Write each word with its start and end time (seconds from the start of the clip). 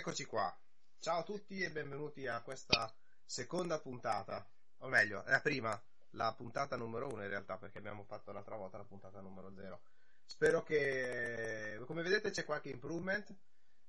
Eccoci 0.00 0.24
qua. 0.24 0.50
Ciao 0.98 1.18
a 1.18 1.22
tutti 1.24 1.60
e 1.60 1.70
benvenuti 1.70 2.26
a 2.26 2.40
questa 2.40 2.90
seconda 3.22 3.78
puntata, 3.80 4.48
o 4.78 4.88
meglio, 4.88 5.22
la 5.26 5.42
prima, 5.42 5.78
la 6.12 6.32
puntata 6.32 6.74
numero 6.78 7.06
uno 7.12 7.22
in 7.22 7.28
realtà, 7.28 7.58
perché 7.58 7.76
abbiamo 7.76 8.02
fatto 8.04 8.32
l'altra 8.32 8.56
volta 8.56 8.78
la 8.78 8.86
puntata 8.86 9.20
numero 9.20 9.52
zero. 9.52 9.82
Spero 10.24 10.62
che, 10.62 11.78
come 11.84 12.00
vedete, 12.00 12.30
c'è 12.30 12.46
qualche 12.46 12.70
improvement, 12.70 13.36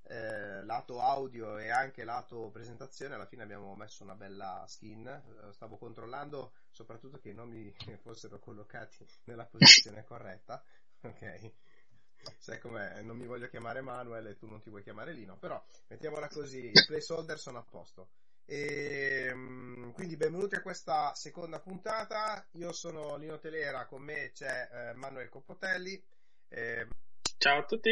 eh, 0.01 0.61
lato 0.65 0.99
audio 0.99 1.57
e 1.57 1.69
anche 1.69 2.03
lato 2.03 2.49
presentazione. 2.51 3.15
Alla 3.15 3.25
fine 3.25 3.43
abbiamo 3.43 3.73
messo 3.77 4.03
una 4.03 4.15
bella 4.15 4.65
skin. 4.67 5.07
Eh, 5.07 5.53
stavo 5.53 5.77
controllando 5.77 6.55
soprattutto 6.71 7.19
che 7.19 7.29
i 7.29 7.33
nomi 7.33 7.73
fossero 8.03 8.37
collocati 8.37 9.07
nella 9.23 9.45
posizione 9.45 10.03
corretta. 10.03 10.61
Ok 11.03 11.51
sai 12.37 12.59
com'è, 12.59 13.01
non 13.01 13.17
mi 13.17 13.25
voglio 13.25 13.47
chiamare 13.47 13.81
Manuel 13.81 14.27
e 14.27 14.37
tu 14.37 14.47
non 14.47 14.61
ti 14.61 14.69
vuoi 14.69 14.83
chiamare 14.83 15.13
Lino, 15.13 15.37
però 15.37 15.61
mettiamola 15.87 16.27
così, 16.27 16.67
i 16.67 16.85
placeholder 16.85 17.39
sono 17.39 17.59
a 17.59 17.65
posto. 17.69 18.09
E, 18.45 19.27
ehm, 19.29 19.93
quindi 19.93 20.17
benvenuti 20.17 20.55
a 20.55 20.61
questa 20.61 21.13
seconda 21.15 21.59
puntata, 21.59 22.45
io 22.53 22.71
sono 22.73 23.15
Lino 23.15 23.39
Telera, 23.39 23.85
con 23.85 24.01
me 24.01 24.31
c'è 24.33 24.69
eh, 24.71 24.93
Manuel 24.93 25.29
Coppotelli. 25.29 26.03
Eh, 26.49 26.87
Ciao 27.37 27.59
a 27.59 27.65
tutti. 27.65 27.91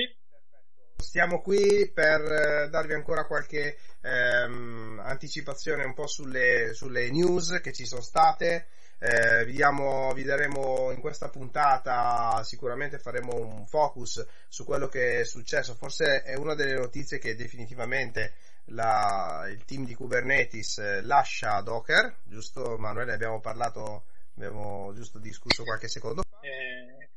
Stiamo 0.96 1.42
qui 1.42 1.90
per 1.92 2.22
eh, 2.22 2.70
darvi 2.70 2.94
ancora 2.94 3.26
qualche 3.26 3.78
ehm, 4.02 5.02
anticipazione 5.04 5.86
un 5.86 5.94
po' 5.94 6.08
sulle, 6.08 6.74
sulle 6.74 7.10
news 7.10 7.60
che 7.62 7.74
ci 7.74 7.86
sono 7.86 8.02
state. 8.02 8.68
Eh, 9.02 9.46
vi, 9.46 9.54
diamo, 9.54 10.12
vi, 10.14 10.24
daremo 10.24 10.92
in 10.92 11.00
questa 11.00 11.30
puntata, 11.30 12.44
sicuramente 12.44 13.00
faremo 13.00 13.34
un 13.34 13.66
focus 13.66 14.26
su 14.50 14.66
quello 14.66 14.88
che 14.88 15.22
è 15.22 15.26
successo. 15.26 15.74
Forse 15.74 16.22
è 16.24 16.36
una 16.36 16.54
delle 16.54 16.74
notizie 16.74 17.18
che 17.18 17.36
definitivamente 17.36 18.34
la, 18.66 19.48
il 19.50 19.64
team 19.64 19.86
di 19.86 19.96
Kubernetes 19.96 20.80
eh, 20.80 21.02
lascia 21.02 21.62
Docker, 21.62 22.20
giusto 22.24 22.78
Manuele? 22.78 23.14
Abbiamo 23.14 23.40
parlato, 23.40 24.04
abbiamo 24.36 24.94
giusto 24.94 25.18
discusso 25.18 25.64
qualche 25.64 25.88
secondo 25.88 26.24
fa. 26.24 26.40
Eh, 26.42 27.10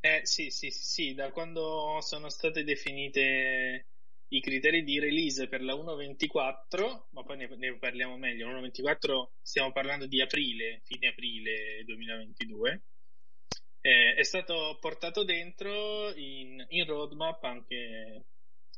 eh 0.00 0.20
sì, 0.24 0.50
sì, 0.50 0.70
sì, 0.70 1.14
da 1.14 1.30
quando 1.30 1.98
sono 2.02 2.28
state 2.28 2.62
definite 2.62 3.86
i 4.28 4.40
criteri 4.40 4.82
di 4.84 4.98
release 4.98 5.48
per 5.48 5.62
la 5.62 5.74
1.24, 5.74 7.06
ma 7.10 7.22
poi 7.22 7.36
ne, 7.36 7.48
ne 7.56 7.78
parliamo 7.78 8.16
meglio. 8.16 8.48
1.24 8.48 9.28
stiamo 9.40 9.72
parlando 9.72 10.06
di 10.06 10.20
aprile, 10.20 10.80
fine 10.84 11.08
aprile 11.08 11.82
2022. 11.84 12.82
Eh, 13.80 14.14
è 14.14 14.22
stato 14.22 14.76
portato 14.80 15.24
dentro 15.24 16.12
in, 16.14 16.64
in 16.68 16.84
roadmap 16.84 17.42
anche 17.44 18.24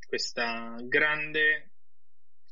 questo 0.06 0.42
grande 0.84 1.72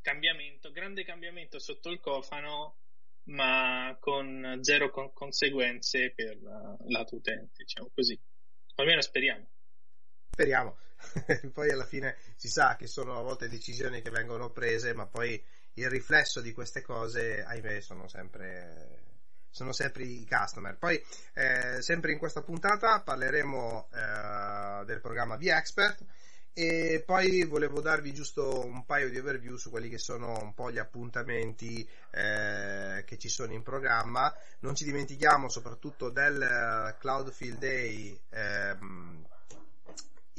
cambiamento, 0.00 0.70
grande 0.72 1.04
cambiamento 1.04 1.58
sotto 1.58 1.90
il 1.90 2.00
cofano, 2.00 2.78
ma 3.24 3.96
con 4.00 4.58
zero 4.62 4.90
con 4.90 5.12
conseguenze 5.12 6.12
per 6.14 6.40
la, 6.40 6.76
lato 6.86 7.16
utente, 7.16 7.62
diciamo 7.64 7.90
così. 7.94 8.18
Almeno 8.76 9.00
speriamo. 9.02 9.46
Speriamo. 10.30 10.78
poi 11.52 11.70
alla 11.70 11.86
fine 11.86 12.16
si 12.36 12.48
sa 12.48 12.76
che 12.76 12.86
sono 12.86 13.18
a 13.18 13.22
volte 13.22 13.48
decisioni 13.48 14.02
che 14.02 14.10
vengono 14.10 14.50
prese, 14.50 14.94
ma 14.94 15.06
poi 15.06 15.42
il 15.74 15.88
riflesso 15.88 16.40
di 16.40 16.52
queste 16.52 16.82
cose, 16.82 17.44
ahimè, 17.44 17.80
sono 17.80 18.08
sempre, 18.08 19.00
sono 19.50 19.72
sempre 19.72 20.04
i 20.04 20.26
customer. 20.28 20.76
Poi, 20.76 21.02
eh, 21.34 21.80
sempre 21.80 22.12
in 22.12 22.18
questa 22.18 22.42
puntata 22.42 23.00
parleremo 23.00 23.88
eh, 23.92 24.84
del 24.84 25.00
programma 25.00 25.36
V-Expert 25.36 26.04
e 26.52 27.04
poi 27.06 27.44
volevo 27.44 27.80
darvi 27.80 28.12
giusto 28.12 28.66
un 28.66 28.84
paio 28.84 29.08
di 29.08 29.16
overview 29.16 29.54
su 29.54 29.70
quelli 29.70 29.88
che 29.88 29.98
sono 29.98 30.42
un 30.42 30.54
po' 30.54 30.72
gli 30.72 30.78
appuntamenti 30.78 31.88
eh, 32.10 33.04
che 33.06 33.16
ci 33.16 33.28
sono 33.28 33.52
in 33.52 33.62
programma. 33.62 34.34
Non 34.60 34.74
ci 34.74 34.82
dimentichiamo 34.82 35.48
soprattutto 35.48 36.10
del 36.10 36.96
Cloud 36.98 37.30
Field 37.30 37.58
Day 37.58 38.20
ehm, 38.30 39.24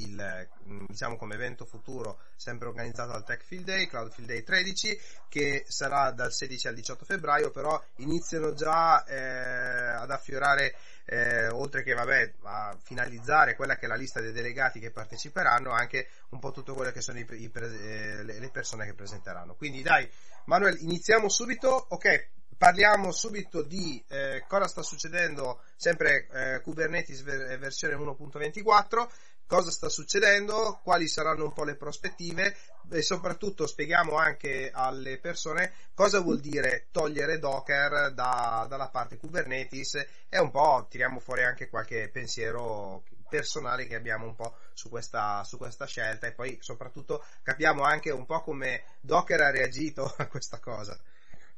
il, 0.02 0.48
mm, 0.68 0.84
diciamo 0.86 1.16
come 1.16 1.34
evento 1.34 1.64
futuro 1.64 2.20
sempre 2.36 2.68
organizzato 2.68 3.12
al 3.12 3.24
Tech 3.24 3.42
Field 3.42 3.64
Day, 3.64 3.86
Cloud 3.86 4.12
Field 4.12 4.28
Day 4.28 4.42
13 4.42 4.98
che 5.28 5.64
sarà 5.68 6.10
dal 6.10 6.32
16 6.32 6.68
al 6.68 6.74
18 6.74 7.04
febbraio 7.04 7.50
però 7.50 7.82
iniziano 7.96 8.52
già 8.54 9.04
eh, 9.04 9.16
ad 9.16 10.10
affiorare 10.10 10.74
eh, 11.10 11.48
oltre 11.48 11.82
che 11.82 11.92
vabbè, 11.92 12.34
a 12.42 12.76
finalizzare 12.80 13.56
quella 13.56 13.74
che 13.76 13.86
è 13.86 13.88
la 13.88 13.96
lista 13.96 14.20
dei 14.20 14.32
delegati 14.32 14.78
che 14.78 14.92
parteciperanno 14.92 15.70
anche 15.70 16.08
un 16.30 16.38
po' 16.38 16.52
tutto 16.52 16.74
quello 16.74 16.92
che 16.92 17.00
sono 17.00 17.18
i, 17.18 17.26
i, 17.28 17.50
eh, 17.52 18.22
le 18.22 18.50
persone 18.50 18.86
che 18.86 18.94
presenteranno. 18.94 19.56
Quindi 19.56 19.82
dai 19.82 20.08
Manuel 20.44 20.78
iniziamo 20.80 21.28
subito 21.28 21.86
ok? 21.88 22.28
Parliamo 22.56 23.10
subito 23.10 23.62
di 23.62 24.04
eh, 24.08 24.44
cosa 24.46 24.68
sta 24.68 24.82
succedendo 24.82 25.62
sempre 25.76 26.28
eh, 26.30 26.60
Kubernetes 26.60 27.22
ver- 27.22 27.58
versione 27.58 27.94
1.24 27.94 29.08
cosa 29.50 29.72
sta 29.72 29.88
succedendo, 29.88 30.78
quali 30.84 31.08
saranno 31.08 31.42
un 31.42 31.52
po' 31.52 31.64
le 31.64 31.74
prospettive 31.74 32.56
e 32.88 33.02
soprattutto 33.02 33.66
spieghiamo 33.66 34.14
anche 34.14 34.70
alle 34.72 35.18
persone 35.18 35.72
cosa 35.92 36.20
vuol 36.20 36.38
dire 36.38 36.86
togliere 36.92 37.40
Docker 37.40 38.12
da, 38.12 38.64
dalla 38.68 38.90
parte 38.90 39.16
Kubernetes 39.16 40.06
e 40.28 40.38
un 40.38 40.52
po' 40.52 40.86
tiriamo 40.88 41.18
fuori 41.18 41.42
anche 41.42 41.68
qualche 41.68 42.08
pensiero 42.10 43.02
personale 43.28 43.88
che 43.88 43.96
abbiamo 43.96 44.24
un 44.24 44.36
po' 44.36 44.54
su 44.72 44.88
questa, 44.88 45.42
su 45.42 45.56
questa 45.56 45.86
scelta 45.86 46.28
e 46.28 46.32
poi 46.32 46.56
soprattutto 46.60 47.24
capiamo 47.42 47.82
anche 47.82 48.10
un 48.10 48.26
po' 48.26 48.42
come 48.42 48.84
Docker 49.00 49.40
ha 49.40 49.50
reagito 49.50 50.14
a 50.16 50.28
questa 50.28 50.60
cosa. 50.60 50.96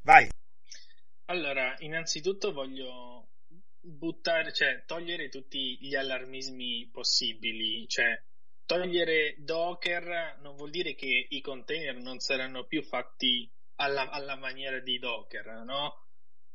Vai! 0.01 0.31
Allora, 1.27 1.75
innanzitutto 1.81 2.53
voglio 2.53 3.27
buttare, 3.83 4.53
cioè 4.53 4.85
togliere 4.87 5.29
tutti 5.29 5.77
gli 5.81 5.95
allarmismi 5.95 6.89
possibili, 6.93 7.87
cioè 7.89 8.21
togliere 8.65 9.35
Docker 9.39 10.39
non 10.41 10.57
vuol 10.57 10.71
dire 10.71 10.95
che 10.95 11.27
i 11.29 11.41
container 11.41 11.97
non 11.97 12.21
saranno 12.21 12.65
più 12.65 12.83
fatti 12.83 13.51
alla, 13.77 14.09
alla 14.11 14.37
maniera 14.37 14.79
di 14.79 14.99
Docker, 14.99 15.65
no? 15.65 16.07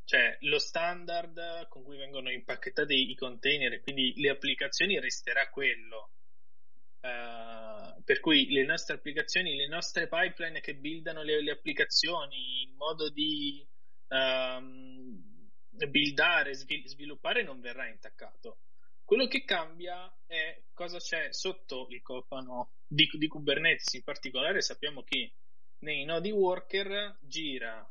Cioè 0.05 0.37
lo 0.41 0.57
standard 0.57 1.67
con 1.67 1.83
cui 1.83 1.97
vengono 1.97 2.31
impacchettati 2.31 3.11
i 3.11 3.16
container 3.16 3.73
e 3.73 3.81
quindi 3.81 4.13
le 4.17 4.29
applicazioni 4.29 4.99
resterà 4.99 5.49
quello. 5.49 6.11
Uh, 7.01 8.01
per 8.03 8.19
cui 8.21 8.49
le 8.49 8.63
nostre 8.63 8.95
applicazioni, 8.95 9.55
le 9.55 9.67
nostre 9.67 10.07
pipeline 10.07 10.61
che 10.61 10.75
buildano 10.75 11.23
le, 11.23 11.43
le 11.43 11.51
applicazioni, 11.51 12.63
il 12.63 12.73
modo 12.73 13.09
di 13.09 13.66
um, 14.07 15.36
buildare, 15.85 16.53
sviluppare 16.53 17.43
non 17.43 17.59
verrà 17.59 17.88
intaccato. 17.88 18.59
Quello 19.03 19.27
che 19.27 19.45
cambia 19.45 20.13
è 20.25 20.63
cosa 20.73 20.97
c'è 20.97 21.31
sotto 21.31 21.88
il 21.91 22.01
cofano 22.01 22.73
di, 22.85 23.09
di 23.13 23.27
Kubernetes. 23.27 23.93
In 23.93 24.03
particolare 24.03 24.61
sappiamo 24.61 25.03
che 25.03 25.33
nei 25.79 26.03
nodi 26.03 26.31
worker 26.31 27.17
gira, 27.21 27.89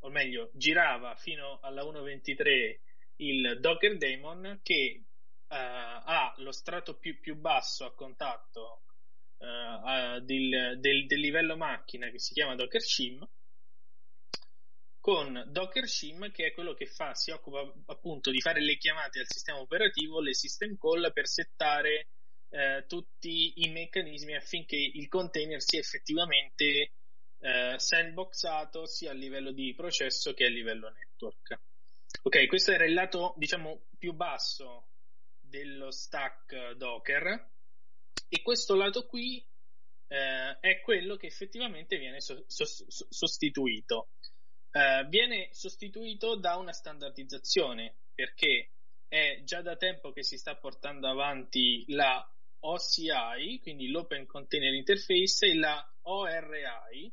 o 0.00 0.10
meglio, 0.10 0.50
girava 0.54 1.14
fino 1.16 1.60
alla 1.60 1.82
1.23 1.82 2.78
il 3.16 3.58
Docker 3.60 3.96
Daemon 3.96 4.60
che 4.62 5.04
uh, 5.48 5.54
ha 5.54 6.34
lo 6.38 6.50
strato 6.50 6.98
più, 6.98 7.20
più 7.20 7.36
basso 7.36 7.84
a 7.84 7.94
contatto 7.94 8.82
uh, 9.38 10.18
del, 10.20 10.78
del, 10.80 11.06
del, 11.06 11.20
livello 11.20 11.56
macchina 11.56 12.10
che 12.10 12.18
si 12.18 12.34
chiama 12.34 12.56
Docker 12.56 12.82
Shim 12.82 13.24
con 15.04 15.44
Docker 15.48 15.86
Shim 15.86 16.30
che 16.30 16.46
è 16.46 16.52
quello 16.54 16.72
che 16.72 16.86
fa, 16.86 17.14
si 17.14 17.30
occupa 17.30 17.60
appunto 17.88 18.30
di 18.30 18.40
fare 18.40 18.62
le 18.62 18.78
chiamate 18.78 19.18
al 19.18 19.26
sistema 19.28 19.60
operativo, 19.60 20.18
le 20.18 20.32
system 20.32 20.78
call 20.78 21.12
per 21.12 21.28
settare 21.28 22.08
eh, 22.48 22.86
tutti 22.88 23.52
i 23.56 23.68
meccanismi 23.68 24.34
affinché 24.34 24.76
il 24.76 25.06
container 25.08 25.60
sia 25.60 25.78
effettivamente 25.78 26.92
eh, 27.38 27.74
sandboxato 27.76 28.86
sia 28.86 29.10
a 29.10 29.12
livello 29.12 29.52
di 29.52 29.74
processo 29.74 30.32
che 30.32 30.46
a 30.46 30.48
livello 30.48 30.88
network. 30.88 31.60
Ok, 32.22 32.46
questo 32.46 32.72
era 32.72 32.86
il 32.86 32.94
lato 32.94 33.34
diciamo 33.36 33.88
più 33.98 34.14
basso 34.14 34.88
dello 35.38 35.90
stack 35.90 36.76
Docker 36.76 37.50
e 38.26 38.40
questo 38.40 38.74
lato 38.74 39.04
qui 39.04 39.46
eh, 40.06 40.58
è 40.60 40.80
quello 40.80 41.16
che 41.16 41.26
effettivamente 41.26 41.98
viene 41.98 42.22
so- 42.22 42.44
so- 42.46 42.86
sostituito 42.88 44.08
eh, 44.74 45.06
viene 45.08 45.48
sostituito 45.52 46.36
da 46.36 46.56
una 46.56 46.72
standardizzazione 46.72 47.98
perché 48.12 48.72
è 49.06 49.40
già 49.44 49.62
da 49.62 49.76
tempo 49.76 50.10
che 50.10 50.24
si 50.24 50.36
sta 50.36 50.56
portando 50.56 51.08
avanti 51.08 51.84
la 51.92 52.28
OCI, 52.58 53.60
quindi 53.60 53.88
l'Open 53.88 54.26
Container 54.26 54.72
Interface, 54.74 55.46
e 55.46 55.54
la 55.54 55.94
ORI, 56.02 57.12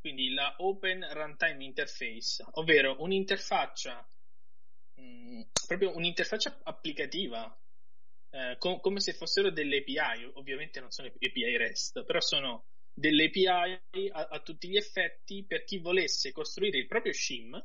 quindi 0.00 0.32
la 0.32 0.54
Open 0.58 1.06
Runtime 1.12 1.64
Interface, 1.64 2.44
ovvero 2.52 2.96
un'interfaccia, 3.00 4.10
mh, 4.94 5.02
mm, 5.02 5.40
proprio 5.66 5.94
un'interfaccia 5.94 6.60
applicativa, 6.64 7.56
eh, 8.30 8.56
com- 8.58 8.80
come 8.80 9.00
se 9.00 9.12
fossero 9.12 9.52
delle 9.52 9.78
API, 9.78 10.24
ovviamente 10.34 10.80
non 10.80 10.90
sono 10.90 11.08
API 11.08 11.56
REST, 11.56 12.04
però 12.04 12.20
sono 12.20 12.66
delle 12.92 13.24
API 13.26 14.10
a, 14.10 14.28
a, 14.30 14.40
tutti 14.40 14.68
gli 14.68 14.76
effetti 14.76 15.44
per 15.46 15.64
chi 15.64 15.78
volesse 15.78 16.32
costruire 16.32 16.78
il 16.78 16.86
proprio 16.86 17.12
shim 17.12 17.62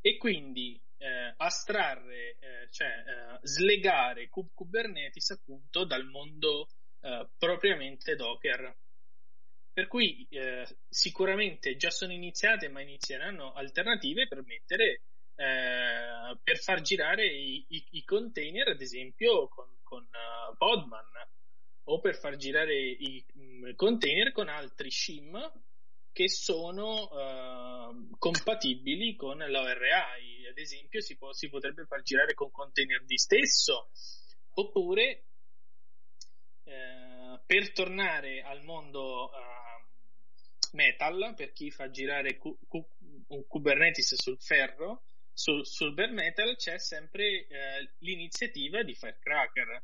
e 0.00 0.16
quindi 0.16 0.80
eh, 0.98 1.34
astrarre, 1.36 2.36
eh, 2.38 2.68
cioè 2.70 2.88
eh, 2.88 3.38
slegare 3.42 4.28
Kubernetes 4.28 5.30
appunto 5.30 5.84
dal 5.84 6.04
mondo 6.06 6.68
eh, 7.00 7.28
propriamente 7.38 8.16
Docker. 8.16 8.76
Per 9.72 9.86
cui 9.86 10.26
eh, 10.30 10.66
sicuramente 10.88 11.76
già 11.76 11.90
sono 11.90 12.12
iniziate, 12.12 12.68
ma 12.68 12.80
inizieranno 12.80 13.52
alternative 13.52 14.26
per 14.26 14.42
mettere 14.44 15.02
eh, 15.36 16.38
per 16.42 16.58
far 16.58 16.82
girare 16.82 17.24
i, 17.26 17.64
i, 17.68 17.86
i, 17.92 18.04
container, 18.04 18.68
ad 18.68 18.80
esempio, 18.82 19.48
con, 19.48 19.68
con 19.82 20.02
uh, 20.02 20.54
Podman 20.56 21.06
o 21.90 22.00
per 22.00 22.16
far 22.16 22.36
girare 22.36 22.74
i 22.74 23.24
um, 23.34 23.74
container 23.74 24.32
con 24.32 24.48
altri 24.48 24.90
shim 24.90 25.36
che 26.12 26.28
sono 26.28 27.08
uh, 27.08 28.16
compatibili 28.18 29.14
con 29.16 29.38
l'ORI. 29.38 30.46
Ad 30.48 30.58
esempio, 30.58 31.00
si, 31.00 31.16
può, 31.16 31.32
si, 31.32 31.48
potrebbe 31.48 31.84
far 31.86 32.02
girare 32.02 32.34
con 32.34 32.50
container 32.50 33.04
di 33.04 33.16
stesso, 33.16 33.90
oppure 34.54 35.24
uh, 36.64 37.40
per 37.46 37.72
tornare 37.72 38.42
al 38.42 38.62
mondo 38.64 39.30
uh, 39.30 40.76
metal, 40.76 41.34
per 41.36 41.52
chi 41.52 41.70
fa 41.70 41.90
girare 41.90 42.36
cu- 42.36 42.58
cu- 42.66 42.88
un 43.28 43.46
Kubernetes 43.46 44.14
sul 44.14 44.40
ferro, 44.40 45.04
sul, 45.32 45.64
sul 45.66 45.94
bare 45.94 46.12
metal 46.12 46.56
c'è 46.56 46.78
sempre 46.78 47.46
eh, 47.46 47.94
l'iniziativa 47.98 48.82
di 48.82 48.94
Firecracker, 48.94 49.82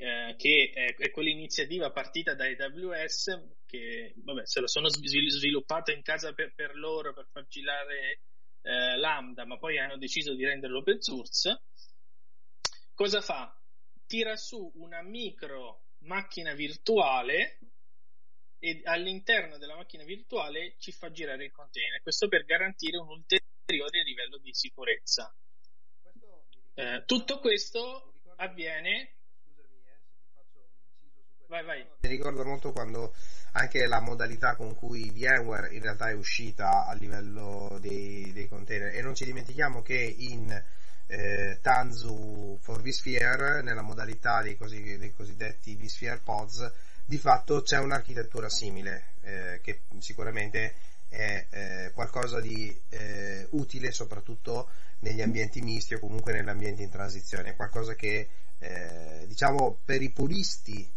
eh, 0.00 0.36
che 0.38 0.70
è, 0.72 0.94
è, 0.94 1.10
quell'iniziativa 1.10 1.90
partita 1.90 2.34
da 2.34 2.44
AWS 2.44 3.56
che 3.66 4.14
vabbè, 4.16 4.46
se 4.46 4.60
lo 4.60 4.68
sono 4.68 4.88
sviluppato 4.88 5.90
in 5.90 6.02
casa 6.02 6.32
per, 6.32 6.54
per 6.54 6.76
loro 6.76 7.12
per 7.12 7.26
far 7.32 7.46
girare 7.48 8.20
eh, 8.62 8.96
Lambda, 8.96 9.44
ma 9.44 9.58
poi 9.58 9.78
hanno 9.78 9.96
deciso 9.96 10.34
di 10.34 10.44
renderlo 10.44 10.78
open 10.78 11.00
source. 11.00 11.62
Cosa 12.94 13.20
fa? 13.20 13.52
Tira 14.06 14.36
su 14.36 14.70
una 14.76 15.02
micro 15.02 15.86
macchina 16.02 16.54
virtuale 16.54 17.58
e 18.60 18.80
all'interno 18.84 19.58
della 19.58 19.74
macchina 19.74 20.04
virtuale 20.04 20.76
ci 20.78 20.92
fa 20.92 21.10
girare 21.10 21.44
il 21.46 21.50
container. 21.50 22.00
Questo 22.02 22.28
per 22.28 22.44
garantire 22.44 22.98
un 22.98 23.08
ulteriore 23.08 24.04
livello 24.04 24.38
di 24.38 24.54
sicurezza. 24.54 25.34
Eh, 26.74 27.02
tutto 27.04 27.40
questo 27.40 28.14
avviene 28.36 29.17
Vai, 31.48 31.64
vai. 31.64 31.86
Mi 32.00 32.08
ricordo 32.10 32.44
molto 32.44 32.72
quando 32.72 33.14
anche 33.52 33.86
la 33.86 34.00
modalità 34.00 34.54
con 34.54 34.74
cui 34.74 35.10
VMware 35.10 35.72
in 35.72 35.80
realtà 35.80 36.10
è 36.10 36.12
uscita 36.12 36.86
a 36.86 36.92
livello 36.92 37.78
dei, 37.80 38.30
dei 38.34 38.48
container 38.48 38.94
e 38.94 39.00
non 39.00 39.14
ci 39.14 39.24
dimentichiamo 39.24 39.80
che 39.80 39.96
in 39.96 40.62
eh, 41.06 41.58
Tanzu 41.62 42.58
for 42.60 42.82
vSphere 42.82 43.62
nella 43.62 43.80
modalità 43.80 44.42
dei, 44.42 44.58
cosi, 44.58 44.98
dei 44.98 45.10
cosiddetti 45.14 45.74
vSphere 45.74 46.20
pods 46.22 46.70
di 47.06 47.16
fatto 47.16 47.62
c'è 47.62 47.78
un'architettura 47.78 48.50
simile 48.50 49.14
eh, 49.22 49.60
che 49.62 49.80
sicuramente 50.00 50.74
è 51.08 51.46
eh, 51.48 51.90
qualcosa 51.94 52.40
di 52.40 52.78
eh, 52.90 53.46
utile 53.52 53.90
soprattutto 53.90 54.68
negli 54.98 55.22
ambienti 55.22 55.62
misti 55.62 55.94
o 55.94 55.98
comunque 55.98 56.34
negli 56.34 56.50
ambienti 56.50 56.82
in 56.82 56.90
transizione, 56.90 57.56
qualcosa 57.56 57.94
che 57.94 58.28
eh, 58.58 59.24
diciamo 59.26 59.78
per 59.82 60.02
i 60.02 60.10
puristi 60.10 60.96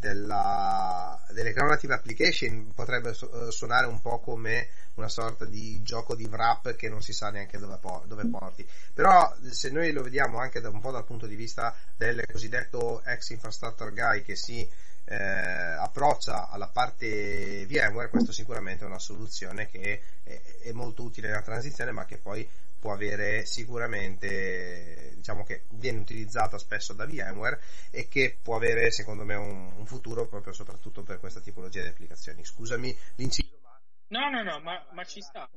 della, 0.00 1.22
delle 1.30 1.52
Cloud 1.52 1.90
Application 1.90 2.72
potrebbe 2.74 3.10
eh, 3.10 3.50
suonare 3.50 3.86
un 3.86 4.00
po' 4.00 4.18
come 4.18 4.68
una 4.94 5.08
sorta 5.08 5.44
di 5.44 5.80
gioco 5.82 6.16
di 6.16 6.24
wrap 6.24 6.74
che 6.74 6.88
non 6.88 7.02
si 7.02 7.12
sa 7.12 7.30
neanche 7.30 7.58
dove, 7.58 7.78
dove 8.06 8.26
porti. 8.28 8.66
Però 8.92 9.32
se 9.50 9.70
noi 9.70 9.92
lo 9.92 10.02
vediamo 10.02 10.38
anche 10.38 10.60
da 10.60 10.70
un 10.70 10.80
po' 10.80 10.90
dal 10.90 11.04
punto 11.04 11.26
di 11.26 11.36
vista 11.36 11.74
del 11.96 12.24
cosiddetto 12.26 13.02
ex 13.04 13.30
infrastructure 13.30 13.92
guy 13.92 14.22
che 14.22 14.34
si 14.34 14.68
eh, 15.04 15.14
approccia 15.14 16.48
alla 16.48 16.68
parte 16.68 17.66
VMware, 17.66 18.08
questo 18.08 18.32
sicuramente 18.32 18.84
è 18.84 18.86
una 18.86 18.98
soluzione 18.98 19.68
che 19.68 20.02
è, 20.22 20.40
è 20.62 20.72
molto 20.72 21.02
utile 21.02 21.28
nella 21.28 21.42
transizione, 21.42 21.92
ma 21.92 22.04
che 22.04 22.16
poi 22.16 22.48
può 22.80 22.92
avere 22.92 23.44
sicuramente, 23.44 25.12
diciamo 25.14 25.44
che 25.44 25.66
viene 25.70 26.00
utilizzata 26.00 26.58
spesso 26.58 26.94
da 26.94 27.06
VMware 27.06 27.60
e 27.92 28.08
che 28.08 28.38
può 28.42 28.56
avere 28.56 28.90
secondo 28.90 29.24
me 29.24 29.34
un, 29.34 29.72
un 29.76 29.86
futuro 29.86 30.26
proprio 30.26 30.52
soprattutto 30.52 31.02
per 31.02 31.20
questa 31.20 31.40
tipologia 31.40 31.82
di 31.82 31.88
applicazioni. 31.88 32.44
Scusami 32.44 32.96
l'inciso. 33.16 33.58
Ma... 33.62 33.80
No, 34.08 34.30
no, 34.30 34.42
no, 34.42 34.58
ma, 34.60 34.84
ma 34.92 35.04
ci 35.04 35.20
sta. 35.20 35.48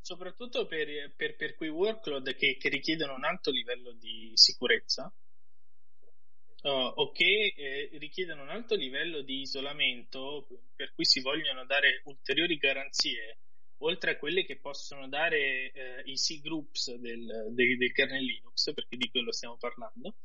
Soprattutto 0.00 0.66
per, 0.66 1.12
per, 1.14 1.36
per 1.36 1.54
quei 1.54 1.68
workload 1.68 2.34
che, 2.34 2.56
che, 2.58 2.68
richiedono 2.70 3.14
un 3.14 3.24
alto 3.24 3.50
livello 3.50 3.92
di 3.92 4.32
sicurezza 4.34 5.12
uh, 6.62 6.68
o 6.68 7.12
che 7.12 7.52
eh, 7.54 7.90
richiedono 7.98 8.42
un 8.42 8.48
alto 8.48 8.74
livello 8.74 9.20
di 9.20 9.40
isolamento 9.40 10.48
per 10.74 10.92
cui 10.94 11.04
si 11.04 11.20
vogliono 11.20 11.66
dare 11.66 12.00
ulteriori 12.06 12.56
garanzie 12.56 13.38
oltre 13.80 14.12
a 14.12 14.16
quelle 14.16 14.44
che 14.44 14.58
possono 14.58 15.08
dare 15.08 15.70
eh, 15.72 16.02
i 16.04 16.14
C-groups 16.14 16.94
del, 16.96 17.52
del, 17.52 17.76
del, 17.76 17.92
kernel 17.92 18.24
Linux, 18.24 18.72
perché 18.74 18.96
di 18.96 19.10
quello 19.10 19.32
stiamo 19.32 19.56
parlando, 19.56 20.16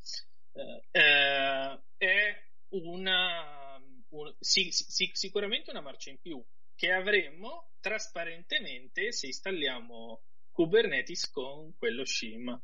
eh, 0.54 0.84
eh 0.92 1.80
è 1.98 2.44
una, 2.70 3.82
un, 4.10 4.36
sì, 4.40 4.72
sì, 4.72 5.10
sicuramente 5.14 5.70
una 5.70 5.82
marcia 5.82 6.10
in 6.10 6.20
più 6.20 6.44
che 6.76 6.92
avremmo 6.92 7.72
trasparentemente 7.80 9.12
se 9.12 9.28
installiamo 9.28 10.24
Kubernetes 10.52 11.30
con 11.32 11.76
quello 11.78 12.06
shim. 12.06 12.62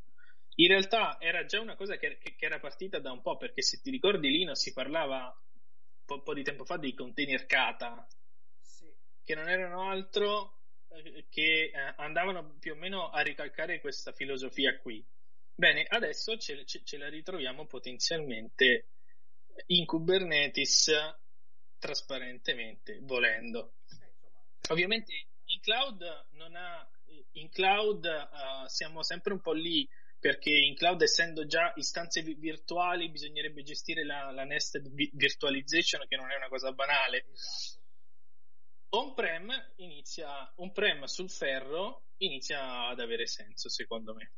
In 0.56 0.68
realtà 0.68 1.18
era 1.20 1.46
già 1.46 1.62
una 1.62 1.76
cosa 1.76 1.98
che, 1.98 2.18
che, 2.18 2.36
era 2.38 2.60
partita 2.60 3.00
da 3.00 3.12
un 3.12 3.22
po', 3.22 3.38
perché 3.38 3.62
se 3.62 3.80
ti 3.82 3.90
ricordi 3.90 4.30
Linux 4.30 4.60
si 4.60 4.74
parlava 4.74 5.28
un 5.28 6.06
po', 6.06 6.16
un 6.16 6.24
po', 6.24 6.34
di 6.34 6.44
tempo 6.44 6.66
fa 6.66 6.76
dei 6.76 6.94
container 6.94 7.46
Kata, 7.46 8.06
sì. 8.60 8.94
che 9.24 9.36
non 9.36 9.48
erano 9.50 9.90
altro 9.90 10.61
che 11.30 11.72
eh, 11.74 11.94
andavano 11.98 12.58
più 12.60 12.74
o 12.74 12.76
meno 12.76 13.10
a 13.10 13.22
ricalcare 13.22 13.80
questa 13.80 14.12
filosofia 14.12 14.78
qui. 14.80 15.04
Bene, 15.54 15.86
adesso 15.88 16.38
ce, 16.38 16.66
ce, 16.66 16.82
ce 16.84 16.98
la 16.98 17.10
ritroviamo 17.10 17.66
potenzialmente 17.66 18.88
in 19.68 19.86
Kubernetes 19.86 20.92
trasparentemente, 21.78 23.00
volendo. 23.02 23.76
Ovviamente 24.70 25.14
in 25.46 25.60
cloud 25.62 26.02
ha, 26.02 26.90
in 27.34 27.50
cloud 27.50 28.06
uh, 28.06 28.68
siamo 28.68 29.04
sempre 29.04 29.34
un 29.34 29.42
po' 29.42 29.54
lì 29.54 29.88
perché 30.20 30.52
in 30.52 30.76
cloud 30.76 31.02
essendo 31.02 31.46
già 31.46 31.74
istanze 31.76 32.22
virtuali 32.22 33.10
bisognerebbe 33.10 33.64
gestire 33.64 34.06
la, 34.06 34.32
la 34.32 34.44
nested 34.44 34.88
virtualization 35.14 36.06
che 36.08 36.16
non 36.16 36.30
è 36.32 36.36
una 36.36 36.48
cosa 36.48 36.72
banale. 36.72 37.26
Esatto 37.32 37.81
on-prem 38.92 39.50
inizia, 39.78 40.52
on-prem 40.56 41.06
sul 41.06 41.30
ferro 41.30 42.04
inizia 42.18 42.88
ad 42.88 43.00
avere 43.00 43.28
senso, 43.28 43.70
secondo 43.70 44.14
me. 44.14 44.32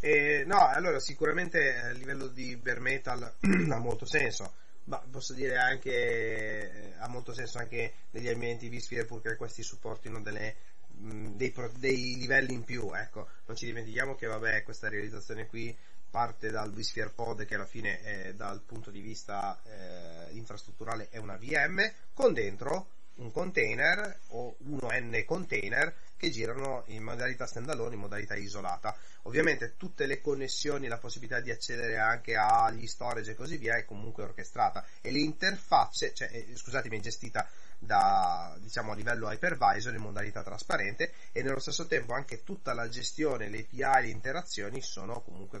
Eh, 0.00 0.44
no, 0.44 0.66
allora 0.68 1.00
sicuramente 1.00 1.76
a 1.78 1.90
livello 1.90 2.26
di 2.26 2.56
bare 2.56 2.80
metal 2.80 3.22
ha 3.70 3.78
molto 3.78 4.04
senso, 4.04 4.54
ma 4.84 4.98
posso 4.98 5.32
dire 5.32 5.56
anche 5.56 5.90
eh, 5.90 6.92
ha 6.98 7.08
molto 7.08 7.32
senso 7.32 7.58
anche 7.58 7.94
negli 8.10 8.28
ambienti 8.28 8.68
vSphere 8.68 9.06
purché 9.06 9.36
questi 9.36 9.62
supportino 9.62 10.20
delle, 10.20 10.56
mh, 10.88 11.28
dei, 11.36 11.54
dei, 11.78 12.16
livelli 12.16 12.52
in 12.52 12.64
più, 12.64 12.92
ecco, 12.92 13.28
non 13.46 13.56
ci 13.56 13.64
dimentichiamo 13.66 14.14
che 14.14 14.26
vabbè 14.26 14.62
questa 14.62 14.88
realizzazione 14.88 15.46
qui 15.46 15.74
parte 16.10 16.50
dal 16.50 16.72
vSphere 16.72 17.10
Pod 17.10 17.44
che 17.44 17.54
alla 17.54 17.66
fine 17.66 18.00
è, 18.02 18.34
dal 18.34 18.60
punto 18.60 18.90
di 18.90 19.00
vista 19.00 19.60
eh, 19.64 20.32
infrastrutturale 20.36 21.08
è 21.08 21.16
una 21.16 21.36
VM 21.36 21.92
con 22.12 22.32
dentro 22.32 22.88
un 23.16 23.30
container 23.30 24.20
o 24.28 24.56
uno 24.60 24.88
N 24.90 25.22
container 25.26 25.94
che 26.16 26.30
girano 26.30 26.84
in 26.86 27.02
modalità 27.02 27.46
standalone, 27.46 27.94
in 27.94 28.00
modalità 28.00 28.34
isolata. 28.34 28.96
Ovviamente 29.22 29.74
tutte 29.76 30.06
le 30.06 30.20
connessioni, 30.20 30.88
la 30.88 30.98
possibilità 30.98 31.40
di 31.40 31.50
accedere 31.50 31.98
anche 31.98 32.34
agli 32.36 32.86
storage 32.86 33.32
e 33.32 33.34
così 33.34 33.56
via 33.56 33.76
è 33.76 33.84
comunque 33.84 34.24
orchestrata 34.24 34.84
e 35.00 35.10
l'interfaccia, 35.10 36.12
cioè, 36.12 36.28
eh, 36.32 36.56
scusatemi, 36.56 36.98
è 36.98 37.00
gestita 37.00 37.46
da, 37.78 38.56
diciamo, 38.60 38.92
a 38.92 38.94
livello 38.94 39.30
hypervisor 39.30 39.94
in 39.94 40.00
modalità 40.00 40.42
trasparente 40.42 41.12
e 41.32 41.42
nello 41.42 41.60
stesso 41.60 41.86
tempo 41.86 42.14
anche 42.14 42.42
tutta 42.42 42.72
la 42.72 42.88
gestione, 42.88 43.48
le 43.48 43.66
API, 43.70 44.06
le 44.06 44.08
interazioni 44.08 44.80
sono 44.80 45.20
comunque 45.20 45.60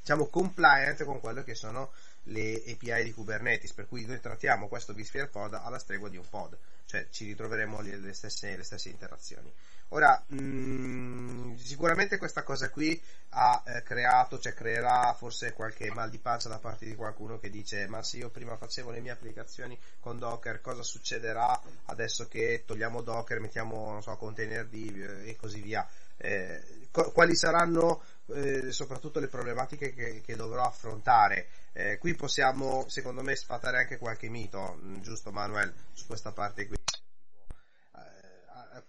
diciamo, 0.00 0.26
compliant 0.26 1.04
con 1.04 1.20
quello 1.20 1.42
che 1.42 1.54
sono 1.54 1.92
le 2.24 2.62
API 2.66 3.04
di 3.04 3.12
Kubernetes, 3.12 3.72
per 3.72 3.86
cui 3.86 4.04
noi 4.04 4.20
trattiamo 4.20 4.68
questo 4.68 4.94
vSphere 4.94 5.28
pod 5.28 5.54
alla 5.54 5.78
stregua 5.78 6.08
di 6.08 6.16
un 6.16 6.28
pod, 6.28 6.56
cioè 6.86 7.06
ci 7.10 7.26
ritroveremo 7.26 7.80
le 7.80 8.12
stesse, 8.12 8.56
le 8.56 8.62
stesse 8.62 8.88
interazioni. 8.88 9.52
Ora, 9.88 10.20
mh, 10.26 10.36
mm, 10.36 11.54
sicuramente 11.56 12.18
questa 12.18 12.42
cosa 12.42 12.68
qui 12.70 13.00
ha 13.30 13.62
eh, 13.64 13.82
creato, 13.82 14.38
cioè 14.40 14.54
creerà 14.54 15.14
forse 15.14 15.52
qualche 15.52 15.90
mal 15.92 16.10
di 16.10 16.18
pancia 16.18 16.48
da 16.48 16.58
parte 16.58 16.84
di 16.84 16.96
qualcuno 16.96 17.38
che 17.38 17.50
dice 17.50 17.86
ma 17.86 18.02
se 18.02 18.16
io 18.16 18.30
prima 18.30 18.56
facevo 18.56 18.90
le 18.90 19.00
mie 19.00 19.12
applicazioni 19.12 19.78
con 20.00 20.18
Docker, 20.18 20.60
cosa 20.60 20.82
succederà 20.82 21.60
adesso 21.86 22.26
che 22.26 22.64
togliamo 22.66 23.02
Docker, 23.02 23.38
mettiamo, 23.40 23.92
non 23.92 24.02
so, 24.02 24.16
container 24.16 24.68
eh, 24.72 25.28
e 25.28 25.36
così 25.36 25.60
via. 25.60 25.86
Eh, 26.16 26.88
quali 26.90 27.36
saranno 27.36 28.02
eh, 28.34 28.72
soprattutto 28.72 29.20
le 29.20 29.28
problematiche 29.28 29.92
che, 29.94 30.22
che 30.24 30.36
dovrò 30.36 30.64
affrontare. 30.64 31.46
Eh, 31.76 31.98
qui 31.98 32.14
possiamo, 32.14 32.88
secondo 32.88 33.20
me, 33.22 33.34
sfatare 33.34 33.78
anche 33.78 33.98
qualche 33.98 34.28
mito, 34.28 34.78
mm, 34.80 35.00
giusto 35.00 35.32
Manuel, 35.32 35.74
su 35.92 36.06
questa 36.06 36.32
parte 36.32 36.68
qui. 36.68 36.76
Eh, 36.76 38.82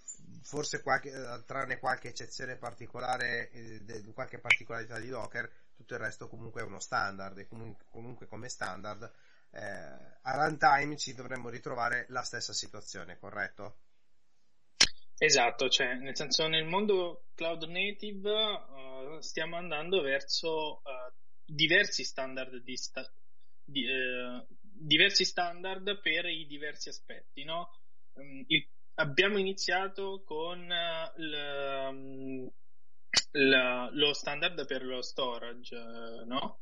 forse 0.44 0.84
qualche, 0.84 1.10
eh, 1.10 1.44
tranne 1.46 1.80
qualche 1.80 2.10
eccezione 2.10 2.58
particolare, 2.58 3.50
eh, 3.50 4.04
qualche 4.13 4.38
particolarità 4.38 5.00
di 5.00 5.10
Docker, 5.10 5.51
tutto 5.75 5.96
il 5.96 6.00
resto 6.00 6.27
comunque 6.27 6.62
è 6.62 6.63
uno 6.63 6.80
standard 6.80 7.39
e 7.39 7.48
comunque, 7.48 7.86
comunque 7.89 8.27
come 8.27 8.50
standard 8.50 9.12
a 9.56 10.36
runtime 10.36 10.98
ci 10.98 11.13
dovremmo 11.13 11.48
ritrovare 11.48 12.06
la 12.10 12.24
stessa 12.24 12.51
situazione, 12.51 13.18
corretto? 13.18 13.77
Esatto, 15.18 15.70
cioè 15.70 15.96
nel 15.96 16.15
senso 16.15 16.48
nel 16.48 16.65
mondo 16.65 17.27
cloud 17.36 17.63
native 17.63 18.32
uh, 18.32 19.20
stiamo 19.22 19.56
andando 19.56 20.01
verso 20.01 20.82
uh, 20.84 21.13
diversi 21.45 22.03
standard 22.03 22.57
di, 22.63 22.75
sta- 22.75 23.13
di 23.63 23.85
uh, 23.85 24.45
diversi 24.59 25.23
standard 25.23 25.99
per 26.01 26.25
i 26.25 26.45
diversi 26.45 26.89
aspetti, 26.89 27.43
no? 27.43 27.71
Um, 28.13 28.43
il, 28.47 28.67
abbiamo 28.95 29.37
iniziato 29.37 30.23
con 30.23 30.67
l, 30.67 31.33
um, 31.89 32.49
l, 33.31 33.89
lo 33.91 34.13
standard 34.13 34.65
per 34.65 34.83
lo 34.83 35.01
storage, 35.01 35.77
no? 36.25 36.59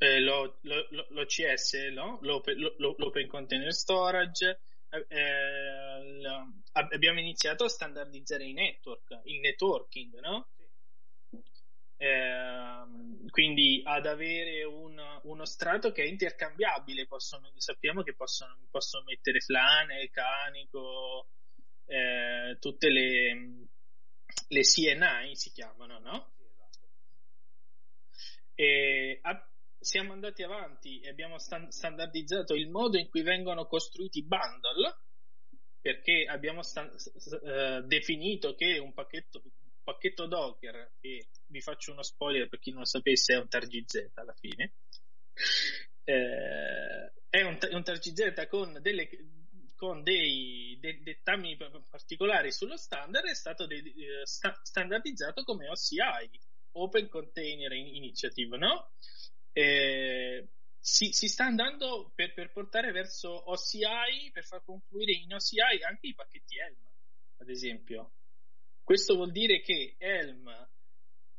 Eh, 0.00 0.20
lo, 0.20 0.58
lo, 0.62 0.86
l'OCS, 1.10 1.88
no? 1.92 2.18
L'open, 2.22 2.56
l'open 2.78 3.26
Container 3.26 3.72
Storage, 3.72 4.60
eh, 4.90 5.06
eh 5.08 5.78
abbiamo 6.72 7.18
iniziato 7.18 7.64
a 7.64 7.68
standardizzare 7.68 8.44
i 8.44 8.52
network, 8.52 9.20
il 9.24 9.40
networking, 9.40 10.20
no? 10.20 10.50
Eh, 12.00 12.84
quindi 13.30 13.82
ad 13.84 14.06
avere 14.06 14.62
un, 14.62 14.96
uno 15.24 15.44
strato 15.44 15.90
che 15.90 16.04
è 16.04 16.06
intercambiabile, 16.06 17.06
possono, 17.06 17.50
sappiamo 17.56 18.02
che 18.02 18.14
possono, 18.14 18.56
possono 18.70 19.04
mettere 19.04 19.40
flane, 19.40 20.08
canico, 20.10 21.28
eh, 21.86 22.56
tutte 22.60 22.88
le, 22.88 23.66
le 24.48 24.60
CNI 24.60 25.34
si 25.34 25.50
chiamano, 25.50 25.98
no? 25.98 26.32
E 28.54 29.18
a, 29.22 29.48
siamo 29.78 30.12
andati 30.12 30.42
avanti 30.42 31.00
e 31.00 31.08
abbiamo 31.08 31.38
stand- 31.38 31.68
standardizzato 31.68 32.54
il 32.54 32.68
modo 32.68 32.96
in 32.98 33.08
cui 33.08 33.22
vengono 33.22 33.66
costruiti 33.66 34.18
i 34.18 34.26
bundle 34.26 34.96
perché 35.80 36.26
abbiamo 36.28 36.62
sta- 36.62 36.90
uh, 36.90 37.86
definito 37.86 38.54
che 38.54 38.78
un 38.78 38.92
pacchetto, 38.92 39.40
pacchetto 39.88 40.26
Docker, 40.26 40.96
e 41.00 41.28
vi 41.46 41.60
faccio 41.62 41.92
uno 41.92 42.02
spoiler 42.02 42.46
per 42.46 42.58
chi 42.58 42.70
non 42.70 42.80
lo 42.80 42.86
sapesse, 42.86 43.32
è 43.32 43.38
un 43.38 43.48
TarGZ 43.48 44.10
alla 44.14 44.34
fine, 44.34 44.74
eh, 46.04 47.12
è 47.30 47.42
un, 47.42 47.58
un 47.70 47.82
TarGZ 47.82 48.46
con, 48.48 48.78
delle, 48.82 49.08
con 49.74 50.02
dei 50.02 50.76
de- 50.78 51.00
dettami 51.02 51.56
particolari 51.88 52.52
sullo 52.52 52.76
standard, 52.76 53.26
è 53.26 53.34
stato 53.34 53.66
de- 53.66 53.78
uh, 53.78 54.24
sta- 54.24 54.60
standardizzato 54.62 55.42
come 55.44 55.68
OCI, 55.70 56.38
Open 56.72 57.08
Container 57.08 57.72
Initiative, 57.72 58.58
no? 58.58 58.92
Eh, 59.52 60.48
si, 60.78 61.12
si, 61.12 61.28
sta 61.28 61.46
andando 61.46 62.12
per, 62.14 62.34
per, 62.34 62.52
portare 62.52 62.92
verso 62.92 63.50
OCI, 63.50 64.30
per 64.32 64.44
far 64.44 64.62
confluire 64.62 65.12
in 65.12 65.32
OCI 65.32 65.82
anche 65.82 66.08
i 66.08 66.14
pacchetti 66.14 66.58
Helm, 66.58 66.86
ad 67.38 67.48
esempio. 67.48 68.12
Questo 68.88 69.16
vuol 69.16 69.32
dire 69.32 69.60
che 69.60 69.96
Helm, 69.98 70.48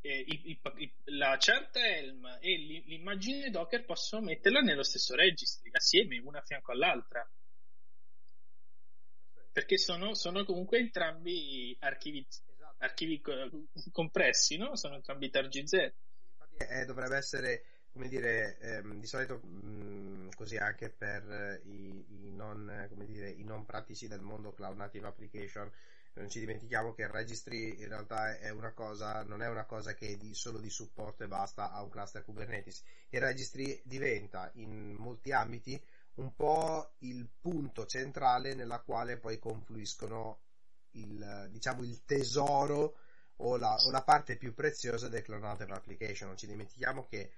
eh, 0.02 0.24
il, 0.24 0.60
il, 0.76 0.92
la 1.16 1.36
certa 1.36 1.84
Helm 1.84 2.24
e 2.40 2.56
l'immagine 2.86 3.50
Docker 3.50 3.84
possono 3.84 4.26
metterla 4.26 4.60
nello 4.60 4.84
stesso 4.84 5.16
registry, 5.16 5.68
assieme, 5.72 6.20
una 6.20 6.38
a 6.38 6.42
fianco 6.42 6.70
all'altra. 6.70 7.28
Perché 9.50 9.78
sono, 9.78 10.14
sono 10.14 10.44
comunque 10.44 10.78
entrambi 10.78 11.76
archivi, 11.80 12.24
esatto. 12.24 12.84
archivi 12.84 13.20
compressi, 13.90 14.56
no? 14.56 14.76
Sono 14.76 14.94
entrambi 14.94 15.28
TarGZ. 15.28 15.72
Infatti 15.72 16.72
eh, 16.72 16.84
dovrebbe 16.84 17.16
essere 17.16 17.64
come 17.90 18.06
dire, 18.06 18.58
ehm, 18.60 19.00
di 19.00 19.06
solito 19.08 19.40
mh, 19.42 19.66
mm, 19.66 20.28
così 20.36 20.56
anche 20.56 20.88
per 20.88 21.60
i, 21.64 22.04
i, 22.10 22.32
non, 22.32 22.88
dire, 23.06 23.30
i, 23.30 23.42
non, 23.42 23.66
pratici 23.66 24.06
del 24.06 24.20
mondo 24.20 24.52
cloud 24.52 24.76
native 24.76 25.08
application, 25.08 25.68
non 26.14 26.28
ci 26.28 26.40
dimentichiamo 26.40 26.92
che 26.92 27.02
il 27.02 27.08
registry 27.08 27.80
in 27.80 27.88
realtà 27.88 28.36
è 28.38 28.52
cosa, 28.74 29.22
non 29.24 29.42
è 29.42 29.48
una 29.48 29.64
cosa 29.64 29.94
che 29.94 30.08
è 30.08 30.16
di, 30.16 30.34
solo 30.34 30.58
di 30.58 30.70
supporto 30.70 31.22
e 31.22 31.28
basta 31.28 31.70
a 31.70 31.82
un 31.82 31.88
cluster 31.88 32.24
Kubernetes. 32.24 32.82
Il 33.10 33.20
registry 33.20 33.80
diventa 33.84 34.50
in 34.54 34.96
molti 34.98 35.32
ambiti 35.32 35.82
un 36.14 36.34
po' 36.34 36.94
il 36.98 37.28
punto 37.40 37.86
centrale 37.86 38.54
nella 38.54 38.80
quale 38.80 39.18
poi 39.18 39.38
confluiscono 39.38 40.40
il, 40.92 41.48
diciamo, 41.50 41.82
il 41.82 42.04
tesoro 42.04 42.96
o 43.36 43.56
la, 43.56 43.74
o 43.74 43.90
la 43.90 44.02
parte 44.02 44.36
più 44.36 44.52
preziosa 44.52 45.08
del 45.08 45.22
cloud 45.22 45.42
native 45.42 45.72
application. 45.72 46.28
Non 46.28 46.36
ci 46.36 46.46
dimentichiamo 46.46 47.06
che 47.06 47.32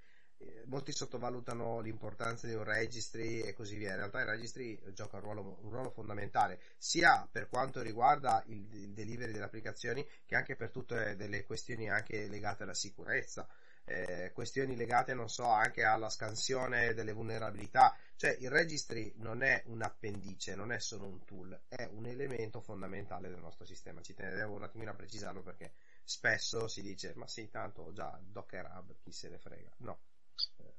molti 0.65 0.91
sottovalutano 0.91 1.79
l'importanza 1.79 2.47
di 2.47 2.53
un 2.53 2.63
registry 2.63 3.41
e 3.41 3.53
così 3.53 3.75
via. 3.75 3.91
In 3.91 3.97
realtà 3.97 4.21
il 4.21 4.27
registry 4.27 4.79
gioca 4.93 5.17
un 5.17 5.23
ruolo, 5.23 5.57
un 5.61 5.69
ruolo 5.69 5.89
fondamentale 5.89 6.59
sia 6.77 7.27
per 7.31 7.47
quanto 7.49 7.81
riguarda 7.81 8.43
il, 8.47 8.67
il, 8.73 8.93
delivery 8.93 9.31
delle 9.31 9.43
applicazioni 9.45 10.07
che 10.25 10.35
anche 10.35 10.55
per 10.55 10.71
tutte 10.71 11.15
delle 11.15 11.45
questioni 11.45 11.89
anche 11.89 12.27
legate 12.27 12.63
alla 12.63 12.73
sicurezza. 12.73 13.47
Eh, 13.85 14.31
questioni 14.33 14.77
legate, 14.77 15.13
non 15.13 15.29
so, 15.29 15.45
anche 15.45 15.83
alla 15.83 16.09
scansione 16.09 16.93
delle 16.93 17.11
vulnerabilità. 17.11 17.95
Cioè, 18.15 18.37
il 18.39 18.49
registry 18.49 19.11
non 19.17 19.43
è 19.43 19.61
un 19.65 19.81
appendice, 19.81 20.55
non 20.55 20.71
è 20.71 20.79
solo 20.79 21.05
un 21.05 21.25
tool, 21.25 21.59
è 21.67 21.89
un 21.91 22.05
elemento 22.05 22.61
fondamentale 22.61 23.27
del 23.29 23.41
nostro 23.41 23.65
sistema. 23.65 24.01
Ci 24.01 24.13
tenevo 24.13 24.55
un 24.55 24.63
attimino 24.63 24.91
a 24.91 24.95
precisarlo 24.95 25.41
perché 25.41 25.73
spesso 26.03 26.69
si 26.69 26.81
dice, 26.81 27.13
ma 27.15 27.27
sì, 27.27 27.49
tanto 27.49 27.91
già 27.91 28.17
Docker 28.23 28.71
Hub, 28.73 28.95
chi 29.01 29.11
se 29.11 29.27
ne 29.27 29.37
frega. 29.37 29.71
No, 29.79 29.99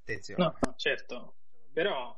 Attenzione. 0.00 0.44
No, 0.44 0.74
certo, 0.76 1.36
però... 1.72 2.16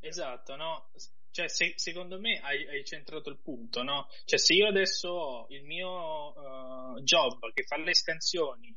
Esatto, 0.00 0.56
no? 0.56 0.90
Cioè, 1.30 1.48
se, 1.48 1.74
secondo 1.76 2.18
me 2.18 2.40
hai, 2.40 2.66
hai, 2.66 2.84
centrato 2.84 3.30
il 3.30 3.38
punto, 3.38 3.82
no? 3.82 4.08
Cioè, 4.24 4.38
se 4.38 4.54
io 4.54 4.66
adesso 4.66 5.08
ho 5.08 5.46
il 5.50 5.62
mio 5.62 6.32
uh, 6.32 7.00
job 7.02 7.52
che 7.52 7.62
fa 7.64 7.76
le 7.76 7.94
scansioni 7.94 8.76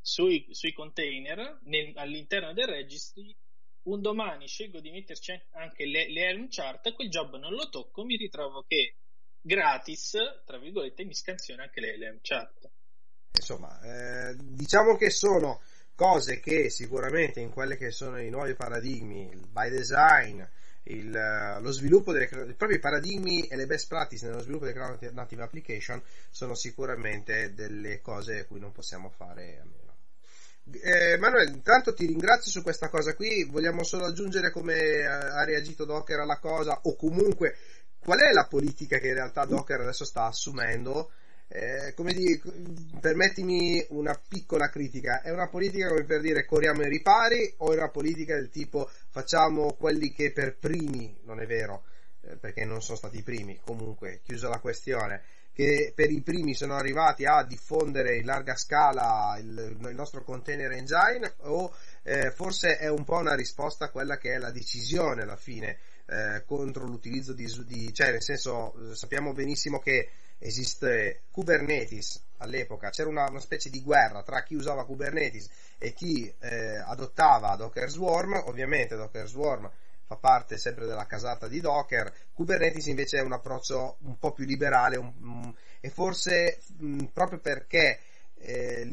sui, 0.00 0.46
sui 0.50 0.72
container 0.72 1.60
nel, 1.64 1.92
all'interno 1.96 2.52
del 2.52 2.66
registry, 2.66 3.34
un 3.82 4.00
domani 4.00 4.48
scelgo 4.48 4.80
di 4.80 4.90
metterci 4.90 5.40
anche 5.52 5.86
le, 5.86 6.10
le 6.10 6.26
Helm 6.26 6.48
chart, 6.48 6.92
quel 6.94 7.08
job 7.08 7.36
non 7.36 7.52
lo 7.52 7.68
tocco, 7.68 8.04
mi 8.04 8.16
ritrovo 8.16 8.64
che 8.66 8.96
gratis, 9.40 10.16
tra 10.44 10.58
virgolette, 10.58 11.04
mi 11.04 11.14
scansiona 11.14 11.64
anche 11.64 11.80
le 11.80 11.92
Helm 11.92 12.18
chart. 12.20 12.70
Insomma, 13.38 13.80
eh, 13.82 14.36
diciamo 14.36 14.96
che 14.96 15.10
sono 15.10 15.60
cose 15.94 16.40
che 16.40 16.70
sicuramente 16.70 17.40
in 17.40 17.50
quelli 17.50 17.76
che 17.76 17.90
sono 17.90 18.20
i 18.20 18.30
nuovi 18.30 18.54
paradigmi, 18.54 19.28
il 19.30 19.46
by 19.48 19.70
design, 19.70 20.42
il, 20.84 21.58
lo 21.60 21.70
sviluppo 21.70 22.12
dei 22.12 22.26
propri 22.28 22.78
paradigmi 22.78 23.46
e 23.46 23.56
le 23.56 23.66
best 23.66 23.86
practice 23.86 24.26
nello 24.26 24.40
sviluppo 24.40 24.64
delle 24.64 24.76
cloud 24.76 25.10
native 25.12 25.42
application 25.42 26.02
sono 26.30 26.54
sicuramente 26.54 27.54
delle 27.54 28.00
cose 28.00 28.40
a 28.40 28.44
cui 28.46 28.58
non 28.58 28.72
possiamo 28.72 29.10
fare 29.10 29.60
a 29.60 29.64
meno. 29.64 29.80
Eh, 30.80 31.18
intanto 31.48 31.92
ti 31.92 32.06
ringrazio 32.06 32.50
su 32.50 32.62
questa 32.62 32.88
cosa 32.88 33.14
qui. 33.14 33.44
Vogliamo 33.44 33.82
solo 33.82 34.06
aggiungere 34.06 34.50
come 34.50 35.04
ha 35.04 35.44
reagito 35.44 35.84
Docker 35.84 36.20
alla 36.20 36.38
cosa, 36.38 36.80
o 36.82 36.96
comunque 36.96 37.56
qual 37.98 38.18
è 38.18 38.32
la 38.32 38.46
politica 38.46 38.98
che 38.98 39.08
in 39.08 39.14
realtà 39.14 39.44
Docker 39.44 39.80
adesso 39.80 40.04
sta 40.04 40.24
assumendo 40.24 41.10
eh, 41.54 41.92
come 41.94 42.14
dire, 42.14 42.40
permettimi 42.98 43.84
una 43.90 44.18
piccola 44.26 44.70
critica, 44.70 45.20
è 45.20 45.30
una 45.30 45.48
politica 45.48 45.88
come 45.88 46.04
per 46.04 46.22
dire 46.22 46.46
corriamo 46.46 46.80
ai 46.80 46.88
ripari 46.88 47.52
o 47.58 47.72
è 47.72 47.76
una 47.76 47.90
politica 47.90 48.34
del 48.34 48.48
tipo 48.48 48.88
facciamo 49.10 49.74
quelli 49.74 50.12
che 50.12 50.32
per 50.32 50.56
primi, 50.56 51.14
non 51.24 51.40
è 51.40 51.46
vero, 51.46 51.84
eh, 52.22 52.36
perché 52.36 52.64
non 52.64 52.80
sono 52.80 52.96
stati 52.96 53.18
i 53.18 53.22
primi, 53.22 53.60
comunque, 53.62 54.20
chiusa 54.24 54.48
la 54.48 54.60
questione, 54.60 55.20
che 55.52 55.92
per 55.94 56.10
i 56.10 56.22
primi 56.22 56.54
sono 56.54 56.74
arrivati 56.74 57.26
a 57.26 57.44
diffondere 57.44 58.16
in 58.16 58.24
larga 58.24 58.56
scala 58.56 59.36
il, 59.38 59.76
il 59.78 59.94
nostro 59.94 60.24
container 60.24 60.72
engine 60.72 61.34
o 61.40 61.74
eh, 62.02 62.30
forse 62.30 62.78
è 62.78 62.88
un 62.88 63.04
po' 63.04 63.18
una 63.18 63.34
risposta 63.34 63.84
a 63.84 63.90
quella 63.90 64.16
che 64.16 64.32
è 64.32 64.38
la 64.38 64.50
decisione 64.50 65.22
alla 65.22 65.36
fine 65.36 65.76
eh, 66.06 66.42
contro 66.46 66.86
l'utilizzo 66.86 67.34
di, 67.34 67.46
di, 67.66 67.92
cioè 67.92 68.12
nel 68.12 68.22
senso 68.22 68.94
sappiamo 68.94 69.34
benissimo 69.34 69.78
che 69.78 70.08
esiste 70.42 71.22
Kubernetes. 71.30 72.22
All'epoca, 72.38 72.90
c'era 72.90 73.08
una, 73.08 73.28
una, 73.28 73.40
specie 73.40 73.70
di 73.70 73.80
guerra 73.82 74.22
tra 74.22 74.42
chi 74.42 74.56
usava 74.56 74.84
Kubernetes 74.84 75.48
e 75.78 75.92
chi 75.92 76.32
eh, 76.40 76.76
adottava 76.78 77.54
Docker 77.54 77.88
Swarm, 77.88 78.42
ovviamente 78.46 78.96
Docker 78.96 79.28
Swarm 79.28 79.70
fa 80.04 80.16
parte 80.16 80.58
sempre 80.58 80.86
della 80.86 81.06
casata 81.06 81.46
di 81.46 81.60
Docker, 81.60 82.12
Kubernetes 82.32 82.86
invece 82.86 83.18
è 83.18 83.22
un 83.22 83.32
approccio 83.32 83.98
un 84.00 84.18
po' 84.18 84.32
più 84.32 84.44
liberale 84.44 84.96
un, 84.96 85.12
um, 85.20 85.54
e 85.80 85.88
forse 85.88 86.58
mh, 86.78 87.04
proprio 87.12 87.38
perché 87.38 88.00
eh, 88.42 88.88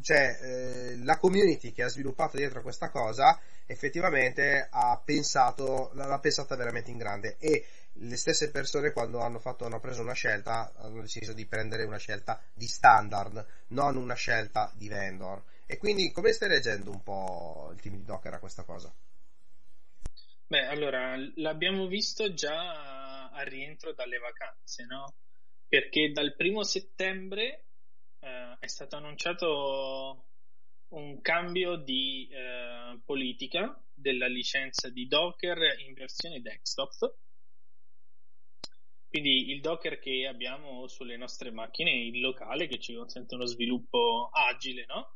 cioè, 0.00 0.38
eh, 0.40 0.96
la 1.04 1.18
community 1.18 1.72
che 1.72 1.82
ha 1.82 1.88
sviluppato 1.88 2.36
dietro 2.36 2.62
questa 2.62 2.90
cosa 2.90 3.38
effettivamente 3.66 4.68
ha 4.70 5.00
pensato, 5.04 5.90
l'ha 5.94 6.18
pensata 6.18 6.56
veramente 6.56 6.90
in 6.90 6.98
grande 6.98 7.36
e 7.38 7.66
le 8.00 8.16
stesse 8.16 8.50
persone 8.50 8.92
quando 8.92 9.20
hanno, 9.20 9.38
fatto, 9.38 9.64
hanno 9.64 9.80
preso 9.80 10.02
una 10.02 10.12
scelta 10.12 10.72
hanno 10.76 11.00
deciso 11.00 11.32
di 11.32 11.46
prendere 11.46 11.84
una 11.84 11.98
scelta 11.98 12.40
di 12.52 12.66
standard, 12.66 13.44
non 13.68 13.96
una 13.96 14.14
scelta 14.14 14.72
di 14.74 14.88
vendor. 14.88 15.42
E 15.66 15.78
quindi 15.78 16.12
come 16.12 16.32
stai 16.32 16.48
leggendo 16.48 16.90
un 16.90 17.02
po' 17.02 17.70
il 17.72 17.80
team 17.80 17.96
di 17.96 18.04
Docker 18.04 18.34
a 18.34 18.38
questa 18.38 18.62
cosa? 18.62 18.92
Beh, 20.48 20.66
allora, 20.66 21.16
l'abbiamo 21.36 21.86
visto 21.88 22.32
già 22.32 23.30
al 23.30 23.46
rientro 23.46 23.92
dalle 23.92 24.18
vacanze, 24.18 24.84
no? 24.84 25.12
Perché 25.68 26.12
dal 26.12 26.36
primo 26.36 26.62
settembre 26.62 27.65
eh, 28.20 28.56
è 28.58 28.66
stato 28.66 28.96
annunciato 28.96 30.26
un 30.88 31.20
cambio 31.20 31.76
di 31.76 32.28
eh, 32.30 33.00
politica 33.04 33.80
della 33.92 34.26
licenza 34.26 34.88
di 34.88 35.06
Docker 35.06 35.80
in 35.80 35.94
versione 35.94 36.40
desktop. 36.40 37.16
Quindi 39.08 39.50
il 39.50 39.60
Docker 39.60 39.98
che 39.98 40.26
abbiamo 40.26 40.86
sulle 40.88 41.16
nostre 41.16 41.50
macchine, 41.50 41.90
il 41.90 42.20
locale 42.20 42.66
che 42.66 42.78
ci 42.78 42.94
consente 42.94 43.34
uno 43.34 43.46
sviluppo 43.46 44.28
agile, 44.32 44.84
no? 44.86 45.14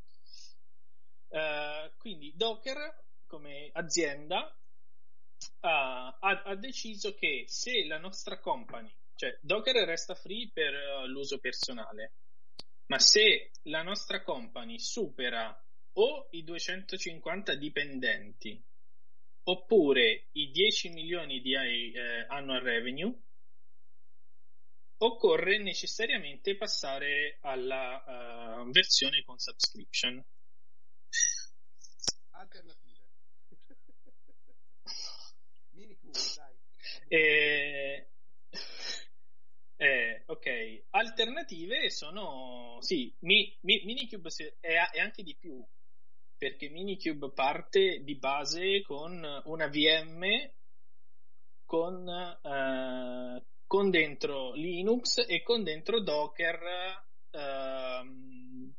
Uh, 1.28 1.96
quindi 1.96 2.32
Docker 2.34 3.04
come 3.26 3.70
azienda 3.74 4.52
ha, 5.60 6.18
ha, 6.18 6.42
ha, 6.42 6.54
deciso 6.56 7.14
che 7.14 7.44
se 7.46 7.86
la 7.86 7.98
nostra 7.98 8.40
company, 8.40 8.92
cioè 9.14 9.38
Docker 9.40 9.76
resta 9.84 10.16
free 10.16 10.50
per 10.52 10.74
uh, 10.74 11.06
l'uso 11.06 11.38
personale, 11.38 12.14
ma 12.90 12.98
se 12.98 13.52
la 13.64 13.82
nostra 13.82 14.22
company 14.24 14.80
supera 14.80 15.56
o 15.92 16.26
i 16.32 16.42
250 16.42 17.54
dipendenti 17.54 18.60
oppure 19.44 20.28
i 20.32 20.50
10 20.50 20.90
milioni 20.90 21.40
di 21.40 21.54
eh, 21.54 22.26
annual 22.28 22.60
revenue, 22.60 23.16
occorre 24.98 25.58
necessariamente 25.58 26.56
passare 26.56 27.38
alla 27.42 28.60
uh, 28.60 28.70
versione 28.70 29.22
con 29.24 29.38
subscription. 29.38 30.22
E... 37.08 38.04
Eh, 39.82 40.24
ok, 40.26 40.88
alternative 40.90 41.88
sono 41.88 42.76
sì, 42.80 43.16
mi, 43.20 43.56
mi, 43.62 43.80
Minikube 43.86 44.28
è, 44.60 44.68
è, 44.92 45.00
anche 45.00 45.22
di 45.22 45.34
più 45.34 45.66
perché 46.36 46.68
Minikube 46.68 47.32
parte 47.32 48.02
di 48.02 48.14
base 48.18 48.82
con 48.82 49.24
una 49.44 49.68
VM 49.68 50.52
con, 51.64 52.06
eh, 52.06 53.46
con 53.66 53.88
dentro 53.88 54.52
Linux 54.52 55.24
e 55.26 55.42
con 55.42 55.62
dentro 55.62 56.02
Docker 56.02 56.60
ehm, 57.30 58.74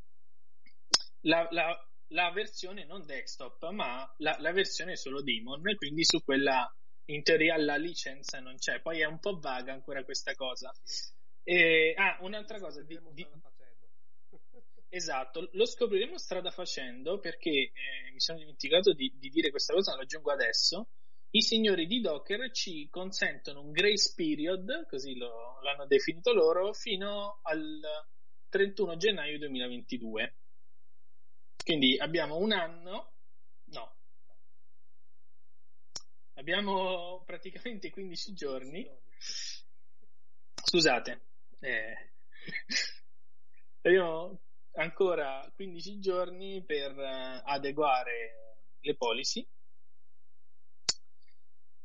la, 1.21 1.47
la, 1.49 1.89
la, 2.09 2.31
versione 2.31 2.85
non 2.85 3.07
desktop 3.07 3.69
ma 3.69 4.07
la, 4.17 4.35
la 4.37 4.51
versione 4.51 4.95
solo 4.95 5.23
daemon 5.23 5.63
quindi 5.77 6.05
su 6.05 6.23
quella 6.23 6.71
in 7.13 7.23
teoria 7.23 7.57
la 7.57 7.75
licenza 7.75 8.39
non 8.39 8.57
c'è, 8.57 8.81
poi 8.81 9.01
è 9.01 9.05
un 9.05 9.19
po' 9.19 9.39
vaga 9.39 9.73
ancora 9.73 10.03
questa 10.03 10.33
cosa. 10.35 10.71
E, 11.43 11.93
ah, 11.97 12.17
un'altra 12.21 12.59
cosa, 12.59 12.81
di, 12.83 12.99
di... 13.11 13.27
esatto, 14.89 15.49
lo 15.53 15.65
scopriremo 15.65 16.17
strada 16.17 16.51
facendo 16.51 17.19
perché 17.19 17.49
eh, 17.49 18.11
mi 18.11 18.19
sono 18.19 18.39
dimenticato 18.39 18.93
di, 18.93 19.13
di, 19.17 19.29
dire 19.29 19.49
questa 19.49 19.73
cosa, 19.73 19.95
lo 19.95 20.01
aggiungo 20.01 20.31
adesso. 20.31 20.89
I 21.33 21.41
signori 21.41 21.87
di 21.87 22.01
Docker 22.01 22.51
ci 22.51 22.89
consentono 22.89 23.61
un 23.61 23.71
grace 23.71 24.13
period, 24.15 24.85
così 24.87 25.15
lo, 25.15 25.59
l'hanno 25.61 25.85
definito 25.87 26.33
loro, 26.33 26.73
fino 26.73 27.39
al 27.43 27.79
31 28.49 28.97
gennaio 28.97 29.37
2022. 29.39 30.35
Quindi 31.63 31.97
abbiamo 31.97 32.37
un 32.37 32.51
anno, 32.51 33.13
no, 33.65 34.00
Abbiamo 36.35 37.23
praticamente 37.25 37.89
15 37.89 38.33
giorni. 38.33 38.89
Scusate, 40.63 41.21
eh, 41.59 42.11
abbiamo 43.81 44.39
ancora 44.73 45.51
15 45.55 45.99
giorni 45.99 46.63
per 46.63 46.95
uh, 46.95 47.41
adeguare 47.43 48.57
le 48.79 48.95
policy. 48.95 49.47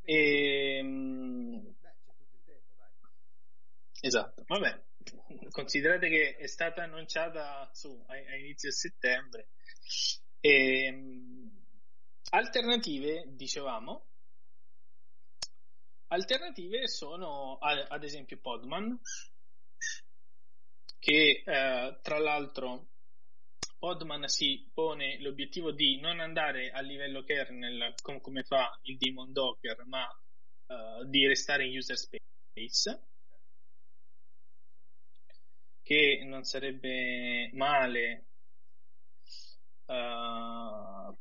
E, 0.03 0.81
um, 0.81 1.75
esatto, 4.01 4.45
vabbè, 4.47 4.85
considerate 5.51 6.09
che 6.09 6.37
è 6.37 6.47
stata 6.47 6.85
annunciata 6.85 7.69
su, 7.73 8.05
a, 8.07 8.15
a 8.15 8.37
inizio 8.37 8.71
settembre. 8.71 9.49
E, 10.39 10.89
um, 10.93 11.51
alternative, 12.31 13.25
dicevamo, 13.35 14.07
Alternative 16.09 16.87
sono 16.87 17.59
ad 17.59 18.05
esempio 18.05 18.39
Podman, 18.39 18.99
che 20.99 21.43
eh, 21.45 21.99
tra 22.01 22.19
l'altro 22.19 22.91
Podman 23.79 24.27
si 24.29 24.71
pone 24.73 25.21
l'obiettivo 25.21 25.73
di 25.73 26.01
non 26.01 26.21
andare 26.21 26.71
a 26.71 26.81
livello 26.81 27.25
kernel 27.25 27.95
com- 28.03 28.21
come 28.21 28.43
fa 28.45 28.79
il 28.83 28.97
daemon 28.97 29.33
Docker, 29.33 29.85
ma 29.87 30.07
uh, 30.67 31.05
di 31.05 31.27
restare 31.27 31.67
in 31.67 31.77
user 31.77 31.97
space, 31.97 33.09
che 35.83 36.23
non 36.25 36.45
sarebbe 36.45 37.51
male 37.53 38.27
uh, 39.87 41.17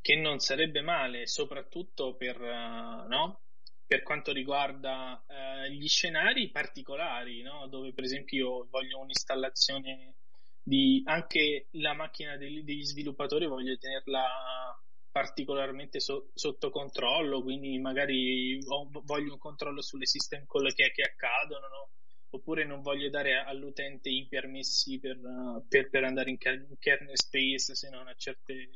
che 0.00 0.16
non 0.16 0.38
sarebbe 0.38 0.80
male, 0.80 1.26
soprattutto 1.26 2.14
per, 2.14 2.40
uh, 2.40 3.06
no? 3.08 3.42
per 3.86 4.02
quanto 4.02 4.32
riguarda 4.32 5.22
uh, 5.26 5.70
gli 5.70 5.88
scenari 5.88 6.50
particolari, 6.50 7.42
no? 7.42 7.66
dove 7.68 7.92
per 7.92 8.04
esempio 8.04 8.38
io 8.38 8.68
voglio 8.70 8.98
un'installazione 8.98 10.14
di 10.62 11.02
anche 11.04 11.66
la 11.72 11.94
macchina 11.94 12.36
degli, 12.36 12.62
degli 12.62 12.84
sviluppatori, 12.84 13.46
voglio 13.46 13.76
tenerla 13.76 14.26
particolarmente 15.10 16.00
so, 16.00 16.30
sotto 16.34 16.70
controllo, 16.70 17.42
quindi 17.42 17.78
magari 17.78 18.58
voglio 18.64 19.32
un 19.32 19.38
controllo 19.38 19.82
sulle 19.82 20.06
system 20.06 20.46
call 20.46 20.72
che, 20.72 20.92
che 20.92 21.02
accadono, 21.02 21.66
no? 21.66 21.90
oppure 22.30 22.64
non 22.64 22.80
voglio 22.80 23.10
dare 23.10 23.42
all'utente 23.42 24.08
i 24.08 24.26
permessi 24.28 24.98
per, 25.00 25.18
uh, 25.18 25.66
per, 25.68 25.90
per 25.90 26.04
andare 26.04 26.30
in, 26.30 26.36
in 26.40 26.78
kernel 26.78 27.18
space 27.18 27.74
se 27.74 27.90
non 27.90 28.06
a 28.06 28.14
certe 28.14 28.68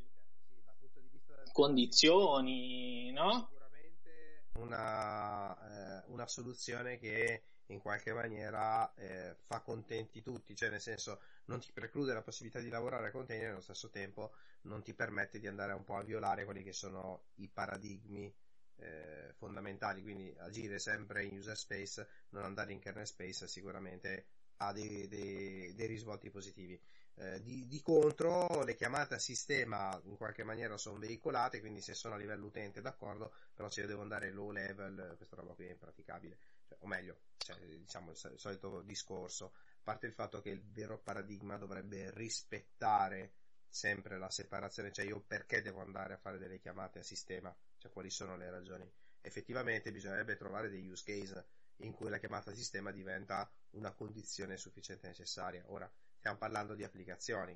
condizioni, 1.55 3.13
no? 3.13 3.47
Sicuramente 3.49 4.47
una, 4.55 6.01
eh, 6.01 6.05
una 6.09 6.27
soluzione 6.27 6.99
che 6.99 7.45
in 7.67 7.79
qualche 7.79 8.13
maniera 8.13 8.93
eh, 8.95 9.37
fa 9.47 9.61
contenti 9.61 10.21
tutti, 10.21 10.57
cioè 10.57 10.69
nel 10.69 10.81
senso 10.81 11.21
non 11.45 11.61
ti 11.61 11.71
preclude 11.73 12.13
la 12.13 12.23
possibilità 12.23 12.59
di 12.59 12.69
lavorare 12.69 13.07
a 13.07 13.11
container 13.13 13.47
e 13.47 13.51
allo 13.51 13.61
stesso 13.61 13.89
tempo 13.89 14.33
non 14.63 14.83
ti 14.83 14.95
permette 14.95 15.39
di 15.39 15.47
andare 15.47 15.73
un 15.75 15.85
po' 15.85 15.95
a 15.95 16.03
violare 16.03 16.45
quelli 16.45 16.65
che 16.65 16.73
sono 16.73 17.27
i 17.37 17.49
paradigmi 17.49 18.35
eh, 18.79 19.33
fondamentali, 19.37 20.03
quindi 20.03 20.35
agire 20.39 20.81
sempre 20.81 21.25
in 21.25 21.39
user 21.39 21.57
space, 21.57 22.09
non 22.31 22.43
andare 22.43 22.73
in 22.73 22.81
kernel 22.81 23.07
space 23.07 23.47
sicuramente 23.47 24.27
ha 24.57 24.73
dei, 24.73 25.07
dei, 25.07 25.73
dei 25.73 25.87
risvolti 25.87 26.31
positivi. 26.31 26.81
Eh, 27.17 27.41
di, 27.43 27.69
di, 27.69 27.81
contro 27.81 28.65
le 28.65 28.75
chiamate 28.75 29.15
a 29.15 29.19
sistema 29.21 30.01
in 30.05 30.17
qualche 30.17 30.43
maniera 30.43 30.77
sono 30.77 30.99
veicolate, 30.99 31.61
quindi 31.61 31.81
se 31.81 31.95
sono 31.95 32.15
a 32.15 32.19
livello 32.19 32.47
utente 32.47 32.81
d'accordo, 32.81 33.33
però 33.55 33.71
se 33.71 33.83
io 33.83 33.87
devo 33.87 34.03
andare 34.03 34.33
low 34.33 34.51
level, 34.51 35.15
questa 35.17 35.37
roba 35.37 35.55
qui 35.55 35.67
è 35.67 35.71
impraticabile. 35.71 36.37
Cioè, 36.67 36.79
o 36.81 36.87
meglio, 36.87 37.19
cioè, 37.37 37.57
diciamo 37.59 38.11
il, 38.11 38.17
solito 38.17 38.83
discorso, 38.83 39.53
a 39.55 39.81
parte 39.85 40.07
il 40.07 40.13
fatto 40.13 40.41
che 40.41 40.51
il 40.51 40.63
vero 40.73 40.99
paradigma 40.99 41.57
dovrebbe 41.57 42.11
rispettare 42.11 43.35
sempre 43.69 44.19
la 44.19 44.31
separazione, 44.31 44.91
cioè 44.91 45.05
io 45.05 45.21
perché 45.21 45.63
devo 45.63 45.81
andare 45.81 46.15
a 46.15 46.19
fare 46.19 46.39
delle 46.39 46.59
chiamate 46.59 47.01
a 47.01 47.03
sistema, 47.03 47.55
cioè 47.79 47.93
quali 47.93 48.11
sono 48.11 48.37
le 48.37 48.51
ragioni. 48.51 48.91
Effettivamente 49.21 49.93
bisognerebbe 49.93 50.37
trovare 50.37 50.69
degli 50.69 50.89
use 50.89 51.05
case 51.05 51.47
in 51.79 51.93
cui 51.93 52.09
la 52.09 52.19
chiamata 52.19 52.55
sistema 52.55 52.93
diventa 52.93 53.51
una 53.71 53.93
condizione 53.93 54.57
sufficiente 54.57 55.07
e 55.07 55.11
necessaria. 55.11 55.65
Ora, 55.67 55.91
stiamo 56.25 56.39
parlando 56.39 56.75
di 56.75 56.83
applicazioni. 56.83 57.55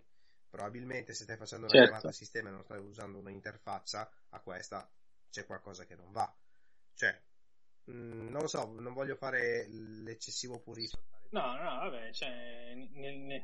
Probabilmente 0.50 1.14
se 1.14 1.24
stai 1.24 1.38
facendo 1.38 1.64
una 1.64 1.74
certo. 1.74 1.88
chiamata 1.88 2.12
sistema 2.12 2.50
e 2.50 2.52
non 2.52 2.64
stai 2.64 2.78
usando 2.78 3.18
un'interfaccia 3.18 4.10
a 4.28 4.40
questa, 4.40 4.90
c'è 5.30 5.46
qualcosa 5.46 5.86
che 5.86 5.94
non 5.94 6.12
va. 6.12 6.30
Cioè, 6.94 7.18
mh, 7.84 7.92
mm, 7.92 8.28
non 8.28 8.42
lo 8.42 8.46
so, 8.46 8.66
non 8.78 8.92
voglio 8.92 9.16
fare 9.16 9.66
l'eccessivo 9.68 10.60
purista. 10.60 10.98
No, 11.30 11.56
no, 11.56 11.78
vabbè, 11.78 12.12
cioè, 12.12 12.74
nel, 12.74 13.42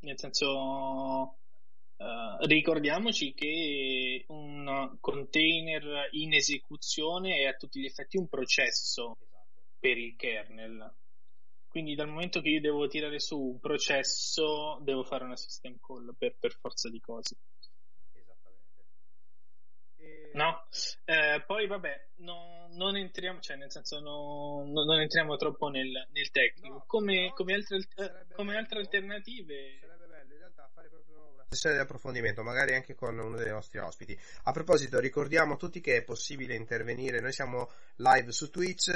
nel 0.00 0.18
senso, 0.18 1.38
uh, 1.96 2.46
ricordiamoci 2.46 3.34
che 3.34 4.24
un 4.28 4.96
container 5.00 6.08
in 6.12 6.32
esecuzione 6.32 7.38
è 7.38 7.46
a 7.46 7.54
tutti 7.54 7.80
gli 7.80 7.86
effetti 7.86 8.18
un 8.18 8.28
processo 8.28 9.16
esatto. 9.20 9.76
per 9.80 9.98
il 9.98 10.14
kernel. 10.14 10.94
Quindi 11.74 11.96
dal 11.96 12.06
momento 12.06 12.40
che 12.40 12.50
io 12.50 12.60
devo 12.60 12.86
tirare 12.86 13.18
su 13.18 13.36
un 13.36 13.58
processo, 13.58 14.78
devo 14.82 15.02
fare 15.02 15.24
una 15.24 15.34
system 15.34 15.76
call 15.84 16.14
per, 16.16 16.36
per 16.38 16.52
forza 16.52 16.88
di 16.88 17.00
cose. 17.00 17.34
No? 20.34 20.68
Eh, 21.04 21.42
poi 21.44 21.66
vabbè, 21.66 22.10
no, 22.18 22.68
non 22.74 22.96
entriamo, 22.96 23.40
cioè 23.40 23.56
nel 23.56 23.72
senso 23.72 23.98
no, 23.98 24.62
no, 24.64 24.84
non 24.84 25.00
entriamo 25.00 25.34
troppo 25.34 25.66
nel, 25.66 25.90
nel 26.12 26.30
tecnico. 26.30 26.84
come, 26.86 27.32
come, 27.34 27.54
altre, 27.54 27.80
come 28.36 28.56
altre 28.56 28.78
alternative... 28.78 29.78
Sarebbe 29.80 30.06
bello 30.06 30.32
in 30.32 30.38
realtà 30.38 30.70
fare 30.72 30.88
proprio 30.88 31.32
una 31.34 31.44
sessione 31.48 31.74
di 31.74 31.80
approfondimento, 31.80 32.44
magari 32.44 32.74
anche 32.76 32.94
con 32.94 33.18
uno 33.18 33.36
dei 33.36 33.50
nostri 33.50 33.80
ospiti. 33.80 34.16
A 34.44 34.52
proposito, 34.52 35.00
ricordiamo 35.00 35.54
a 35.54 35.56
tutti 35.56 35.80
che 35.80 35.96
è 35.96 36.04
possibile 36.04 36.54
intervenire, 36.54 37.18
noi 37.18 37.32
siamo 37.32 37.68
live 37.96 38.30
su 38.30 38.48
Twitch 38.48 38.92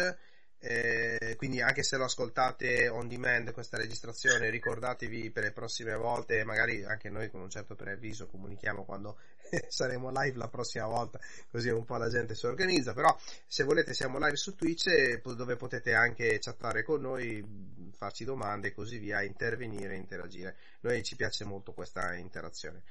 eh, 0.60 1.34
quindi 1.36 1.60
anche 1.60 1.82
se 1.82 1.96
lo 1.96 2.04
ascoltate 2.04 2.88
on 2.88 3.06
demand 3.06 3.52
questa 3.52 3.76
registrazione 3.76 4.50
ricordatevi 4.50 5.30
per 5.30 5.44
le 5.44 5.52
prossime 5.52 5.94
volte 5.94 6.42
magari 6.44 6.84
anche 6.84 7.08
noi 7.10 7.30
con 7.30 7.40
un 7.40 7.50
certo 7.50 7.76
preavviso 7.76 8.26
comunichiamo 8.26 8.84
quando 8.84 9.18
saremo 9.68 10.10
live 10.10 10.36
la 10.36 10.48
prossima 10.48 10.86
volta 10.86 11.20
così 11.50 11.68
un 11.68 11.84
po' 11.84 11.96
la 11.96 12.08
gente 12.08 12.34
si 12.34 12.46
organizza 12.46 12.92
però 12.92 13.16
se 13.46 13.62
volete 13.62 13.94
siamo 13.94 14.18
live 14.18 14.36
su 14.36 14.54
Twitch 14.56 15.20
dove 15.34 15.56
potete 15.56 15.94
anche 15.94 16.38
chattare 16.40 16.82
con 16.82 17.00
noi 17.00 17.86
farci 17.98 18.24
domande 18.24 18.68
e 18.68 18.72
così 18.72 18.98
via 18.98 19.22
intervenire 19.22 19.96
interagire. 19.96 20.56
Noi 20.80 21.02
ci 21.02 21.16
piace 21.16 21.44
molto 21.44 21.72
questa 21.72 22.14
interazione. 22.14 22.82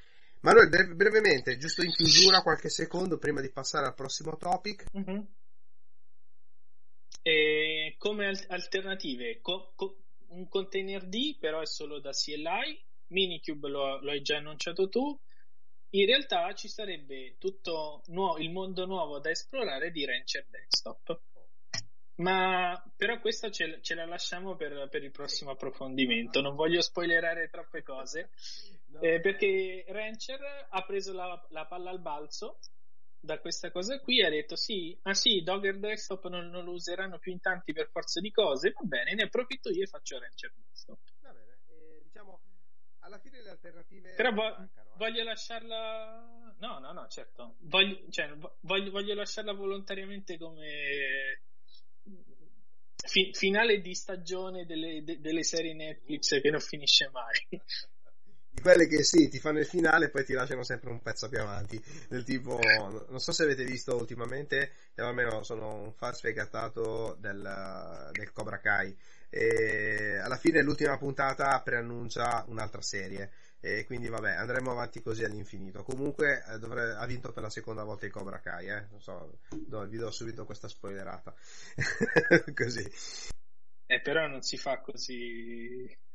Manuel 0.41 0.95
brevemente 0.95 1.57
giusto 1.57 1.83
in 1.83 1.91
chiusura 1.91 2.41
qualche 2.41 2.69
secondo 2.69 3.17
prima 3.17 3.41
di 3.41 3.49
passare 3.49 3.87
al 3.87 3.95
prossimo 3.95 4.37
topic? 4.37 4.85
Mm-hmm. 4.95 5.19
E 7.27 7.95
come 7.97 8.31
alternative, 8.47 9.41
co- 9.41 9.73
co- 9.75 10.03
un 10.29 10.47
container 10.47 11.05
D 11.05 11.37
però 11.37 11.59
è 11.59 11.65
solo 11.65 11.99
da 11.99 12.11
CLI, 12.11 12.81
Minikube 13.07 13.67
lo, 13.67 13.99
lo 13.99 14.11
hai 14.11 14.21
già 14.21 14.37
annunciato 14.37 14.87
tu, 14.87 15.19
in 15.89 16.05
realtà 16.05 16.53
ci 16.53 16.69
sarebbe 16.69 17.35
tutto 17.37 18.03
nuovo, 18.07 18.37
il 18.37 18.49
mondo 18.49 18.85
nuovo 18.85 19.19
da 19.19 19.29
esplorare 19.29 19.91
di 19.91 20.05
Rancher 20.05 20.47
Desktop. 20.49 21.19
Ma 22.15 22.81
però 22.95 23.19
questa 23.19 23.51
ce, 23.51 23.81
ce 23.81 23.93
la 23.93 24.05
lasciamo 24.05 24.55
per, 24.55 24.87
per, 24.89 25.03
il 25.03 25.11
prossimo 25.11 25.51
approfondimento. 25.51 26.39
Non 26.39 26.55
voglio 26.55 26.79
spoilerare 26.79 27.49
troppe 27.49 27.83
cose. 27.83 28.29
Eh, 28.99 29.19
perché 29.19 29.83
Rancher 29.89 30.39
ha 30.69 30.81
preso 30.83 31.13
la, 31.13 31.45
la 31.49 31.67
palla 31.67 31.91
al 31.91 31.99
balzo 31.99 32.57
da 33.27 33.39
questa 33.39 33.71
cosa 33.71 33.99
qui 33.99 34.23
ha 34.23 34.29
detto 34.29 34.55
sì, 34.55 34.97
ah 35.03 35.13
sì, 35.13 35.43
Dogger 35.43 35.77
Desktop 35.77 36.29
non, 36.29 36.47
non, 36.47 36.63
lo 36.63 36.71
useranno 36.71 37.19
più 37.19 37.33
in 37.33 37.41
tanti 37.41 37.73
per 37.73 37.89
forza 37.89 38.21
di 38.21 38.31
cose, 38.31 38.71
va 38.71 38.81
bene, 38.83 39.13
ne 39.13 39.23
approfitto 39.23 39.69
io 39.69 39.83
e 39.83 39.87
faccio 39.87 40.17
Rancher 40.17 40.53
Desktop. 40.55 40.99
Va 41.19 41.33
bene, 41.33 41.59
eh, 41.67 42.01
diciamo, 42.03 42.39
alla 42.99 43.19
fine 43.19 43.41
le 43.41 43.49
alternative... 43.49 44.13
Però 44.15 44.31
vo- 44.31 44.55
mancano, 44.57 44.93
eh. 44.93 44.97
voglio 44.97 45.23
lasciarla... 45.23 46.55
No, 46.59 46.79
no, 46.79 46.91
no, 46.93 47.07
certo. 47.09 47.57
Voglio, 47.59 48.09
cioè, 48.09 48.33
voglio, 48.61 48.91
voglio 48.91 49.13
lasciarla 49.13 49.51
volontariamente 49.51 50.37
come... 50.37 51.41
Fi- 52.95 53.33
finale 53.33 53.81
di 53.81 53.93
stagione 53.93 54.65
delle, 54.65 55.03
de- 55.03 55.19
delle 55.19 55.43
serie 55.43 55.73
Netflix 55.73 56.39
che 56.41 56.49
non 56.49 56.61
finisce 56.61 57.09
mai 57.09 57.61
di 58.57 58.61
quelle 58.63 58.87
che 58.87 59.03
sì, 59.03 59.29
ti 59.29 59.39
fanno 59.39 59.59
il 59.59 59.67
finale 59.67 60.05
e 60.05 60.09
poi 60.09 60.25
ti 60.25 60.33
lasciano 60.33 60.63
sempre 60.63 60.89
un 60.89 60.99
pezzo 60.99 61.29
più 61.29 61.39
avanti. 61.39 61.79
Del 62.09 62.23
tipo, 62.23 62.59
non 63.09 63.19
so 63.19 63.31
se 63.31 63.43
avete 63.43 63.63
visto 63.63 63.95
ultimamente, 63.95 64.71
io 64.95 65.05
almeno 65.05 65.43
sono 65.43 65.75
un 65.75 65.93
fan 65.93 66.13
sfegatato 66.13 67.15
del, 67.19 68.09
del 68.11 68.31
Cobra 68.31 68.57
Kai. 68.57 68.97
E 69.29 70.17
alla 70.17 70.37
fine 70.37 70.63
l'ultima 70.63 70.97
puntata 70.97 71.61
preannuncia 71.61 72.45
un'altra 72.47 72.81
serie. 72.81 73.31
E 73.59 73.85
quindi 73.85 74.07
vabbè, 74.07 74.31
andremo 74.31 74.71
avanti 74.71 75.01
così 75.03 75.23
all'infinito. 75.23 75.83
Comunque 75.83 76.43
eh, 76.49 76.57
dovre... 76.57 76.95
ha 76.95 77.05
vinto 77.05 77.31
per 77.31 77.43
la 77.43 77.49
seconda 77.51 77.83
volta 77.83 78.07
il 78.07 78.11
Cobra 78.11 78.39
Kai, 78.39 78.69
eh? 78.69 78.87
Non 78.89 79.01
so, 79.01 79.37
do, 79.49 79.85
vi 79.85 79.97
do 79.97 80.09
subito 80.09 80.45
questa 80.45 80.67
spoilerata. 80.67 81.33
così. 82.55 82.91
Eh, 83.85 84.01
però 84.01 84.27
non 84.27 84.41
si 84.41 84.57
fa 84.57 84.79
così 84.79 86.05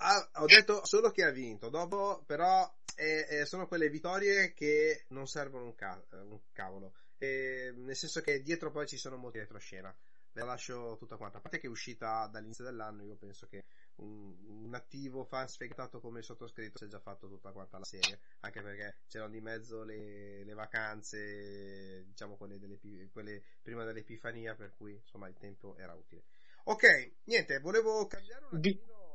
Ah, 0.00 0.30
ho 0.34 0.46
detto 0.46 0.84
solo 0.84 1.10
che 1.10 1.24
ha 1.24 1.30
vinto, 1.30 1.70
dopo 1.70 2.22
però 2.24 2.72
eh, 2.94 3.26
eh, 3.28 3.44
sono 3.46 3.66
quelle 3.66 3.88
vittorie 3.88 4.52
che 4.52 5.04
non 5.08 5.26
servono 5.26 5.64
un, 5.64 5.74
ca- 5.74 6.00
un 6.10 6.38
cavolo, 6.52 6.94
eh, 7.18 7.72
nel 7.76 7.96
senso 7.96 8.20
che 8.20 8.40
dietro 8.42 8.70
poi 8.70 8.86
ci 8.86 8.96
sono 8.96 9.16
molti 9.16 9.38
retroscena. 9.38 9.94
Ve 10.32 10.40
la 10.40 10.46
lascio 10.46 10.96
tutta 10.98 11.16
quanta. 11.16 11.38
A 11.38 11.40
parte 11.40 11.58
che 11.58 11.66
è 11.66 11.70
uscita 11.70 12.28
dall'inizio 12.30 12.62
dell'anno, 12.62 13.02
io 13.02 13.16
penso 13.16 13.48
che 13.48 13.64
un, 13.96 14.36
un 14.64 14.74
attivo 14.74 15.24
fan 15.24 15.48
sfegatato 15.48 16.00
come 16.00 16.18
il 16.20 16.24
sottoscritto 16.24 16.78
si 16.78 16.84
è 16.84 16.88
già 16.88 17.00
fatto 17.00 17.26
tutta 17.28 17.50
quanta 17.50 17.78
la 17.78 17.84
serie, 17.84 18.20
anche 18.40 18.62
perché 18.62 18.98
c'erano 19.08 19.32
di 19.32 19.40
mezzo 19.40 19.82
le, 19.82 20.44
le 20.44 20.54
vacanze, 20.54 22.04
diciamo 22.06 22.36
quelle, 22.36 22.58
delle, 22.60 22.78
quelle 23.10 23.42
prima 23.62 23.84
dell'Epifania, 23.84 24.54
per 24.54 24.74
cui 24.76 24.92
insomma 24.94 25.26
il 25.26 25.36
tempo 25.38 25.76
era 25.76 25.94
utile. 25.94 26.22
Ok, 26.64 27.14
niente, 27.24 27.58
volevo 27.58 28.06
cambiare 28.06 28.44
un 28.44 28.58
attimino 28.58 29.07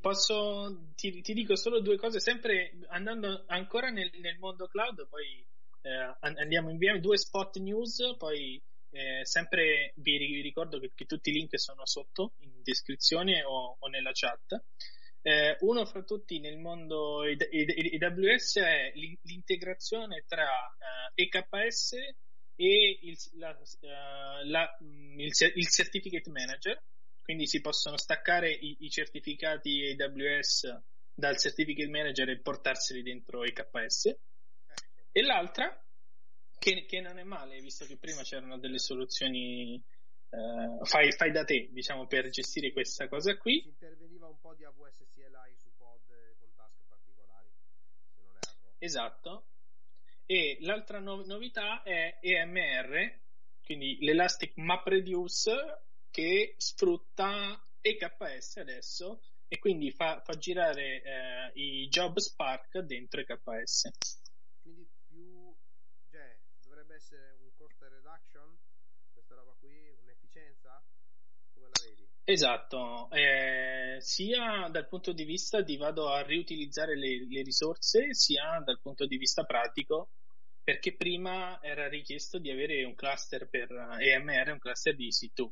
Posso, 0.00 0.92
ti, 0.94 1.20
ti, 1.20 1.32
dico 1.34 1.56
solo 1.56 1.80
due 1.80 1.96
cose, 1.96 2.20
sempre 2.20 2.78
andando 2.88 3.44
ancora 3.46 3.90
nel, 3.90 4.10
nel 4.20 4.38
mondo 4.38 4.66
cloud, 4.66 5.08
poi 5.08 5.44
eh, 5.82 6.16
andiamo 6.20 6.70
in 6.70 6.78
via, 6.78 6.98
due 6.98 7.16
spot 7.16 7.58
news, 7.58 8.16
poi 8.16 8.60
eh, 8.90 9.24
sempre 9.24 9.92
vi 9.96 10.40
ricordo 10.40 10.78
che, 10.78 10.92
che, 10.94 11.04
tutti 11.04 11.30
i 11.30 11.32
link 11.32 11.58
sono 11.58 11.84
sotto 11.84 12.34
in 12.38 12.62
descrizione 12.62 13.42
o, 13.42 13.76
o 13.78 13.88
nella 13.88 14.10
chat. 14.12 14.62
Eh, 15.20 15.56
uno 15.60 15.84
fra 15.84 16.02
tutti 16.04 16.38
nel 16.38 16.58
mondo 16.58 17.22
AWS 17.22 18.56
è 18.58 18.92
l'integrazione 18.94 20.24
tra 20.26 20.44
uh, 20.44 21.12
eh, 21.14 21.24
EKS 21.24 21.92
e 22.54 22.98
il, 23.02 23.16
la, 23.34 23.50
uh, 23.50 24.48
la, 24.48 24.76
il, 24.80 25.32
il 25.54 25.68
Certificate 25.68 26.30
Manager 26.30 26.82
quindi 27.28 27.46
si 27.46 27.60
possono 27.60 27.98
staccare 27.98 28.50
i, 28.50 28.78
i 28.80 28.88
certificati 28.88 29.94
AWS 30.00 30.80
dal 31.12 31.36
Certificate 31.36 31.90
Manager 31.90 32.30
e 32.30 32.40
portarseli 32.40 33.02
dentro 33.02 33.44
EKS. 33.44 34.18
E 35.12 35.22
l'altra, 35.22 35.78
che, 36.58 36.86
che, 36.86 37.00
non 37.02 37.18
è 37.18 37.24
male, 37.24 37.60
visto 37.60 37.84
che 37.84 37.98
prima 37.98 38.22
c'erano 38.22 38.56
delle 38.56 38.78
soluzioni 38.78 39.74
eh, 39.74 40.84
fai, 40.84 41.12
fai, 41.12 41.30
da 41.30 41.44
te, 41.44 41.68
diciamo, 41.70 42.06
per 42.06 42.30
gestire 42.30 42.72
questa 42.72 43.08
cosa 43.08 43.36
qui. 43.36 43.60
Si 43.60 43.68
interveniva 43.68 44.26
un 44.26 44.38
po' 44.40 44.54
di 44.54 44.64
AWS 44.64 45.06
CLI 45.12 45.54
su 45.54 45.68
pod 45.76 46.00
con 46.38 46.48
task 46.54 46.80
particolari, 46.88 47.52
se 48.10 48.22
non 48.22 48.36
erro. 48.36 48.74
Esatto. 48.78 49.48
E 50.24 50.56
l'altra 50.62 50.98
no- 50.98 51.26
novità 51.26 51.82
è 51.82 52.20
EMR, 52.22 53.20
quindi 53.62 53.98
l'Elastic 54.00 54.56
MapReduce 54.56 55.87
che 56.10 56.54
sfrutta 56.56 57.62
EKS 57.80 58.56
adesso 58.56 59.20
e 59.48 59.58
quindi 59.58 59.90
fa, 59.90 60.20
fa 60.20 60.34
girare 60.34 61.02
eh, 61.02 61.50
i 61.54 61.88
job 61.88 62.18
Spark 62.18 62.80
dentro 62.80 63.20
EKS. 63.20 63.90
Quindi 64.60 64.86
più, 65.06 65.54
cioè, 66.10 66.38
dovrebbe 66.62 66.96
essere 66.96 67.36
un 67.40 67.50
cost 67.56 67.80
reduction, 67.80 68.58
questa 69.12 69.34
roba 69.34 69.54
qui, 69.58 69.96
un'efficienza? 70.02 70.84
Come 71.54 71.66
la 71.66 71.82
vedi? 71.82 72.06
Esatto, 72.24 73.10
eh, 73.10 73.96
sia 74.00 74.68
dal 74.70 74.86
punto 74.86 75.12
di 75.12 75.24
vista 75.24 75.62
di 75.62 75.78
vado 75.78 76.08
a 76.08 76.22
riutilizzare 76.22 76.94
le, 76.94 77.26
le 77.26 77.42
risorse, 77.42 78.12
sia 78.12 78.60
dal 78.64 78.80
punto 78.80 79.06
di 79.06 79.16
vista 79.16 79.44
pratico 79.44 80.10
perché 80.62 80.94
prima 80.94 81.58
era 81.62 81.88
richiesto 81.88 82.38
di 82.38 82.50
avere 82.50 82.84
un 82.84 82.94
cluster 82.94 83.48
per 83.48 83.70
EMR, 83.70 84.50
un 84.50 84.58
cluster 84.58 84.94
di 84.94 85.08
EC2 85.08 85.48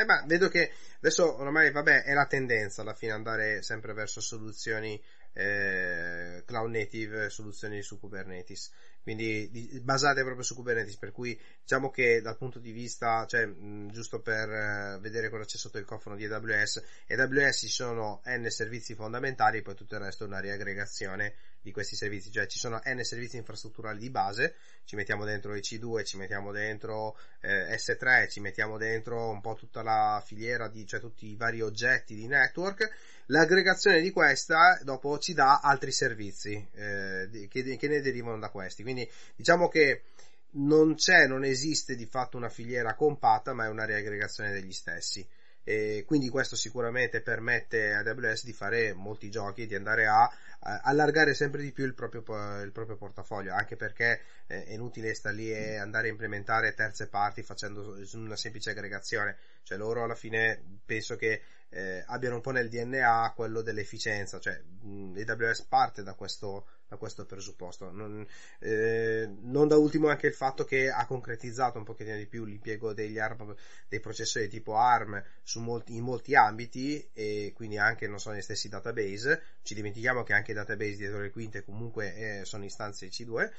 eh, 0.00 0.04
ma 0.04 0.22
vedo 0.26 0.48
che 0.48 0.70
adesso 0.98 1.38
ormai, 1.40 1.70
vabbè, 1.70 2.04
è 2.04 2.12
la 2.12 2.26
tendenza 2.26 2.82
alla 2.82 2.94
fine 2.94 3.12
andare 3.12 3.62
sempre 3.62 3.92
verso 3.92 4.20
soluzioni 4.20 5.00
eh, 5.32 6.42
cloud 6.46 6.70
native, 6.70 7.28
soluzioni 7.28 7.82
su 7.82 7.98
Kubernetes. 7.98 8.70
Quindi 9.06 9.48
di, 9.52 9.80
basate 9.84 10.24
proprio 10.24 10.42
su 10.42 10.56
Kubernetes, 10.56 10.96
per 10.96 11.12
cui 11.12 11.40
diciamo 11.62 11.90
che 11.90 12.20
dal 12.20 12.36
punto 12.36 12.58
di 12.58 12.72
vista, 12.72 13.24
cioè 13.26 13.46
mh, 13.46 13.92
giusto 13.92 14.20
per 14.20 14.48
uh, 14.48 15.00
vedere 15.00 15.28
cosa 15.28 15.44
c'è 15.44 15.56
sotto 15.58 15.78
il 15.78 15.84
cofano 15.84 16.16
di 16.16 16.24
AWS, 16.24 16.82
AWS 17.06 17.56
ci 17.56 17.68
sono 17.68 18.20
n 18.24 18.50
servizi 18.50 18.96
fondamentali 18.96 19.58
e 19.58 19.62
poi 19.62 19.76
tutto 19.76 19.94
il 19.94 20.00
resto 20.00 20.24
è 20.24 20.26
una 20.26 20.40
riaggregazione 20.40 21.34
di 21.62 21.70
questi 21.70 21.94
servizi, 21.94 22.32
cioè 22.32 22.48
ci 22.48 22.58
sono 22.58 22.80
n 22.84 23.00
servizi 23.04 23.36
infrastrutturali 23.36 24.00
di 24.00 24.10
base, 24.10 24.56
ci 24.84 24.96
mettiamo 24.96 25.24
dentro 25.24 25.54
EC2, 25.54 26.04
ci 26.04 26.16
mettiamo 26.16 26.50
dentro 26.50 27.16
eh, 27.42 27.76
S3, 27.76 28.28
ci 28.28 28.40
mettiamo 28.40 28.76
dentro 28.76 29.30
un 29.30 29.40
po' 29.40 29.54
tutta 29.54 29.82
la 29.82 30.20
filiera 30.24 30.66
di, 30.66 30.84
cioè 30.84 30.98
tutti 30.98 31.26
i 31.26 31.36
vari 31.36 31.60
oggetti 31.60 32.16
di 32.16 32.26
network, 32.26 32.90
L'aggregazione 33.26 34.00
di 34.00 34.12
questa 34.12 34.78
dopo 34.82 35.18
ci 35.18 35.34
dà 35.34 35.58
altri 35.60 35.90
servizi 35.90 36.54
eh, 36.74 37.48
che, 37.50 37.76
che, 37.76 37.88
ne 37.88 38.00
derivano 38.00 38.38
da 38.38 38.50
questi. 38.50 38.82
Quindi 38.82 39.08
diciamo 39.34 39.68
che 39.68 40.02
non 40.52 40.94
c'è, 40.94 41.26
non 41.26 41.44
esiste 41.44 41.96
di 41.96 42.06
fatto 42.06 42.36
una 42.36 42.48
filiera 42.48 42.94
compatta, 42.94 43.52
ma 43.52 43.64
è 43.64 43.68
una 43.68 43.84
riaggregazione 43.84 44.52
degli 44.52 44.72
stessi. 44.72 45.26
E 45.68 46.04
quindi 46.06 46.28
questo 46.28 46.54
sicuramente 46.54 47.20
permette 47.20 47.92
ad 47.92 48.06
AWS 48.06 48.44
di 48.44 48.52
fare 48.52 48.92
molti 48.92 49.28
giochi 49.28 49.62
e 49.62 49.66
di 49.66 49.74
andare 49.74 50.06
a, 50.06 50.22
a 50.60 50.80
allargare 50.84 51.34
sempre 51.34 51.60
di 51.60 51.72
più 51.72 51.84
il 51.84 51.94
proprio, 51.94 52.22
il 52.62 52.70
proprio 52.70 52.96
portafoglio, 52.96 53.52
anche 53.52 53.74
perché 53.74 54.20
eh, 54.46 54.64
è 54.64 54.72
inutile 54.74 55.12
stare 55.14 55.34
lì 55.34 55.50
e 55.50 55.74
andare 55.74 56.06
a 56.06 56.12
implementare 56.12 56.74
terze 56.74 57.08
parti 57.08 57.42
facendo 57.42 57.98
una 58.12 58.36
semplice 58.36 58.70
aggregazione, 58.70 59.36
cioè 59.64 59.76
loro 59.76 60.04
alla 60.04 60.14
fine 60.14 60.62
penso 60.84 61.16
che 61.16 61.42
eh, 61.76 62.02
abbiano 62.06 62.36
un 62.36 62.40
po' 62.40 62.52
nel 62.52 62.70
DNA 62.70 63.32
quello 63.36 63.60
dell'efficienza, 63.60 64.38
cioè 64.40 64.58
mh, 64.58 65.22
AWS 65.26 65.62
parte 65.64 66.02
da 66.02 66.14
questo, 66.14 66.68
da 66.88 66.96
questo 66.96 67.24
presupposto. 67.24 67.90
Non, 67.90 68.26
eh, 68.60 69.28
non, 69.42 69.68
da 69.68 69.76
ultimo 69.76 70.08
anche 70.08 70.28
il 70.28 70.34
fatto 70.34 70.64
che 70.64 70.90
ha 70.90 71.04
concretizzato 71.06 71.78
un 71.78 71.84
pochettino 71.84 72.16
di 72.16 72.26
più 72.26 72.44
l'impiego 72.44 72.92
degli 72.92 73.18
ARM, 73.18 73.54
dei 73.88 74.00
processori 74.00 74.48
tipo 74.48 74.76
ARM 74.76 75.22
molti, 75.56 75.96
in 75.96 76.04
molti 76.04 76.34
ambiti 76.34 77.08
e 77.12 77.52
quindi 77.54 77.78
anche 77.78 78.06
non 78.06 78.20
so, 78.20 78.30
negli 78.30 78.42
stessi 78.42 78.68
database. 78.68 79.42
Ci 79.62 79.74
dimentichiamo 79.74 80.22
che 80.22 80.32
anche 80.32 80.52
i 80.52 80.54
database 80.54 80.96
dietro 80.96 81.20
le 81.20 81.30
quinte 81.30 81.64
comunque 81.64 82.14
eh, 82.14 82.44
sono 82.44 82.64
istanze 82.64 83.08
C2. 83.08 83.50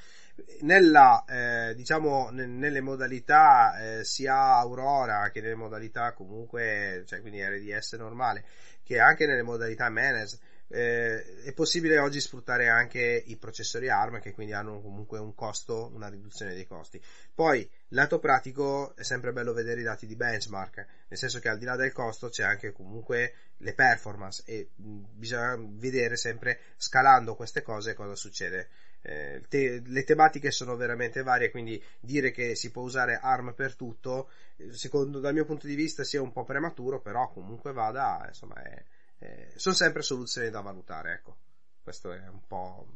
Nella, 0.60 1.24
eh, 1.26 1.74
diciamo, 1.74 2.30
n- 2.30 2.58
nelle 2.58 2.80
modalità 2.80 3.98
eh, 3.98 4.04
sia 4.04 4.36
Aurora 4.56 5.30
che 5.30 5.40
nelle 5.40 5.54
modalità 5.54 6.12
comunque, 6.12 7.02
cioè 7.06 7.20
quindi 7.20 7.42
RDS 7.42 7.94
normale, 7.94 8.44
che 8.82 9.00
anche 9.00 9.26
nelle 9.26 9.42
modalità 9.42 9.90
managed, 9.90 10.38
eh, 10.68 11.42
è 11.42 11.52
possibile 11.52 11.98
oggi 11.98 12.20
sfruttare 12.20 12.68
anche 12.68 13.22
i 13.26 13.36
processori 13.36 13.88
ARM 13.88 14.20
che 14.20 14.32
quindi 14.32 14.52
hanno 14.52 14.80
comunque 14.80 15.18
un 15.18 15.34
costo, 15.34 15.90
una 15.94 16.08
riduzione 16.08 16.54
dei 16.54 16.66
costi. 16.66 17.00
Poi, 17.34 17.68
lato 17.88 18.18
pratico, 18.18 18.94
è 18.96 19.02
sempre 19.02 19.32
bello 19.32 19.52
vedere 19.52 19.80
i 19.80 19.84
dati 19.84 20.06
di 20.06 20.16
benchmark, 20.16 20.76
nel 21.08 21.18
senso 21.18 21.38
che 21.38 21.48
al 21.48 21.58
di 21.58 21.64
là 21.64 21.76
del 21.76 21.92
costo 21.92 22.28
c'è 22.28 22.44
anche 22.44 22.72
comunque 22.72 23.32
le 23.58 23.72
performance 23.72 24.42
e 24.46 24.70
mh, 24.74 25.04
bisogna 25.14 25.56
vedere 25.58 26.16
sempre 26.16 26.60
scalando 26.76 27.34
queste 27.34 27.62
cose 27.62 27.94
cosa 27.94 28.14
succede. 28.14 28.68
Eh, 29.00 29.42
te, 29.48 29.80
le 29.84 30.04
tematiche 30.04 30.50
sono 30.50 30.76
veramente 30.76 31.22
varie, 31.22 31.50
quindi 31.50 31.82
dire 32.00 32.30
che 32.30 32.54
si 32.56 32.70
può 32.70 32.82
usare 32.82 33.18
ARM 33.20 33.54
per 33.54 33.74
tutto, 33.74 34.30
eh, 34.56 34.72
secondo 34.72 35.20
dal 35.20 35.32
mio 35.32 35.44
punto 35.44 35.66
di 35.66 35.74
vista 35.74 36.04
sia 36.04 36.20
un 36.20 36.32
po' 36.32 36.44
prematuro, 36.44 37.00
però 37.00 37.30
comunque 37.30 37.72
vada, 37.72 38.24
insomma, 38.26 38.60
è, 38.62 38.84
è, 39.18 39.52
sono 39.56 39.74
sempre 39.74 40.02
soluzioni 40.02 40.50
da 40.50 40.60
valutare, 40.60 41.12
ecco. 41.12 41.38
Questo 41.82 42.12
è 42.12 42.28
un 42.28 42.46
po' 42.46 42.86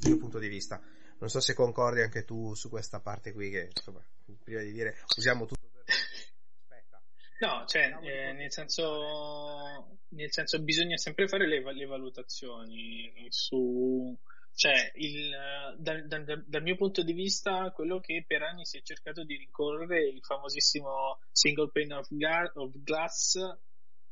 il 0.00 0.08
mio 0.08 0.18
punto 0.18 0.38
di 0.38 0.48
vista. 0.48 0.80
Non 1.18 1.28
so 1.28 1.40
se 1.40 1.54
concordi 1.54 2.00
anche 2.00 2.24
tu 2.24 2.54
su 2.54 2.68
questa 2.68 3.00
parte 3.00 3.32
qui, 3.32 3.50
che 3.50 3.70
insomma, 3.74 4.04
prima 4.42 4.60
di 4.60 4.72
dire 4.72 4.96
usiamo 5.16 5.46
tutto 5.46 5.68
per... 5.72 5.84
Aspetta. 5.84 7.02
No, 7.40 7.64
cioè, 7.66 7.96
eh, 8.02 8.32
nel 8.32 8.52
senso, 8.52 9.98
nel 10.08 10.32
senso 10.32 10.60
bisogna 10.60 10.96
sempre 10.96 11.26
fare 11.28 11.46
le, 11.46 11.60
le 11.72 11.86
valutazioni 11.86 13.26
su, 13.30 14.16
cioè, 14.54 14.92
il, 14.94 15.30
dal, 15.76 16.06
dal, 16.06 16.44
dal, 16.46 16.62
mio 16.62 16.76
punto 16.76 17.02
di 17.02 17.12
vista, 17.12 17.70
quello 17.70 18.00
che 18.00 18.24
per 18.26 18.42
anni 18.42 18.64
si 18.64 18.78
è 18.78 18.82
cercato 18.82 19.24
di 19.24 19.36
rincorrere 19.36 20.08
il 20.08 20.20
famosissimo 20.22 21.20
single 21.30 21.70
pane 21.72 21.94
of, 21.94 22.08
ga- 22.10 22.50
of 22.54 22.72
glass 22.82 23.36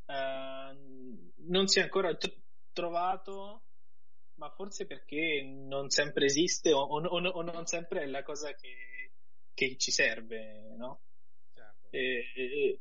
uh, 0.07 1.33
non 1.49 1.67
si 1.67 1.79
è 1.79 1.83
ancora 1.83 2.15
t- 2.17 2.37
trovato, 2.73 3.65
ma 4.35 4.51
forse 4.51 4.87
perché 4.87 5.43
non 5.43 5.91
sempre 5.91 6.27
esiste 6.27 6.73
o, 6.73 6.81
o, 6.81 7.01
o, 7.01 7.29
o 7.29 7.43
non 7.43 7.67
sempre 7.67 8.03
è 8.03 8.07
la 8.07 8.23
cosa 8.23 8.53
che, 8.55 9.13
che 9.55 9.77
ci 9.77 9.91
serve, 9.91 10.75
no? 10.77 11.03
Certo. 11.53 11.89
E, 11.91 12.33
e, 12.35 12.81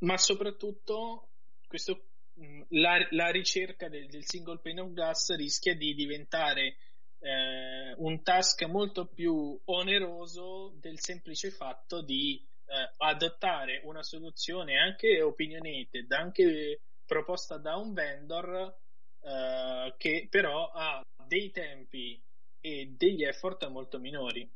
ma 0.00 0.16
soprattutto 0.16 1.30
questo 1.66 2.08
Mm, 2.40 2.62
la, 2.68 3.04
la 3.10 3.30
ricerca 3.30 3.88
del, 3.88 4.08
del, 4.08 4.24
single 4.24 4.60
pane 4.60 4.80
of 4.80 4.92
glass 4.92 5.34
rischia 5.34 5.74
di 5.74 5.92
diventare 5.94 6.76
eh, 7.18 7.94
un 7.96 8.22
task 8.22 8.62
molto 8.66 9.06
più 9.06 9.60
oneroso 9.64 10.76
del 10.78 11.00
semplice 11.00 11.50
fatto 11.50 12.00
di 12.00 12.46
eh, 12.68 12.94
adottare 12.98 13.80
una 13.84 14.02
soluzione 14.02 14.78
anche 14.78 15.22
opinionated, 15.22 16.10
anche 16.12 16.82
proposta 17.06 17.56
da 17.56 17.76
un 17.76 17.94
vendor 17.94 18.76
eh, 19.20 19.94
che 19.96 20.26
però 20.30 20.70
ha 20.70 21.02
dei 21.26 21.50
tempi 21.50 22.22
e 22.60 22.94
degli 22.96 23.24
effort 23.24 23.66
molto 23.68 23.98
minori. 23.98 24.48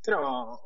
Però 0.00 0.58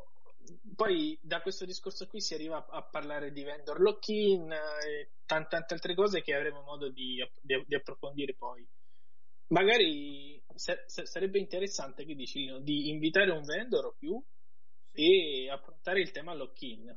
poi 0.75 1.17
da 1.21 1.41
questo 1.41 1.65
discorso 1.65 2.07
qui 2.07 2.21
si 2.21 2.33
arriva 2.33 2.65
a, 2.69 2.83
parlare 2.83 3.31
di 3.31 3.43
vendor 3.43 3.79
lock-in 3.79 4.51
e 4.51 5.11
tante, 5.25 5.49
tante 5.49 5.73
altre 5.73 5.95
cose 5.95 6.21
che 6.21 6.35
avremo 6.35 6.61
modo 6.61 6.89
di, 6.89 7.25
di, 7.41 7.63
di 7.65 7.75
approfondire 7.75 8.35
poi. 8.35 8.65
Magari 9.47 10.41
se, 10.55 10.83
se, 10.85 11.05
sarebbe 11.05 11.39
interessante, 11.39 12.05
che 12.05 12.15
dici, 12.15 12.51
di 12.61 12.89
invitare 12.89 13.31
un 13.31 13.43
vendor 13.43 13.85
o 13.85 13.95
più 13.97 14.21
e 14.93 15.49
affrontare 15.49 16.01
il 16.01 16.11
tema 16.11 16.33
lock-in. 16.33 16.95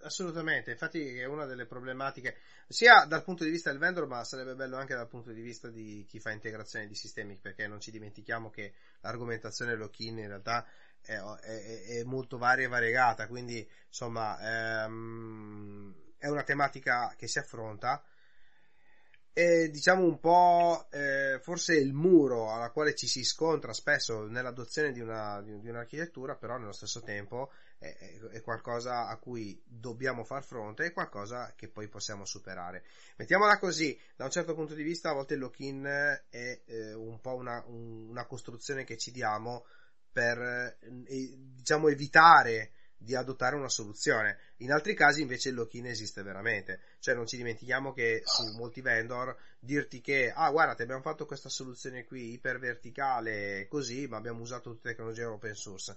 Assolutamente, 0.00 0.70
infatti 0.70 1.18
è 1.18 1.24
una 1.24 1.44
delle 1.44 1.66
problematiche 1.66 2.36
sia 2.68 3.04
dal 3.04 3.24
punto 3.24 3.44
di 3.44 3.50
vista 3.50 3.70
del 3.70 3.80
vendor, 3.80 4.06
ma 4.06 4.22
sarebbe 4.24 4.54
bello 4.54 4.76
anche 4.76 4.94
dal 4.94 5.08
punto 5.08 5.32
di 5.32 5.40
vista 5.40 5.68
di 5.68 6.06
chi 6.08 6.20
fa 6.20 6.30
integrazione 6.30 6.86
di 6.86 6.94
sistemi, 6.94 7.36
perché 7.36 7.66
non 7.66 7.80
ci 7.80 7.90
dimentichiamo 7.90 8.48
che 8.48 8.74
l'argomentazione 9.00 9.74
lock-in 9.74 10.18
in 10.18 10.28
realtà 10.28 10.64
è, 11.00 11.14
è, 11.14 11.84
è 11.98 12.02
molto 12.04 12.38
varia 12.38 12.66
e 12.66 12.68
variegata, 12.68 13.26
quindi 13.26 13.68
insomma 13.88 14.84
ehm, 14.84 15.94
è 16.16 16.28
una 16.28 16.44
tematica 16.44 17.14
che 17.16 17.26
si 17.26 17.38
affronta 17.38 18.02
e 19.32 19.70
diciamo 19.70 20.02
un 20.02 20.18
po' 20.18 20.88
eh, 20.90 21.38
forse 21.40 21.76
il 21.76 21.92
muro 21.92 22.52
alla 22.52 22.70
quale 22.70 22.94
ci 22.94 23.06
si 23.06 23.22
scontra 23.24 23.72
spesso 23.72 24.26
nell'adozione 24.26 24.92
di, 24.92 25.00
una, 25.00 25.40
di, 25.42 25.60
di 25.60 25.68
un'architettura, 25.68 26.34
però 26.34 26.56
nello 26.56 26.72
stesso 26.72 27.02
tempo 27.02 27.52
è, 27.78 27.94
è, 28.32 28.40
qualcosa 28.40 29.06
a 29.06 29.16
cui 29.18 29.62
dobbiamo 29.64 30.24
far 30.24 30.42
fronte 30.42 30.86
e 30.86 30.92
qualcosa 30.92 31.52
che 31.54 31.68
poi 31.68 31.88
possiamo 31.88 32.24
superare. 32.24 32.84
Mettiamola 33.16 33.58
così, 33.58 33.98
da 34.16 34.24
un 34.24 34.30
certo 34.30 34.54
punto 34.54 34.74
di 34.74 34.82
vista 34.82 35.10
a 35.10 35.14
volte 35.14 35.34
il 35.34 35.40
lock-in 35.40 35.84
è 35.84 36.60
eh, 36.64 36.92
un 36.94 37.20
po' 37.20 37.36
una, 37.36 37.62
un, 37.66 38.08
una 38.08 38.26
costruzione 38.26 38.84
che 38.84 38.96
ci 38.96 39.12
diamo 39.12 39.66
per 40.10 40.38
eh, 40.38 40.76
diciamo 41.54 41.88
evitare 41.88 42.72
di 42.98 43.14
adottare 43.14 43.54
una 43.54 43.68
soluzione. 43.68 44.38
In 44.58 44.72
altri 44.72 44.94
casi 44.94 45.22
invece 45.22 45.50
il 45.50 45.54
lock-in 45.54 45.86
esiste 45.86 46.22
veramente, 46.22 46.80
cioè 46.98 47.14
non 47.14 47.26
ci 47.26 47.36
dimentichiamo 47.36 47.92
che 47.92 48.22
su 48.24 48.42
molti 48.56 48.80
vendor 48.80 49.36
dirti 49.60 50.00
che 50.00 50.32
ah 50.34 50.50
guarda 50.50 50.74
ti 50.74 50.82
abbiamo 50.82 51.00
fatto 51.00 51.24
questa 51.24 51.48
soluzione 51.48 52.04
qui 52.04 52.32
iperverticale 52.32 53.66
così 53.68 54.06
ma 54.08 54.16
abbiamo 54.16 54.42
usato 54.42 54.70
tutte 54.70 54.88
le 54.88 54.94
tecnologie 54.94 55.24
open 55.24 55.54
source. 55.54 55.96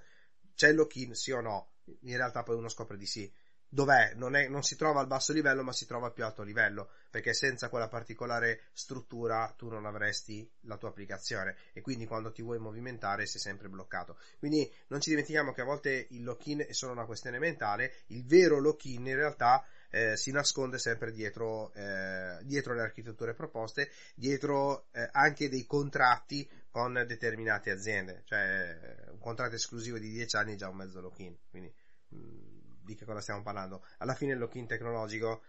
C'è 0.56 0.70
il 0.70 0.76
lock-in 0.76 1.16
sì 1.16 1.32
o 1.32 1.42
no? 1.42 1.72
In 2.02 2.16
realtà 2.16 2.44
poi 2.44 2.56
uno 2.56 2.70
scopre 2.70 2.98
di 2.98 3.08
sì 3.08 3.32
dov'è? 3.72 4.14
Non, 4.16 4.36
è, 4.36 4.48
non 4.50 4.64
si 4.64 4.76
trova 4.76 5.00
al 5.00 5.08
basso 5.08 5.32
livello, 5.32 5.64
ma 5.64 5.72
si 5.72 5.86
trova 5.86 6.08
al 6.08 6.14
più 6.14 6.26
alto 6.26 6.44
livello, 6.44 6.90
perché 7.10 7.34
senza 7.34 7.70
quella 7.70 7.88
particolare 7.88 8.64
struttura 8.74 9.54
tu 9.58 9.70
non 9.70 9.86
avresti 9.86 10.48
la 10.62 10.78
tua 10.78 10.90
applicazione 10.90 11.56
e 11.74 11.82
quindi 11.82 12.06
quando 12.06 12.32
ti 12.32 12.42
vuoi 12.42 12.60
movimentare 12.60 13.26
sei 13.26 13.40
sempre 13.40 13.70
bloccato. 13.70 14.18
Quindi 14.38 14.70
non 14.88 15.00
ci 15.00 15.10
dimentichiamo 15.10 15.54
che 15.54 15.62
a 15.62 15.66
volte 15.66 16.08
il 16.10 16.24
lock-in 16.24 16.66
è 16.68 16.74
solo 16.74 16.92
una 16.92 17.06
questione 17.06 17.40
mentale, 17.40 17.94
il 18.08 18.26
vero 18.26 18.60
lock-in 18.60 19.08
in 19.08 19.16
realtà 19.16 19.66
eh, 19.90 20.16
si 20.18 20.32
nasconde 20.32 20.78
sempre 20.78 21.12
dietro, 21.12 21.74
eh, 21.74 22.40
dietro, 22.44 22.74
le 22.74 22.82
architetture 22.82 23.34
proposte, 23.34 23.90
dietro 24.16 24.88
eh, 24.92 25.08
anche 25.12 25.50
dei 25.50 25.66
contratti 25.66 26.50
con 26.70 26.94
determinate 27.08 27.72
aziende, 27.72 28.24
cioè 28.26 29.08
un 29.12 29.20
contratto 29.20 29.56
esclusivo 29.56 29.98
di 29.98 30.10
10 30.10 30.36
anni 30.38 30.54
è 30.54 30.58
già 30.58 30.70
un 30.70 30.78
mezzo 30.78 31.02
lock-in, 31.02 31.36
quindi 31.50 31.74
mh, 32.10 32.18
mm, 32.18 32.61
di 32.82 32.96
che 32.96 33.06
cosa 33.06 33.22
stiamo 33.22 33.42
parlando. 33.42 33.86
Alla 33.98 34.14
fine 34.14 34.34
il 34.34 34.40
lock-in 34.40 34.68
tecnologico 34.68 35.44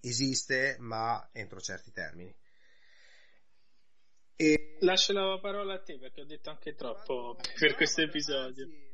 esiste, 0.00 0.76
ma 0.80 1.30
entro 1.32 1.60
certi 1.60 1.90
termini. 1.92 2.34
E... 4.36 4.76
Lascio 4.80 5.12
la 5.12 5.38
parola 5.40 5.74
a 5.74 5.82
te 5.82 5.98
perché 5.98 6.22
ho 6.22 6.26
detto 6.26 6.50
anche 6.50 6.74
troppo 6.74 7.36
per 7.58 7.70
no, 7.70 7.76
questo 7.76 8.02
episodio. 8.02 8.64
Anzi, 8.64 8.90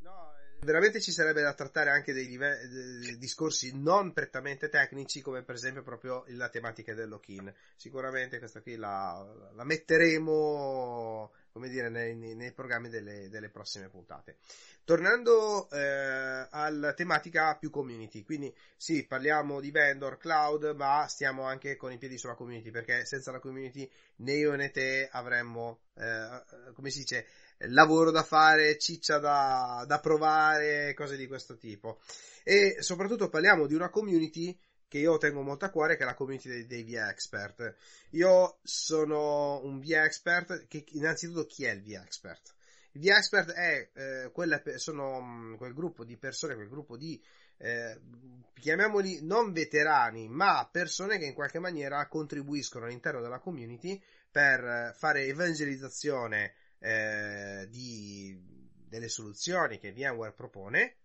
veramente 0.63 1.01
ci 1.01 1.11
sarebbe 1.11 1.41
da 1.41 1.53
trattare 1.53 1.89
anche 1.89 2.13
dei, 2.13 2.27
live- 2.27 2.67
dei, 2.67 3.17
discorsi 3.17 3.71
non 3.77 4.13
prettamente 4.13 4.69
tecnici, 4.69 5.21
come 5.21 5.43
per 5.43 5.55
esempio 5.55 5.83
proprio 5.83 6.23
la 6.27 6.49
tematica 6.49 6.93
del 6.93 7.09
lock-in. 7.09 7.53
Sicuramente 7.75 8.39
questa 8.39 8.61
qui 8.61 8.75
la, 8.75 9.51
la 9.53 9.63
metteremo 9.63 11.31
come 11.51 11.69
dire, 11.69 11.89
nei, 11.89 12.15
nei 12.15 12.53
programmi 12.53 12.89
delle, 12.89 13.27
delle, 13.29 13.49
prossime 13.49 13.89
puntate. 13.89 14.37
Tornando 14.83 15.69
eh, 15.69 16.47
alla 16.49 16.93
tematica 16.93 17.55
più 17.57 17.69
community, 17.69 18.23
quindi 18.23 18.53
sì, 18.77 19.05
parliamo 19.05 19.59
di 19.59 19.69
vendor, 19.69 20.17
cloud, 20.17 20.73
ma 20.75 21.05
stiamo 21.07 21.43
anche 21.43 21.75
con 21.75 21.91
i 21.91 21.97
piedi 21.97 22.17
sulla 22.17 22.35
community, 22.35 22.71
perché 22.71 23.05
senza 23.05 23.31
la 23.31 23.39
community 23.39 23.89
né 24.17 24.33
io 24.33 24.55
né 24.55 24.71
te 24.71 25.09
avremmo, 25.11 25.81
eh, 25.95 26.43
come 26.73 26.89
si 26.89 26.99
dice, 26.99 27.25
lavoro 27.67 28.11
da 28.11 28.23
fare, 28.23 28.77
ciccia 28.77 29.19
da, 29.19 29.83
da 29.87 29.99
provare, 29.99 30.93
cose 30.93 31.17
di 31.17 31.27
questo 31.27 31.57
tipo. 31.57 31.99
E 32.43 32.77
soprattutto 32.79 33.29
parliamo 33.29 33.67
di 33.67 33.75
una 33.75 33.89
community 33.89 34.57
che 34.87 34.97
io 34.97 35.17
tengo 35.17 35.41
molto 35.41 35.63
a 35.65 35.69
cuore, 35.69 35.95
che 35.95 36.03
è 36.03 36.05
la 36.05 36.15
community 36.15 36.49
dei, 36.49 36.65
dei 36.65 36.83
VIA 36.83 37.09
Expert. 37.09 37.75
Io 38.09 38.59
sono 38.61 39.61
un 39.63 39.79
VIA 39.79 40.03
Expert, 40.03 40.67
che 40.67 40.83
innanzitutto 40.89 41.45
chi 41.45 41.63
è 41.63 41.71
il 41.71 41.81
VIA 41.81 42.03
Expert? 42.03 42.53
Il 42.91 42.99
VIA 43.01 43.17
Expert 43.17 43.51
è 43.51 43.89
eh, 43.93 44.31
quella, 44.33 44.61
sono 44.75 45.21
mm, 45.21 45.55
quel 45.55 45.73
gruppo 45.73 46.03
di 46.03 46.17
persone, 46.17 46.55
quel 46.55 46.67
gruppo 46.67 46.97
di 46.97 47.23
eh, 47.57 48.01
chiamiamoli 48.59 49.19
non 49.21 49.53
veterani, 49.53 50.27
ma 50.27 50.67
persone 50.69 51.17
che 51.17 51.25
in 51.25 51.33
qualche 51.35 51.59
maniera 51.59 52.05
contribuiscono 52.07 52.85
all'interno 52.85 53.21
della 53.21 53.39
community 53.39 54.01
per 54.29 54.93
fare 54.97 55.25
evangelizzazione 55.25 56.53
eh, 56.81 57.67
di, 57.69 58.37
delle 58.87 59.07
soluzioni 59.07 59.77
che 59.77 59.93
VMware 59.93 60.33
propone 60.33 60.95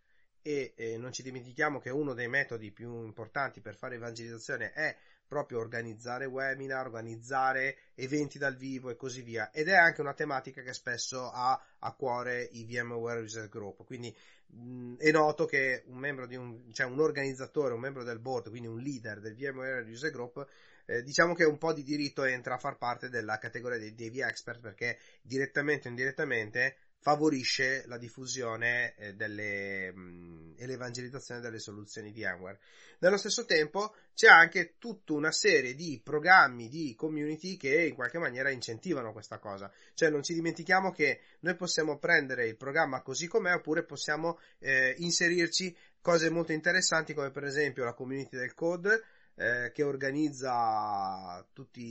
e 0.43 0.75
eh, 0.77 0.97
non 0.97 1.13
ci 1.13 1.23
dimentichiamo 1.23 1.81
che 1.81 1.91
uno 1.91 2.15
dei 2.15 2.29
metodi 2.29 2.71
più 2.71 3.05
importanti 3.05 3.61
per 3.61 3.75
fare 3.75 3.97
evangelizzazione 3.97 4.73
è 4.73 4.97
proprio 5.27 5.59
organizzare 5.59 6.25
webinar, 6.25 6.87
organizzare 6.87 7.77
eventi 7.95 8.39
dal 8.39 8.57
vivo 8.57 8.91
e 8.91 8.97
così 8.97 9.23
via. 9.23 9.51
Ed 9.51 9.69
è 9.69 9.75
anche 9.75 10.01
una 10.01 10.15
tematica 10.15 10.63
che 10.63 10.73
spesso 10.73 11.31
ha 11.31 11.61
a 11.81 11.93
cuore 11.95 12.49
i 12.53 12.65
VMware 12.65 13.21
User 13.21 13.49
Group. 13.49 13.85
Quindi 13.85 14.17
mh, 14.47 14.99
è 14.99 15.11
noto 15.11 15.47
che 15.47 15.83
un 15.87 15.99
membro 15.99 16.27
di 16.27 16.37
un, 16.37 16.73
cioè 16.73 16.87
un 16.87 17.01
organizzatore, 17.01 17.75
un 17.75 17.81
membro 17.81 18.05
del 18.05 18.21
board, 18.21 18.49
quindi 18.49 18.69
un 18.69 18.79
leader 18.79 19.21
del 19.21 19.35
VMware 19.35 19.91
User 19.91 20.13
Group 20.13 20.47
eh, 20.87 21.03
diciamo 21.03 21.35
che 21.35 21.45
un 21.45 21.59
po' 21.59 21.73
di 21.73 21.83
diritto 21.83 22.25
entra 22.25 22.55
a 22.55 22.59
far 22.59 22.77
parte 22.79 23.09
della 23.09 23.39
categoria 23.39 23.79
dei, 23.79 23.95
dei 23.95 24.11
V-Expert 24.11 24.61
perché 24.61 24.99
direttamente 25.23 25.89
o 25.89 25.91
indirettamente 25.91 26.77
favorisce 27.07 27.85
la 27.87 27.99
diffusione 27.99 28.97
eh, 28.97 29.15
delle, 29.15 29.93
mh, 29.93 30.55
e 30.57 30.67
l'evangelizzazione 30.67 31.41
delle 31.41 31.61
soluzioni 31.61 32.11
VMware. 32.11 32.59
Nello 32.99 33.17
stesso 33.17 33.45
tempo 33.45 33.95
c'è 34.13 34.27
anche 34.27 34.75
tutta 34.79 35.13
una 35.13 35.31
serie 35.31 35.75
di 35.75 36.01
programmi 36.03 36.69
di 36.69 36.97
community 36.97 37.57
che 37.57 37.85
in 37.85 37.95
qualche 37.95 38.19
maniera 38.19 38.51
incentivano 38.51 39.13
questa 39.13 39.39
cosa. 39.39 39.71
Cioè 39.95 40.11
non 40.11 40.25
ci 40.25 40.35
dimentichiamo 40.35 40.91
che 40.91 41.21
noi 41.41 41.55
possiamo 41.55 41.99
prendere 41.99 42.49
il 42.49 42.57
programma 42.57 43.03
così 43.03 43.29
com'è 43.29 43.55
oppure 43.55 43.85
possiamo 43.85 44.41
eh, 44.59 44.95
inserirci 44.99 45.77
cose 46.01 46.29
molto 46.31 46.53
interessanti 46.53 47.15
come 47.15 47.31
per 47.31 47.45
esempio 47.45 47.85
la 47.85 47.95
community 47.95 48.37
del 48.37 48.55
code 48.55 49.03
eh, 49.37 49.71
che 49.73 49.83
organizza 49.83 51.47
tutti 51.53 51.83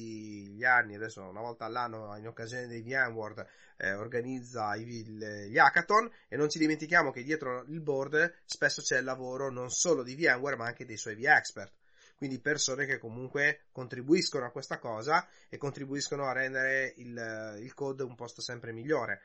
gli 0.50 0.64
anni, 0.64 0.96
adesso 0.96 1.22
una 1.22 1.42
volta 1.42 1.66
all'anno 1.66 2.16
in 2.18 2.28
occasione 2.28 2.68
dei 2.68 2.82
VMworld, 2.82 3.46
eh, 3.78 3.94
organizza 3.94 4.76
i, 4.76 4.86
gli 4.86 5.58
hackathon 5.58 6.10
e 6.28 6.38
non 6.38 6.50
ci 6.50 6.60
dimentichiamo 6.60 7.12
che 7.12 7.24
dietro 7.24 7.64
il 7.68 7.82
board 7.82 8.42
spesso 8.46 8.82
c'è 8.82 8.98
il 8.98 9.04
lavoro 9.04 9.52
non 9.52 9.70
solo 9.70 10.02
di 10.04 10.16
VMware 10.16 10.56
ma 10.56 10.66
anche 10.66 10.86
dei 10.86 10.98
suoi 10.98 11.16
V-Expert. 11.16 11.74
Quindi 12.16 12.40
persone 12.40 12.86
che 12.86 12.98
comunque 12.98 13.66
contribuiscono 13.72 14.46
a 14.46 14.52
questa 14.52 14.80
cosa 14.80 15.28
e 15.50 15.58
contribuiscono 15.58 16.26
a 16.26 16.32
rendere 16.32 16.94
il, 16.98 17.60
il 17.60 17.74
code 17.74 18.04
un 18.04 18.16
posto 18.16 18.42
sempre 18.42 18.72
migliore. 18.72 19.22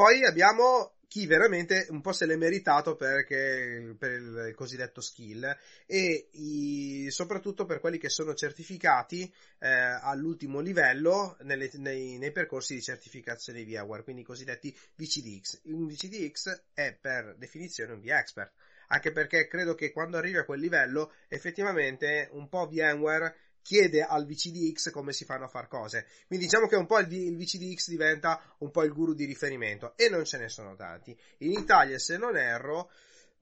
Poi 0.00 0.24
abbiamo 0.24 0.94
chi 1.06 1.26
veramente 1.26 1.86
un 1.90 2.00
po' 2.00 2.12
se 2.12 2.24
l'è 2.24 2.34
meritato 2.34 2.96
perché, 2.96 3.94
per 3.98 4.12
il 4.12 4.54
cosiddetto 4.56 5.02
skill 5.02 5.54
e 5.84 6.30
i, 6.32 7.08
soprattutto 7.10 7.66
per 7.66 7.80
quelli 7.80 7.98
che 7.98 8.08
sono 8.08 8.32
certificati 8.32 9.30
eh, 9.58 9.68
all'ultimo 9.68 10.60
livello 10.60 11.36
nelle, 11.42 11.68
nei, 11.74 12.16
nei, 12.16 12.32
percorsi 12.32 12.72
di 12.72 12.80
certificazione 12.80 13.62
VMware, 13.62 14.02
quindi 14.02 14.22
i 14.22 14.24
cosiddetti 14.24 14.74
VCDX. 14.94 15.60
Un 15.64 15.86
VCDX 15.86 16.62
è 16.72 16.96
per 16.98 17.34
definizione 17.36 17.92
un 17.92 18.00
V-Expert, 18.00 18.54
anche 18.86 19.12
perché 19.12 19.48
credo 19.48 19.74
che 19.74 19.92
quando 19.92 20.16
arrivi 20.16 20.38
a 20.38 20.46
quel 20.46 20.60
livello 20.60 21.12
effettivamente 21.28 22.30
un 22.32 22.48
po' 22.48 22.66
VMware 22.66 23.36
chiede 23.62 24.02
al 24.02 24.26
VCDX 24.26 24.90
come 24.90 25.12
si 25.12 25.24
fanno 25.24 25.44
a 25.44 25.48
fare 25.48 25.68
cose. 25.68 26.06
Quindi 26.26 26.46
diciamo 26.46 26.66
che 26.66 26.76
un 26.76 26.86
po' 26.86 26.98
il, 26.98 27.12
il 27.12 27.36
VCDX 27.36 27.88
diventa 27.88 28.54
un 28.58 28.70
po' 28.70 28.82
il 28.82 28.92
guru 28.92 29.14
di 29.14 29.24
riferimento 29.24 29.94
e 29.96 30.08
non 30.08 30.24
ce 30.24 30.38
ne 30.38 30.48
sono 30.48 30.74
tanti. 30.76 31.16
In 31.38 31.52
Italia, 31.52 31.98
se 31.98 32.16
non 32.16 32.36
erro, 32.36 32.90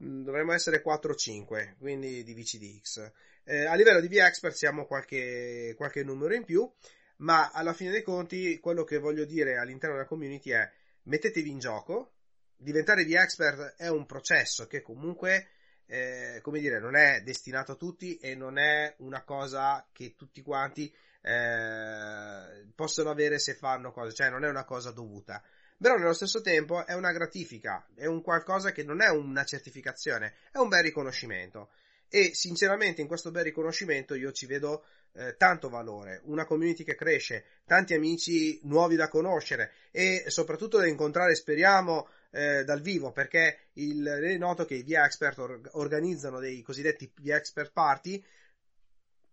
mm, 0.02 0.24
dovremmo 0.24 0.52
essere 0.52 0.80
4 0.80 1.12
o 1.12 1.14
5, 1.14 1.76
quindi 1.78 2.22
di 2.22 2.34
VCDX. 2.34 3.12
Eh, 3.44 3.64
a 3.64 3.74
livello 3.74 4.00
di 4.00 4.08
V-Expert 4.08 4.54
siamo 4.54 4.84
qualche, 4.84 5.74
qualche 5.76 6.02
numero 6.02 6.34
in 6.34 6.44
più, 6.44 6.70
ma 7.18 7.50
alla 7.50 7.72
fine 7.72 7.90
dei 7.90 8.02
conti 8.02 8.58
quello 8.58 8.84
che 8.84 8.98
voglio 8.98 9.24
dire 9.24 9.56
all'interno 9.56 9.96
della 9.96 10.06
community 10.06 10.50
è 10.50 10.70
mettetevi 11.04 11.48
in 11.48 11.58
gioco, 11.58 12.12
diventare 12.56 13.04
V-Expert 13.04 13.76
è 13.76 13.88
un 13.88 14.04
processo 14.04 14.66
che 14.66 14.82
comunque 14.82 15.48
eh, 15.88 16.40
come 16.42 16.60
dire, 16.60 16.78
non 16.78 16.94
è 16.94 17.22
destinato 17.22 17.72
a 17.72 17.76
tutti 17.76 18.18
e 18.18 18.34
non 18.34 18.58
è 18.58 18.94
una 18.98 19.22
cosa 19.22 19.86
che 19.90 20.14
tutti 20.16 20.42
quanti 20.42 20.94
eh, 21.22 22.66
possono 22.74 23.10
avere 23.10 23.38
se 23.38 23.54
fanno 23.54 23.90
cose, 23.90 24.14
cioè 24.14 24.28
non 24.28 24.44
è 24.44 24.48
una 24.48 24.64
cosa 24.64 24.90
dovuta. 24.90 25.42
Però 25.80 25.96
nello 25.96 26.12
stesso 26.12 26.40
tempo 26.40 26.84
è 26.84 26.94
una 26.94 27.12
gratifica, 27.12 27.86
è 27.94 28.06
un 28.06 28.20
qualcosa 28.20 28.72
che 28.72 28.84
non 28.84 29.00
è 29.00 29.08
una 29.08 29.44
certificazione, 29.44 30.34
è 30.52 30.58
un 30.58 30.68
bel 30.68 30.82
riconoscimento. 30.82 31.70
E 32.10 32.34
sinceramente 32.34 33.00
in 33.00 33.06
questo 33.06 33.30
bel 33.30 33.44
riconoscimento 33.44 34.14
io 34.14 34.32
ci 34.32 34.46
vedo 34.46 34.84
eh, 35.12 35.36
tanto 35.36 35.68
valore, 35.68 36.20
una 36.24 36.44
community 36.44 36.84
che 36.84 36.94
cresce, 36.94 37.44
tanti 37.64 37.94
amici 37.94 38.58
nuovi 38.64 38.96
da 38.96 39.08
conoscere 39.08 39.72
e 39.90 40.24
soprattutto 40.28 40.78
da 40.78 40.86
incontrare, 40.86 41.34
speriamo, 41.34 42.08
eh, 42.30 42.64
dal 42.64 42.80
vivo 42.80 43.12
perché 43.12 43.70
il, 43.74 44.04
è 44.04 44.36
noto 44.36 44.64
che 44.64 44.74
i 44.74 44.82
via 44.82 45.04
expert 45.04 45.38
or- 45.38 45.68
organizzano 45.72 46.38
dei 46.40 46.62
cosiddetti 46.62 47.10
via 47.16 47.36
expert 47.36 47.72
party 47.72 48.22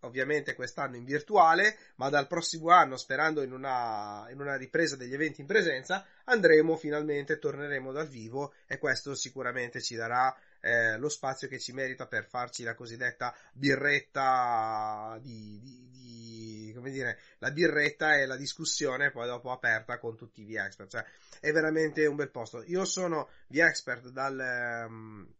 ovviamente 0.05 0.53
quest'anno 0.53 0.95
in 0.95 1.03
virtuale, 1.03 1.77
ma 1.95 2.09
dal 2.09 2.27
prossimo 2.27 2.69
anno, 2.69 2.95
sperando 2.95 3.41
in 3.41 3.51
una, 3.51 4.27
in 4.29 4.39
una, 4.39 4.55
ripresa 4.55 4.95
degli 4.95 5.13
eventi 5.13 5.41
in 5.41 5.47
presenza, 5.47 6.05
andremo 6.25 6.77
finalmente, 6.77 7.39
torneremo 7.39 7.91
dal 7.91 8.07
vivo 8.07 8.53
e 8.67 8.77
questo 8.77 9.15
sicuramente 9.15 9.81
ci 9.81 9.95
darà 9.95 10.33
eh, 10.65 10.97
lo 10.97 11.09
spazio 11.09 11.47
che 11.47 11.59
ci 11.59 11.73
merita 11.73 12.07
per 12.07 12.25
farci 12.25 12.63
la 12.63 12.73
cosiddetta 12.73 13.35
birretta 13.53 15.19
di, 15.21 15.59
di, 15.61 15.89
di, 15.91 16.73
come 16.73 16.89
dire, 16.89 17.19
la 17.37 17.51
birretta 17.51 18.15
e 18.15 18.25
la 18.25 18.35
discussione 18.35 19.11
poi 19.11 19.27
dopo 19.27 19.51
aperta 19.51 19.99
con 19.99 20.17
tutti 20.17 20.41
i 20.41 20.45
V-Expert, 20.45 20.89
cioè 20.89 21.05
è 21.39 21.51
veramente 21.51 22.07
un 22.07 22.15
bel 22.15 22.31
posto. 22.31 22.63
Io 22.63 22.83
sono 22.83 23.29
V-Expert 23.49 24.09
dal, 24.09 24.85
um, 24.87 25.31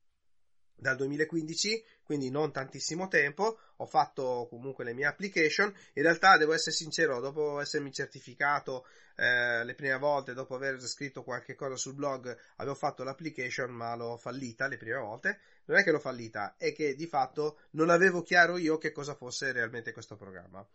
dal 0.76 0.96
2015, 0.96 1.84
quindi 2.04 2.30
non 2.30 2.52
tantissimo 2.52 3.08
tempo, 3.08 3.58
ho 3.78 3.86
fatto 3.86 4.48
comunque 4.50 4.84
le 4.84 4.94
mie 4.94 5.06
application, 5.06 5.74
in 5.94 6.04
realtà 6.04 6.38
devo 6.38 6.54
essere 6.54 6.76
sincero, 6.76 7.20
dopo 7.20 7.60
essermi 7.60 7.92
certificato 7.92 8.86
eh, 9.16 9.64
le 9.64 9.74
prime 9.76 9.98
volte, 9.98 10.34
dopo 10.34 10.56
aver 10.56 10.80
scritto 10.82 11.24
qualche 11.24 11.56
cosa 11.56 11.76
sul 11.76 11.96
blog, 11.96 12.36
avevo 12.58 12.76
fatto 12.76 13.04
l'application 13.04 13.72
ma 13.72 13.96
l'ho 13.96 14.18
fallita 14.18 14.68
le 14.68 14.78
prime 14.78 14.98
volte, 14.98 15.40
non 15.66 15.78
è 15.78 15.84
che 15.84 15.92
l'ho 15.92 16.00
fallita, 16.00 16.56
è 16.58 16.74
che 16.74 16.96
di 16.96 17.08
fatto 17.08 17.60
non 17.72 17.90
avevo 17.90 18.22
chiaro 18.22 18.58
io 18.58 18.78
che 18.78 18.92
cosa 18.92 19.16
fosse 19.16 19.52
realmente 19.52 19.92
questo 19.92 20.16
programma. 20.16 20.66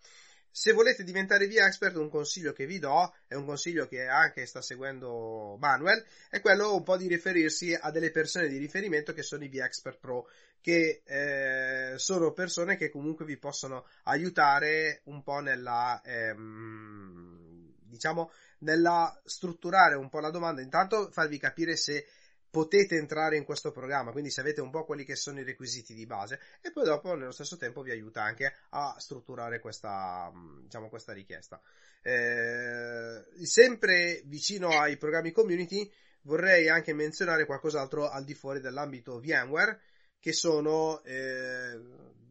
Se 0.53 0.73
volete 0.73 1.05
diventare 1.05 1.47
via 1.47 1.67
expert, 1.67 1.95
un 1.97 2.11
consiglio 2.11 2.53
che 2.53 2.67
vi 2.67 2.79
do, 2.79 3.15
è 3.29 3.35
un 3.35 3.45
consiglio 3.45 3.87
che 3.87 4.07
anche 4.07 4.47
sta 4.47 4.61
seguendo 4.61 5.57
Manuel, 5.59 6.05
è 6.29 6.41
quello 6.41 6.75
un 6.75 6.83
po' 6.83 6.97
di 6.97 7.07
riferirsi 7.07 7.73
a 7.73 7.91
delle 7.91 8.11
persone 8.11 8.49
di 8.49 8.59
riferimento 8.59 9.13
che 9.13 9.23
sono 9.23 9.45
i 9.45 9.49
via 9.49 9.65
expert 9.65 9.99
pro, 9.99 10.29
che 10.61 11.03
eh, 11.05 11.99
sono 11.99 12.33
persone 12.33 12.77
che 12.77 12.91
comunque 12.91 13.25
vi 13.25 13.39
possono 13.39 13.87
aiutare 14.05 15.03
un 15.05 15.23
po' 15.23 15.39
nella, 15.39 16.01
ehm, 16.05 17.75
diciamo, 17.85 18.31
nella 18.59 19.21
strutturare 19.25 19.95
un 19.95 20.09
po' 20.09 20.21
la 20.21 20.31
domanda. 20.31 20.61
Intanto 20.63 21.11
farvi 21.11 21.39
capire 21.39 21.77
se 21.77 22.07
potete 22.51 22.97
entrare 22.97 23.37
in 23.37 23.45
questo 23.45 23.71
programma, 23.71 24.11
quindi 24.11 24.31
se 24.31 24.41
avete 24.41 24.61
un 24.61 24.71
po' 24.71 24.85
quelli 24.85 25.05
che 25.05 25.15
sono 25.15 25.41
i 25.41 25.45
requisiti 25.45 25.95
di 25.95 26.05
base 26.05 26.41
e 26.61 26.73
poi 26.73 26.85
dopo 26.85 27.15
nello 27.15 27.31
stesso 27.31 27.57
tempo 27.57 27.83
vi 27.83 27.93
aiuta 27.93 28.23
anche 28.23 28.53
a 28.71 28.95
strutturare 28.99 29.61
questa, 29.61 30.33
diciamo, 30.63 30.89
questa 30.89 31.13
richiesta. 31.13 31.61
Eh, 32.03 33.25
sempre 33.45 34.23
vicino 34.25 34.69
ai 34.71 34.97
programmi 34.97 35.31
community 35.31 35.91
vorrei 36.23 36.69
anche 36.69 36.93
menzionare 36.93 37.47
qualcos'altro 37.47 38.09
al 38.09 38.25
di 38.25 38.35
fuori 38.35 38.61
dell'ambito 38.61 39.21
VMware 39.21 39.81
che 40.19 40.33
sono 40.33 41.03
eh, 41.05 41.81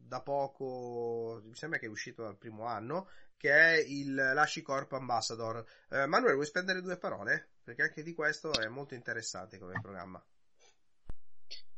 da 0.06 0.20
poco, 0.20 1.40
mi 1.44 1.54
sembra 1.54 1.78
che 1.78 1.86
è 1.86 1.88
uscito 1.88 2.22
dal 2.22 2.36
primo 2.36 2.66
anno, 2.66 3.08
che 3.36 3.50
è 3.50 3.76
il 3.86 4.14
l'Ashicorp 4.14 4.92
Ambassador. 4.92 5.64
Eh, 5.88 6.06
Manuel, 6.06 6.34
vuoi 6.34 6.46
spendere 6.46 6.82
due 6.82 6.98
parole? 6.98 7.49
Perché 7.62 7.82
anche 7.82 8.02
di 8.02 8.12
questo 8.14 8.52
è 8.58 8.68
molto 8.68 8.94
interessante 8.94 9.58
come 9.58 9.80
programma. 9.80 10.24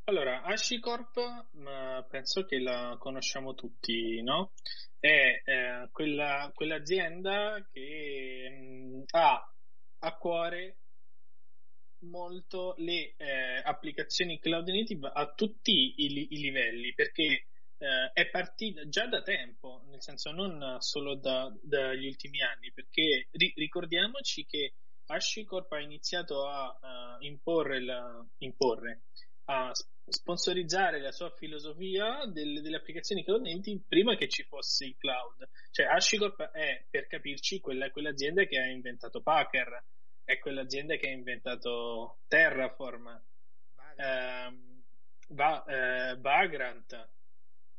Allora, 0.04 0.42
HashiCorp 0.42 1.46
penso 2.08 2.44
che 2.44 2.58
la 2.58 2.96
conosciamo 2.98 3.54
tutti, 3.54 4.20
no? 4.22 4.52
È 4.98 5.42
eh, 5.44 5.88
quella, 5.92 6.50
quell'azienda 6.52 7.64
che 7.70 8.48
mh, 8.50 8.96
mm, 8.96 9.02
ha 9.10 9.54
a 9.98 10.16
cuore 10.16 10.78
molto 12.00 12.74
le 12.78 13.14
eh, 13.16 13.62
applicazioni 13.62 14.40
cloud 14.40 14.68
native 14.68 15.10
a 15.12 15.32
tutti 15.32 15.94
i, 15.96 16.34
i 16.34 16.38
livelli, 16.38 16.92
perché 16.94 17.46
eh, 17.78 18.10
è 18.12 18.28
partita 18.28 18.88
già 18.88 19.06
da 19.06 19.22
tempo, 19.22 19.82
nel 19.86 20.02
senso 20.02 20.30
non 20.32 20.76
solo 20.80 21.14
da, 21.14 21.52
dagli 21.62 22.06
ultimi 22.06 22.42
anni, 22.42 22.72
perché 22.72 23.28
ri- 23.30 23.52
ricordiamoci 23.56 24.44
che 24.46 24.74
HashiCorp 25.14 25.70
ha 25.72 25.80
iniziato 25.80 26.46
a, 26.46 26.78
a 26.80 27.16
imporre, 27.20 27.82
la, 27.82 28.24
imporre, 28.38 29.02
a 29.46 29.70
sponsorizzare 30.04 31.00
la 31.00 31.12
sua 31.12 31.30
filosofia 31.30 32.26
delle, 32.26 32.60
delle 32.60 32.76
applicazioni 32.76 33.24
cloud 33.24 33.42
native 33.42 33.84
prima 33.86 34.16
che 34.16 34.28
ci 34.28 34.42
fosse 34.44 34.86
il 34.86 34.96
cloud. 34.96 35.48
Cioè 35.70 35.86
HashiCorp 35.86 36.50
è, 36.50 36.84
per 36.90 37.06
capirci, 37.06 37.60
quella, 37.60 37.90
quell'azienda 37.90 38.44
che 38.44 38.58
ha 38.58 38.66
inventato 38.66 39.22
Packer, 39.22 39.84
è 40.24 40.38
quell'azienda 40.38 40.96
che 40.96 41.08
ha 41.08 41.12
inventato 41.12 42.18
Terraform, 42.28 43.22
eh, 43.96 44.70
Va, 45.28 45.64
eh, 45.64 46.16
Vagrant, 46.18 47.08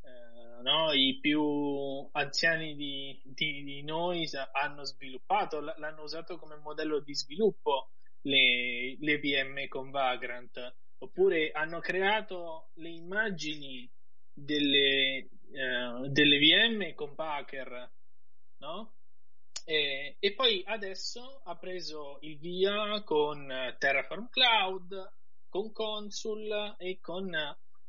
eh, 0.04 0.62
no? 0.62 0.92
i 0.92 1.20
più 1.20 2.08
anziani 2.12 2.76
di, 2.76 3.22
di, 3.24 3.64
di, 3.64 3.84
noi 3.84 4.28
hanno 4.52 4.84
sviluppato, 4.84 5.60
l'hanno 5.60 6.04
usato 6.04 6.38
come 6.38 6.58
modello 6.58 7.00
di 7.00 7.16
sviluppo 7.16 7.92
le, 8.22 8.98
le 9.00 9.18
VM 9.20 9.68
con 9.68 9.92
Vagrant, 9.92 10.76
oppure 11.00 11.52
hanno 11.52 11.80
creato 11.80 12.70
le 12.76 12.90
immagini 12.90 13.90
delle, 14.34 15.30
eh, 15.52 16.10
delle 16.10 16.40
VM 16.40 16.94
con 16.94 17.16
Packer, 17.16 17.92
no? 18.60 18.94
E, 19.66 20.18
e, 20.20 20.34
poi 20.34 20.62
adesso 20.66 21.42
ha 21.46 21.56
preso 21.56 22.18
il 22.22 22.38
via 22.38 23.02
con 23.04 23.48
Terraform 23.78 24.28
Cloud, 24.30 25.14
con 25.48 25.72
Consul 25.72 26.76
e 26.78 27.00
con 27.00 27.32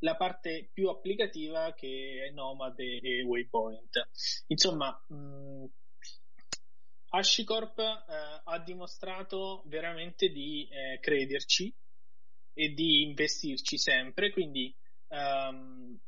la 0.05 0.17
parte 0.17 0.69
più 0.73 0.89
applicativa 0.89 1.73
che 1.73 2.27
è 2.29 2.31
Nomad 2.31 2.79
e, 2.79 3.23
Waypoint. 3.23 4.09
Insomma, 4.49 4.91
mh, 5.09 5.65
HashiCorp 7.09 7.79
eh, 7.79 8.43
ha 8.45 8.59
dimostrato 8.61 9.63
veramente 9.67 10.29
di 10.29 10.69
eh, 10.69 10.99
crederci 11.01 11.75
e 12.53 12.69
di 12.69 13.03
investirci 13.03 13.79
sempre, 13.79 14.31
quindi 14.31 14.77
um, 15.09 15.99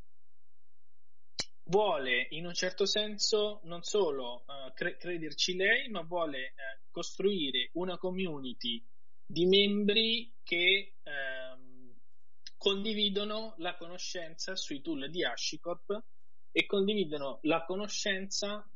vuole 1.65 2.29
in 2.31 2.47
un 2.47 2.55
certo 2.55 2.87
senso 2.87 3.61
non 3.65 3.83
solo 3.83 4.45
uh, 4.47 4.73
cre- 4.75 4.97
crederci 4.97 5.57
lei, 5.57 5.89
ma 5.89 6.03
vuole 6.03 6.55
uh, 6.55 6.87
costruire 6.91 7.71
una 7.73 7.99
community 7.99 8.85
di 9.25 9.47
membri 9.47 10.33
che 10.45 10.95
uh, 11.03 11.66
condividono 12.67 13.55
la 13.59 13.77
conoscenza 13.77 14.57
sui 14.57 14.81
tool 14.81 15.09
di 15.09 15.25
HashiCorp 15.25 16.03
e 16.51 16.67
condividono 16.67 17.39
la 17.43 17.65
conoscenza 17.65 18.69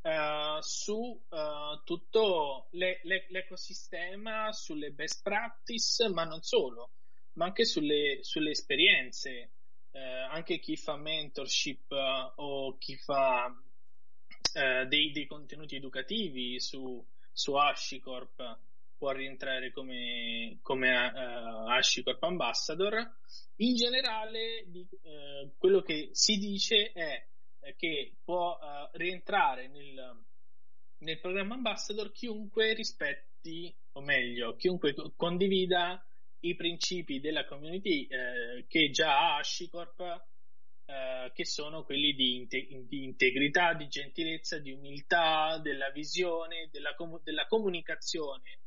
uh, 0.00 0.58
su 0.60 0.94
uh, 0.94 1.82
tutto 1.84 2.68
le, 2.70 3.00
le, 3.02 3.26
l'ecosistema, 3.28 4.54
sulle 4.54 4.92
best 4.92 5.20
practice, 5.22 6.08
ma 6.08 6.24
non 6.24 6.40
solo, 6.40 6.92
ma 7.34 7.44
anche 7.44 7.66
sulle, 7.66 8.20
sulle 8.22 8.52
esperienze. 8.52 9.50
Uh, 9.90 10.30
anche 10.30 10.58
chi 10.58 10.78
fa 10.78 10.96
mentorship 10.96 11.90
o 12.36 12.78
chi 12.78 12.96
fa 12.96 13.54
dei, 14.86 15.10
dei, 15.12 15.26
contenuti 15.26 15.76
educativi 15.76 16.58
su, 16.58 17.06
su 17.30 17.52
HashiCorp 17.52 18.58
può 18.98 19.12
rientrare 19.12 19.70
come, 19.70 20.58
come 20.60 20.90
uh, 20.90 21.68
HashiCorp 21.70 22.22
Ambassador. 22.22 23.16
In 23.56 23.76
generale, 23.76 24.64
di, 24.66 24.80
uh, 24.80 25.56
quello 25.56 25.80
che 25.80 26.10
si 26.12 26.36
dice 26.36 26.90
è 26.92 27.26
che 27.76 28.16
può 28.24 28.58
uh, 28.58 28.96
rientrare 28.96 29.68
nel, 29.68 30.24
nel 30.98 31.20
programma 31.20 31.54
Ambassador 31.54 32.10
chiunque 32.12 32.74
rispetti, 32.74 33.74
o 33.92 34.00
meglio, 34.00 34.56
chiunque 34.56 34.94
condivida 35.16 36.02
i 36.40 36.54
principi 36.54 37.20
della 37.20 37.44
community 37.44 38.06
eh, 38.06 38.64
che 38.68 38.90
già 38.90 39.18
ha 39.18 39.36
HashiCorp, 39.38 40.00
eh, 40.86 41.32
che 41.34 41.44
sono 41.44 41.84
quelli 41.84 42.12
di, 42.12 42.36
inte- 42.36 42.66
di, 42.86 43.02
integrità, 43.02 43.74
di 43.74 43.88
gentilezza, 43.88 44.58
di 44.58 44.70
umiltà, 44.70 45.58
della 45.58 45.90
visione, 45.90 46.68
della, 46.70 46.94
com- 46.94 47.20
della 47.22 47.46
comunicazione 47.46 48.60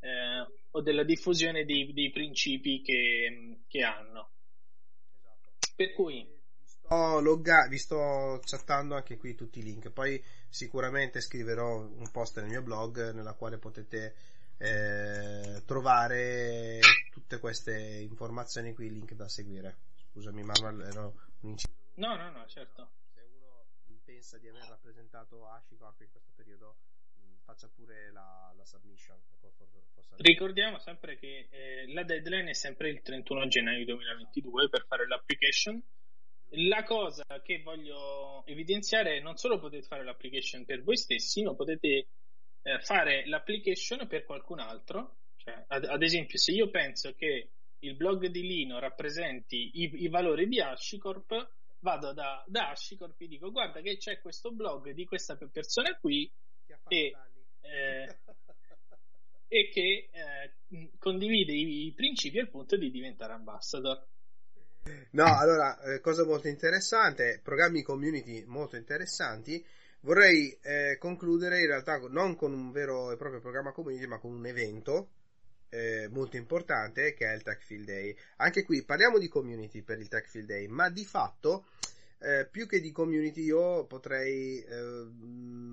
eh, 0.00 0.46
o 0.70 0.80
della 0.80 1.04
diffusione 1.04 1.64
dei, 1.64 1.92
dei 1.92 2.10
principi 2.10 2.82
che, 2.82 3.60
che 3.66 3.82
hanno. 3.82 4.30
Esatto. 5.14 5.50
Per 5.74 5.92
cui 5.92 6.24
vi 6.24 6.66
sto, 6.66 7.20
logga- 7.20 7.68
vi 7.68 7.78
sto 7.78 8.40
chattando 8.44 8.94
anche 8.94 9.16
qui 9.16 9.34
tutti 9.34 9.58
i 9.60 9.62
link, 9.62 9.90
poi 9.90 10.22
sicuramente 10.48 11.20
scriverò 11.20 11.80
un 11.80 12.10
post 12.10 12.38
nel 12.40 12.48
mio 12.48 12.62
blog 12.62 13.12
nella 13.12 13.34
quale 13.34 13.58
potete 13.58 14.14
eh, 14.58 15.62
trovare 15.66 16.80
tutte 17.12 17.38
queste 17.38 18.00
informazioni 18.00 18.72
qui, 18.74 18.90
link 18.90 19.12
da 19.14 19.28
seguire. 19.28 19.78
Scusami 20.12 20.42
Manuel, 20.42 20.80
ero 20.80 21.14
un 21.40 21.50
inciso. 21.50 21.74
No, 21.94 22.16
no, 22.16 22.30
no, 22.30 22.46
certo. 22.46 22.90
Se 23.12 23.20
uno 23.20 23.66
pensa 24.04 24.38
di 24.38 24.48
aver 24.48 24.66
rappresentato 24.68 25.46
Ashicorp 25.48 26.00
in 26.00 26.10
questo 26.10 26.32
periodo, 26.34 26.76
faccia 27.46 27.70
pure 27.72 28.10
la, 28.12 28.52
la 28.56 28.64
submission. 28.64 29.16
Ricordiamo 30.18 30.78
sempre 30.78 31.16
che 31.16 31.46
eh, 31.50 31.92
la 31.92 32.02
deadline 32.02 32.50
è 32.50 32.54
sempre 32.54 32.90
il 32.90 33.00
31 33.02 33.46
gennaio 33.46 33.84
2022 33.84 34.68
per 34.68 34.84
fare 34.86 35.06
l'application. 35.06 35.80
La 36.50 36.82
cosa 36.82 37.24
che 37.42 37.62
voglio 37.62 38.44
evidenziare 38.46 39.16
è 39.16 39.20
non 39.20 39.36
solo 39.36 39.58
potete 39.58 39.86
fare 39.86 40.04
l'application 40.04 40.64
per 40.64 40.82
voi 40.82 40.96
stessi, 40.96 41.42
ma 41.42 41.54
potete 41.54 42.08
eh, 42.62 42.80
fare 42.80 43.26
l'application 43.26 44.06
per 44.08 44.24
qualcun 44.24 44.58
altro. 44.58 45.18
Cioè, 45.36 45.64
ad, 45.68 45.84
ad, 45.84 46.02
esempio, 46.02 46.38
se 46.38 46.52
io 46.52 46.68
penso 46.70 47.14
che 47.14 47.50
il 47.80 47.94
blog 47.94 48.26
di 48.26 48.42
Lino 48.42 48.78
rappresenti 48.80 49.70
i, 49.74 50.02
i 50.02 50.08
valori 50.08 50.48
di 50.48 50.60
HashiCorp, 50.60 51.50
vado 51.80 52.12
da, 52.12 52.42
da 52.48 52.70
HashiCorp 52.70 53.20
e 53.20 53.28
dico 53.28 53.52
guarda 53.52 53.80
che 53.80 53.96
c'è 53.98 54.20
questo 54.20 54.50
blog 54.50 54.90
di 54.90 55.04
questa 55.04 55.36
persona 55.36 55.96
qui 55.98 56.28
e 56.88 57.14
eh, 57.66 58.16
e 59.48 59.68
che 59.72 60.08
eh, 60.12 60.90
condivide 60.98 61.52
i, 61.52 61.86
i, 61.86 61.92
principi 61.92 62.38
al 62.38 62.50
punto 62.50 62.76
di 62.76 62.90
diventare 62.90 63.32
ambassador. 63.32 64.06
No, 65.12 65.36
allora, 65.36 65.80
eh, 65.80 66.00
cosa 66.00 66.24
molto 66.24 66.48
interessante, 66.48 67.40
programmi 67.42 67.82
community 67.82 68.44
molto 68.46 68.76
interessanti. 68.76 69.64
Vorrei 70.00 70.56
eh, 70.62 70.96
concludere 70.98 71.60
in 71.60 71.66
realtà 71.66 71.98
non 72.08 72.36
con 72.36 72.52
un 72.52 72.70
vero 72.70 73.10
e 73.10 73.16
proprio 73.16 73.40
programma 73.40 73.72
community, 73.72 74.06
ma 74.06 74.18
con 74.18 74.32
un 74.32 74.46
evento 74.46 75.10
eh, 75.70 76.08
molto 76.10 76.36
importante 76.36 77.14
che 77.14 77.26
è 77.26 77.34
il 77.34 77.42
Tech 77.42 77.62
Field 77.62 77.86
Day. 77.86 78.16
Anche 78.36 78.62
qui 78.62 78.84
parliamo 78.84 79.18
di 79.18 79.28
community 79.28 79.82
per 79.82 79.98
il 79.98 80.08
Tech 80.08 80.28
Field 80.28 80.46
Day, 80.46 80.66
ma 80.68 80.90
di 80.90 81.04
fatto 81.04 81.66
eh, 82.18 82.46
più 82.50 82.66
che 82.66 82.80
di 82.80 82.92
community 82.92 83.42
io 83.42 83.86
potrei 83.86 84.62
eh, 84.62 85.08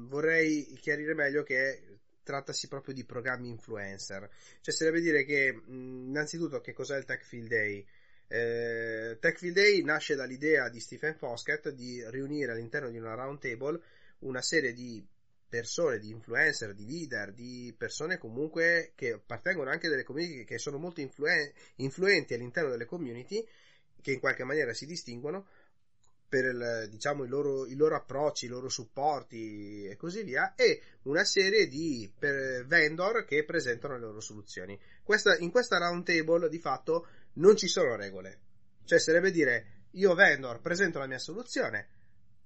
vorrei 0.08 0.66
chiarire 0.80 1.14
meglio 1.14 1.44
che 1.44 2.00
trattasi 2.24 2.68
proprio 2.68 2.94
di 2.94 3.04
programmi 3.04 3.50
influencer. 3.50 4.30
Cioè, 4.62 4.76
deve 4.80 5.02
dire 5.02 5.26
che, 5.26 5.62
innanzitutto, 5.68 6.62
che 6.62 6.74
cos'è 6.74 6.98
il 6.98 7.06
Tech 7.06 7.24
Field 7.24 7.48
Day? 7.50 7.86
Eh, 8.28 9.18
Tech 9.20 9.38
Field 9.38 9.56
Day 9.56 9.84
nasce 9.84 10.16
dall'idea 10.16 10.70
di 10.70 10.80
Stephen 10.80 11.16
Foskett 11.16 11.70
di 11.70 12.04
riunire 12.10 12.54
all'interno 12.54 12.90
di 12.90 12.98
una 12.98 13.14
round 13.14 13.40
table 13.40 13.80
una 14.20 14.42
serie 14.42 14.74
di 14.74 15.06
persone, 15.48 16.00
di 16.00 16.10
influencer, 16.10 16.74
di 16.74 16.86
leader, 16.86 17.32
di 17.32 17.76
persone 17.78 18.18
comunque 18.18 18.94
che 18.96 19.12
appartengono 19.12 19.70
anche 19.70 19.88
delle 19.88 20.04
community 20.04 20.46
che 20.46 20.58
sono 20.58 20.80
molto 20.80 21.02
influen- 21.02 21.52
influenti 21.76 22.34
all'interno 22.34 22.72
delle 22.72 22.86
community, 22.86 23.46
che 24.02 24.14
in 24.14 24.20
qualche 24.20 24.44
maniera 24.44 24.74
si 24.74 24.86
distinguono 24.86 25.46
per 26.34 26.46
il, 26.46 26.88
diciamo, 26.90 27.26
i, 27.26 27.28
loro, 27.28 27.68
i 27.68 27.76
loro 27.76 27.96
approcci, 27.96 28.46
i 28.46 28.48
loro 28.48 28.68
supporti 28.68 29.86
e 29.86 29.96
così 29.96 30.24
via, 30.24 30.56
e 30.56 30.82
una 31.04 31.24
serie 31.24 31.68
di 31.68 32.12
vendor 32.18 33.24
che 33.24 33.44
presentano 33.44 33.94
le 33.94 34.00
loro 34.00 34.20
soluzioni. 34.20 34.80
Questa, 35.04 35.38
in 35.38 35.52
questa 35.52 35.78
round 35.78 36.04
table 36.04 36.50
di 36.50 36.58
fatto 36.58 37.06
non 37.34 37.56
ci 37.56 37.68
sono 37.68 37.96
regole, 37.96 38.40
cioè 38.84 39.00
sarebbe 39.00 39.30
dire 39.30 39.82
io 39.92 40.16
vendor 40.16 40.60
presento 40.60 40.98
la 40.98 41.06
mia 41.06 41.20
soluzione 41.20 41.88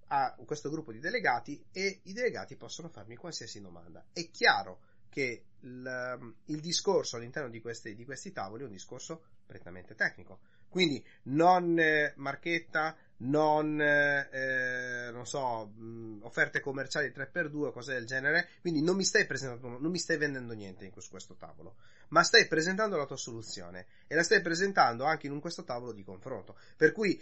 a 0.08 0.36
questo 0.46 0.70
gruppo 0.70 0.92
di 0.92 1.00
delegati 1.00 1.64
e 1.72 2.02
i 2.04 2.12
delegati 2.12 2.58
possono 2.58 2.90
farmi 2.90 3.16
qualsiasi 3.16 3.62
domanda. 3.62 4.04
È 4.12 4.30
chiaro 4.32 4.82
che 5.08 5.46
il, 5.62 6.34
il 6.48 6.60
discorso 6.60 7.16
all'interno 7.16 7.50
di 7.50 7.62
questi, 7.62 7.96
di 7.96 8.04
questi, 8.04 8.34
tavoli 8.34 8.64
è 8.64 8.66
un 8.66 8.74
discorso 8.74 9.22
prettamente 9.46 9.96
tecnico. 9.96 10.40
Quindi 10.68 11.02
non 11.24 11.80
eh, 11.80 12.12
marchetta, 12.18 12.98
non, 13.18 13.82
eh, 13.82 15.10
non 15.12 15.26
so, 15.26 15.68
mh, 15.68 16.20
offerte 16.24 16.60
commerciali 16.60 17.10
3x2, 17.10 17.72
cose 17.72 17.94
del 17.94 18.06
genere. 18.06 18.50
Quindi 18.62 18.82
non 18.82 18.96
mi 18.96 19.04
stai 19.04 19.26
presentando, 19.26 19.80
non 19.80 19.92
mi 19.92 19.98
stai 19.98 20.18
vendendo 20.18 20.54
niente 20.54 20.86
in 20.86 20.92
questo, 20.92 21.12
questo 21.12 21.36
tavolo, 21.36 21.76
ma 22.10 22.24
stai 22.24 22.48
presentando 22.48 22.98
la 22.98 23.06
tua 23.06 23.18
soluzione 23.18 23.88
e 24.08 24.16
la 24.16 24.24
stai 24.24 24.42
presentando 24.42 25.06
anche 25.06 25.28
in 25.28 25.40
questo 25.40 25.64
tavolo 25.64 25.94
di 25.94 26.04
confronto. 26.04 26.58
Per 26.76 26.92
cui 26.92 27.20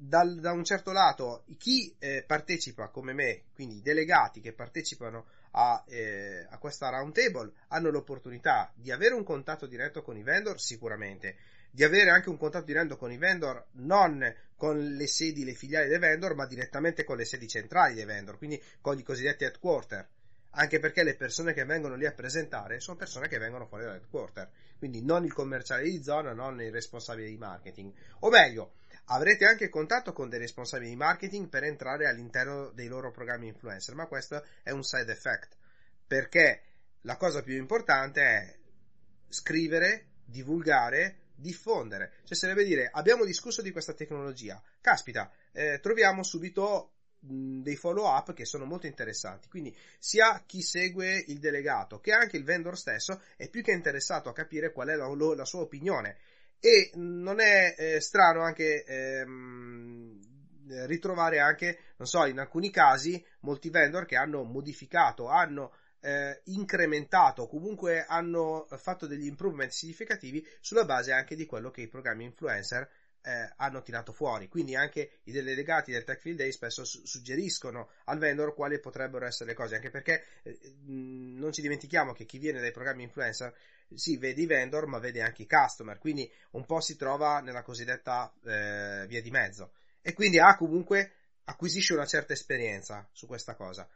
dal, 0.00 0.38
da 0.38 0.52
un 0.52 0.62
certo 0.62 0.92
lato 0.92 1.44
chi 1.56 1.94
eh, 1.98 2.22
partecipa 2.24 2.88
come 2.88 3.12
me, 3.12 3.42
quindi 3.52 3.76
i 3.76 3.82
delegati 3.82 4.40
che 4.40 4.52
partecipano 4.52 5.26
a, 5.52 5.82
eh, 5.88 6.46
a 6.48 6.58
questa 6.58 6.88
roundtable, 6.88 7.52
hanno 7.68 7.90
l'opportunità 7.90 8.70
di 8.76 8.92
avere 8.92 9.14
un 9.14 9.24
contatto 9.24 9.66
diretto 9.66 10.02
con 10.02 10.16
i 10.16 10.22
vendor 10.22 10.60
sicuramente, 10.60 11.36
di 11.78 11.84
avere 11.84 12.10
anche 12.10 12.28
un 12.28 12.36
contatto 12.36 12.64
diretto 12.64 12.96
con 12.96 13.12
i 13.12 13.16
vendor 13.16 13.68
non 13.74 14.34
con 14.56 14.80
le 14.80 15.06
sedi, 15.06 15.44
le 15.44 15.54
filiali 15.54 15.86
dei 15.86 16.00
vendor, 16.00 16.34
ma 16.34 16.44
direttamente 16.44 17.04
con 17.04 17.16
le 17.16 17.24
sedi 17.24 17.46
centrali 17.46 17.94
dei 17.94 18.04
vendor, 18.04 18.36
quindi 18.36 18.60
con 18.80 18.98
i 18.98 19.04
cosiddetti 19.04 19.44
headquarter. 19.44 20.04
Anche 20.50 20.80
perché 20.80 21.04
le 21.04 21.14
persone 21.14 21.52
che 21.52 21.64
vengono 21.64 21.94
lì 21.94 22.04
a 22.04 22.10
presentare 22.10 22.80
sono 22.80 22.96
persone 22.96 23.28
che 23.28 23.38
vengono 23.38 23.66
fuori 23.66 23.84
dall'headquarter, 23.84 24.50
quindi 24.76 25.04
non 25.04 25.24
il 25.24 25.32
commerciale 25.32 25.84
di 25.84 26.02
zona, 26.02 26.32
non 26.32 26.60
il 26.60 26.72
responsabile 26.72 27.28
di 27.28 27.36
marketing. 27.36 27.92
O 28.20 28.28
meglio, 28.28 28.72
Avrete 29.10 29.46
anche 29.46 29.70
contatto 29.70 30.12
con 30.12 30.28
dei 30.28 30.38
responsabili 30.38 30.90
di 30.90 30.96
marketing 30.96 31.48
per 31.48 31.64
entrare 31.64 32.06
all'interno 32.06 32.68
dei 32.72 32.88
loro 32.88 33.10
programmi 33.10 33.46
influencer, 33.46 33.94
ma 33.94 34.04
questo 34.04 34.44
è 34.62 34.70
un 34.70 34.82
side 34.82 35.10
effect, 35.10 35.56
perché 36.06 36.62
la 37.02 37.16
cosa 37.16 37.40
più 37.40 37.56
importante 37.56 38.20
è 38.20 38.58
scrivere, 39.28 40.08
divulgare, 40.26 41.27
diffondere. 41.38 42.12
Cioè 42.24 42.36
sarebbe 42.36 42.64
dire, 42.64 42.90
abbiamo 42.92 43.24
discusso 43.24 43.62
di 43.62 43.70
questa 43.70 43.94
tecnologia, 43.94 44.60
caspita, 44.80 45.30
eh, 45.52 45.78
troviamo 45.80 46.22
subito 46.22 46.92
dei 47.20 47.74
follow 47.74 48.06
up 48.06 48.32
che 48.32 48.44
sono 48.44 48.64
molto 48.64 48.86
interessanti. 48.86 49.48
Quindi 49.48 49.74
sia 49.98 50.42
chi 50.46 50.62
segue 50.62 51.24
il 51.26 51.38
delegato 51.38 52.00
che 52.00 52.12
anche 52.12 52.36
il 52.36 52.44
vendor 52.44 52.76
stesso 52.76 53.22
è 53.36 53.48
più 53.48 53.62
che 53.62 53.72
interessato 53.72 54.28
a 54.28 54.34
capire 54.34 54.72
qual 54.72 54.88
è 54.88 54.94
la, 54.94 55.08
la 55.08 55.44
sua 55.44 55.60
opinione 55.60 56.16
e 56.60 56.90
non 56.94 57.40
è 57.40 57.74
eh, 57.76 58.00
strano 58.00 58.42
anche 58.42 58.84
ehm, 58.84 60.20
ritrovare 60.86 61.38
anche, 61.38 61.78
non 61.96 62.06
so, 62.06 62.24
in 62.26 62.38
alcuni 62.38 62.70
casi 62.70 63.24
molti 63.40 63.70
vendor 63.70 64.04
che 64.04 64.16
hanno 64.16 64.42
modificato, 64.42 65.28
hanno 65.28 65.72
eh, 66.00 66.40
incrementato, 66.44 67.46
comunque 67.46 68.04
hanno 68.04 68.66
fatto 68.76 69.06
degli 69.06 69.26
improvement 69.26 69.70
significativi 69.70 70.46
sulla 70.60 70.84
base 70.84 71.12
anche 71.12 71.34
di 71.34 71.46
quello 71.46 71.70
che 71.70 71.82
i 71.82 71.88
programmi 71.88 72.24
influencer 72.24 72.88
eh, 73.22 73.52
hanno 73.56 73.82
tirato 73.82 74.12
fuori. 74.12 74.48
Quindi 74.48 74.74
anche 74.74 75.20
i 75.24 75.32
delegati 75.32 75.92
del 75.92 76.04
Tech 76.04 76.20
Field 76.20 76.38
Day 76.38 76.52
spesso 76.52 76.84
su- 76.84 77.04
suggeriscono 77.04 77.90
al 78.04 78.18
vendor 78.18 78.54
quali 78.54 78.78
potrebbero 78.80 79.26
essere 79.26 79.50
le 79.50 79.56
cose, 79.56 79.74
anche 79.74 79.90
perché 79.90 80.24
eh, 80.42 80.58
non 80.84 81.52
ci 81.52 81.60
dimentichiamo 81.60 82.12
che 82.12 82.24
chi 82.24 82.38
viene 82.38 82.60
dai 82.60 82.70
programmi 82.70 83.02
influencer 83.02 83.54
sì, 83.94 84.16
vede 84.18 84.42
i 84.42 84.46
vendor, 84.46 84.86
ma 84.86 84.98
vede 84.98 85.22
anche 85.22 85.42
i 85.42 85.46
customer, 85.46 85.98
quindi 85.98 86.30
un 86.52 86.64
po' 86.66 86.80
si 86.80 86.96
trova 86.96 87.40
nella 87.40 87.62
cosiddetta 87.62 88.32
eh, 88.44 89.06
via 89.06 89.22
di 89.22 89.30
mezzo. 89.30 89.72
E 90.02 90.12
quindi 90.12 90.38
ha 90.38 90.56
comunque 90.56 91.12
acquisisce 91.44 91.94
una 91.94 92.06
certa 92.06 92.32
esperienza 92.32 93.08
su 93.12 93.26
questa 93.26 93.54
cosa. 93.54 93.88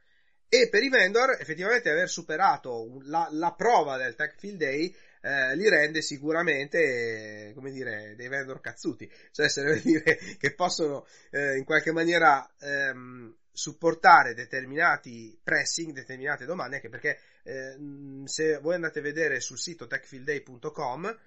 E 0.55 0.69
per 0.69 0.83
i 0.83 0.91
vendor, 0.91 1.31
effettivamente, 1.41 1.89
aver 1.89 2.11
superato 2.11 3.01
la, 3.05 3.27
la 3.31 3.55
prova 3.55 3.97
del 3.97 4.15
Tech 4.15 4.35
Field 4.37 4.59
Day 4.59 4.95
eh, 5.23 5.57
li 5.57 5.67
rende 5.67 6.03
sicuramente, 6.03 7.53
come 7.55 7.71
dire, 7.71 8.15
dei 8.17 8.29
vendor 8.29 8.61
cazzuti. 8.61 9.11
Cioè, 9.31 9.49
se 9.49 9.63
deve 9.63 9.81
dire 9.83 10.19
che 10.37 10.53
possono 10.53 11.07
eh, 11.31 11.57
in 11.57 11.65
qualche 11.65 11.91
maniera 11.91 12.47
ehm, 12.61 13.35
supportare 13.51 14.35
determinati 14.35 15.35
pressing, 15.43 15.95
determinate 15.95 16.45
domande, 16.45 16.77
anche 16.77 16.91
perché 16.91 17.19
eh, 17.45 17.75
se 18.25 18.59
voi 18.59 18.75
andate 18.75 18.99
a 18.99 19.03
vedere 19.03 19.41
sul 19.41 19.59
sito 19.59 19.87
techfieldday.com 19.87 21.19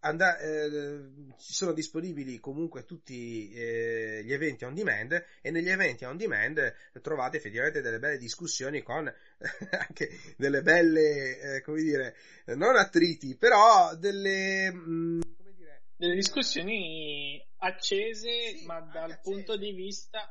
And- 0.00 0.20
eh, 0.20 1.34
ci 1.38 1.52
sono 1.52 1.72
disponibili 1.72 2.38
comunque 2.38 2.84
tutti 2.84 3.52
eh, 3.52 4.22
gli 4.24 4.32
eventi 4.32 4.64
on 4.64 4.74
demand 4.74 5.24
e 5.40 5.50
negli 5.50 5.68
eventi 5.68 6.04
on 6.04 6.16
demand 6.16 6.74
trovate 7.02 7.38
effettivamente 7.38 7.80
delle 7.80 7.98
belle 7.98 8.18
discussioni 8.18 8.82
con 8.82 9.12
anche 9.70 10.10
delle 10.36 10.62
belle, 10.62 11.56
eh, 11.56 11.60
come 11.62 11.82
dire, 11.82 12.16
non 12.54 12.76
attriti, 12.76 13.36
però 13.36 13.96
delle... 13.96 14.70
Mh, 14.70 14.90
mm, 14.90 15.20
come 15.36 15.54
dire, 15.54 15.82
delle 15.96 16.14
discussioni 16.14 17.44
accese, 17.58 18.58
sì, 18.58 18.66
ma 18.66 18.80
dal 18.80 19.10
accese. 19.10 19.20
punto 19.22 19.56
di 19.56 19.72
vista, 19.72 20.30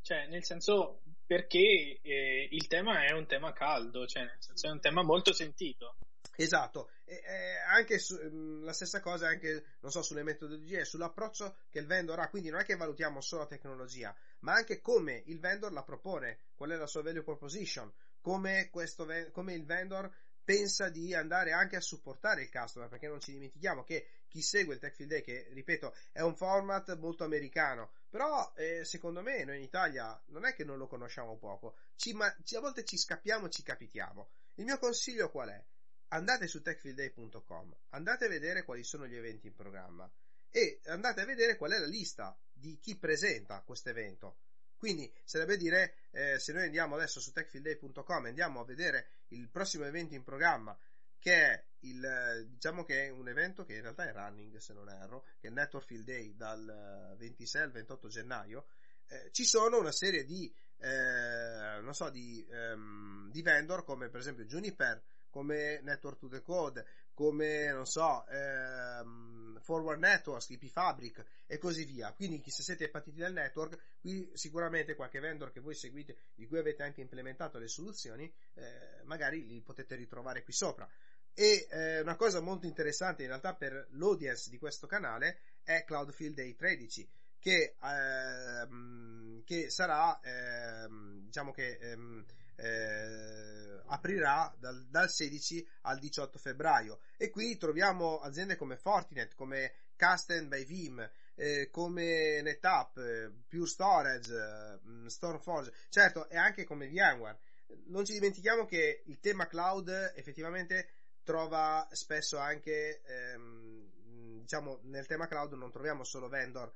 cioè 0.00 0.26
nel 0.28 0.44
senso 0.44 1.02
perché 1.26 1.98
eh, 2.02 2.48
il 2.50 2.66
tema 2.66 3.04
è 3.04 3.12
un 3.12 3.26
tema 3.26 3.52
caldo, 3.52 4.06
cioè 4.06 4.24
nel 4.24 4.36
senso 4.38 4.66
è 4.66 4.70
un 4.70 4.80
tema 4.80 5.02
molto 5.02 5.32
sentito. 5.32 5.96
Esatto, 6.36 6.90
e, 7.04 7.22
e 7.24 7.56
anche 7.68 7.98
su, 7.98 8.18
mm, 8.18 8.64
la 8.64 8.72
stessa 8.72 9.00
cosa 9.00 9.28
anche, 9.28 9.64
non 9.80 9.90
so, 9.90 10.02
sulle 10.02 10.22
metodologie, 10.22 10.80
e 10.80 10.84
sull'approccio 10.84 11.56
che 11.68 11.78
il 11.78 11.86
vendor 11.86 12.18
ha, 12.20 12.28
quindi 12.28 12.48
non 12.48 12.60
è 12.60 12.64
che 12.64 12.76
valutiamo 12.76 13.20
solo 13.20 13.42
la 13.42 13.48
tecnologia, 13.48 14.14
ma 14.40 14.54
anche 14.54 14.80
come 14.80 15.22
il 15.26 15.38
vendor 15.38 15.72
la 15.72 15.82
propone, 15.82 16.38
qual 16.54 16.70
è 16.70 16.76
la 16.76 16.86
sua 16.86 17.02
value 17.02 17.22
proposition, 17.22 17.92
come, 18.20 18.70
questo, 18.70 19.06
come 19.32 19.54
il 19.54 19.64
vendor 19.64 20.10
pensa 20.44 20.88
di 20.88 21.14
andare 21.14 21.52
anche 21.52 21.76
a 21.76 21.80
supportare 21.80 22.42
il 22.42 22.50
customer, 22.50 22.88
perché 22.88 23.08
non 23.08 23.20
ci 23.20 23.32
dimentichiamo 23.32 23.84
che 23.84 24.06
chi 24.28 24.40
segue 24.40 24.74
il 24.74 24.80
Tech 24.80 24.94
Field 24.94 25.10
Day, 25.10 25.22
che 25.22 25.48
ripeto 25.50 25.94
è 26.10 26.20
un 26.20 26.34
format 26.34 26.96
molto 26.96 27.24
americano, 27.24 27.92
però 28.08 28.52
eh, 28.56 28.84
secondo 28.84 29.20
me 29.20 29.44
noi 29.44 29.56
in 29.56 29.62
Italia 29.62 30.20
non 30.28 30.46
è 30.46 30.54
che 30.54 30.64
non 30.64 30.78
lo 30.78 30.86
conosciamo 30.86 31.36
poco, 31.36 31.76
ci, 31.96 32.14
ma, 32.14 32.34
ci, 32.42 32.56
a 32.56 32.60
volte 32.60 32.84
ci 32.84 32.96
scappiamo, 32.96 33.48
ci 33.48 33.62
capitiamo. 33.62 34.30
Il 34.54 34.64
mio 34.64 34.78
consiglio 34.78 35.30
qual 35.30 35.50
è? 35.50 35.64
Andate 36.12 36.46
su 36.46 36.62
techfieldday.com, 36.62 37.76
andate 37.90 38.26
a 38.26 38.28
vedere 38.28 38.64
quali 38.64 38.84
sono 38.84 39.06
gli 39.06 39.16
eventi 39.16 39.46
in 39.48 39.54
programma 39.54 40.10
e 40.50 40.80
andate 40.86 41.22
a 41.22 41.24
vedere 41.24 41.56
qual 41.56 41.72
è 41.72 41.78
la 41.78 41.86
lista 41.86 42.38
di 42.52 42.78
chi 42.78 42.96
presenta 42.98 43.62
questo 43.62 43.88
evento. 43.88 44.38
Quindi 44.76 45.10
sarebbe 45.24 45.56
dire, 45.56 45.94
eh, 46.10 46.38
se 46.38 46.52
noi 46.52 46.64
andiamo 46.64 46.96
adesso 46.96 47.20
su 47.20 47.32
techfieldday.com 47.32 48.26
e 48.26 48.28
andiamo 48.28 48.60
a 48.60 48.64
vedere 48.64 49.08
il 49.28 49.48
prossimo 49.48 49.84
evento 49.84 50.14
in 50.14 50.24
programma, 50.24 50.76
che 51.18 51.34
è 51.34 51.64
il, 51.80 52.46
diciamo 52.50 52.84
che 52.84 53.04
è 53.04 53.08
un 53.08 53.28
evento 53.28 53.64
che 53.64 53.76
in 53.76 53.82
realtà 53.82 54.08
è 54.08 54.12
running, 54.12 54.56
se 54.56 54.72
non 54.72 54.90
erro, 54.90 55.22
che 55.40 55.46
è 55.46 55.50
il 55.50 55.54
Network 55.54 55.86
Field 55.86 56.04
Day 56.04 56.34
dal 56.34 57.14
26 57.16 57.62
al 57.62 57.70
28 57.70 58.08
gennaio, 58.08 58.66
eh, 59.06 59.30
ci 59.30 59.44
sono 59.44 59.78
una 59.78 59.92
serie 59.92 60.24
di, 60.24 60.52
eh, 60.78 61.80
non 61.80 61.94
so, 61.94 62.10
di, 62.10 62.44
um, 62.50 63.30
di 63.30 63.40
vendor 63.40 63.84
come 63.84 64.08
per 64.08 64.20
esempio 64.20 64.44
Juniper, 64.44 65.00
come 65.32 65.80
Network 65.80 66.18
to 66.18 66.28
the 66.28 66.42
Code, 66.42 66.84
come, 67.14 67.72
non 67.72 67.86
so, 67.86 68.24
ehm, 68.28 69.58
Forward 69.60 69.98
Networks, 69.98 70.50
IP 70.50 70.66
Fabric 70.66 71.24
e 71.46 71.56
così 71.58 71.84
via. 71.84 72.12
Quindi 72.12 72.42
se 72.44 72.62
siete 72.62 72.90
partiti 72.90 73.18
dal 73.18 73.32
network, 73.32 73.78
qui 74.00 74.30
sicuramente 74.34 74.94
qualche 74.94 75.20
vendor 75.20 75.50
che 75.50 75.60
voi 75.60 75.74
seguite, 75.74 76.16
di 76.34 76.46
cui 76.46 76.58
avete 76.58 76.82
anche 76.82 77.00
implementato 77.00 77.58
le 77.58 77.68
soluzioni, 77.68 78.30
eh, 78.54 79.02
magari 79.04 79.46
li 79.46 79.62
potete 79.62 79.94
ritrovare 79.94 80.42
qui 80.42 80.52
sopra. 80.52 80.88
E 81.34 81.66
eh, 81.70 82.00
una 82.00 82.16
cosa 82.16 82.40
molto 82.40 82.66
interessante 82.66 83.22
in 83.22 83.28
realtà 83.28 83.54
per 83.54 83.88
l'audience 83.92 84.50
di 84.50 84.58
questo 84.58 84.86
canale 84.86 85.38
è 85.62 85.82
Cloudfield 85.84 86.34
Day 86.34 86.54
13 86.54 87.08
che, 87.38 87.74
ehm, 87.82 89.42
che 89.44 89.70
sarà 89.70 90.20
ehm, 90.20 91.24
diciamo 91.24 91.50
che 91.50 91.78
ehm, 91.80 92.24
eh, 92.62 93.82
aprirà 93.86 94.54
dal, 94.58 94.86
dal, 94.86 95.10
16 95.10 95.66
al 95.82 95.98
18 95.98 96.38
febbraio 96.38 97.00
e 97.16 97.28
qui 97.28 97.56
troviamo 97.56 98.20
aziende 98.20 98.56
come 98.56 98.76
Fortinet, 98.76 99.34
come 99.34 99.74
Casten 99.96 100.48
by 100.48 100.64
Vim, 100.64 101.10
eh, 101.34 101.68
come 101.70 102.40
NetApp, 102.40 102.96
eh, 102.98 103.32
Pure 103.48 103.66
Storage, 103.66 104.34
eh, 104.34 105.10
Stormforge, 105.10 105.72
certo, 105.88 106.28
e 106.28 106.36
anche 106.36 106.64
come 106.64 106.88
VMware. 106.88 107.38
non 107.86 108.04
ci 108.04 108.12
dimentichiamo 108.12 108.64
che 108.64 109.02
il 109.06 109.18
tema 109.18 109.46
cloud 109.46 110.12
effettivamente 110.14 110.88
trova 111.24 111.86
spesso 111.92 112.38
anche, 112.38 113.02
ehm, 113.02 114.40
diciamo, 114.40 114.80
nel 114.84 115.06
tema 115.06 115.26
cloud 115.26 115.54
non 115.54 115.70
troviamo 115.70 116.04
solo 116.04 116.28
vendor 116.28 116.72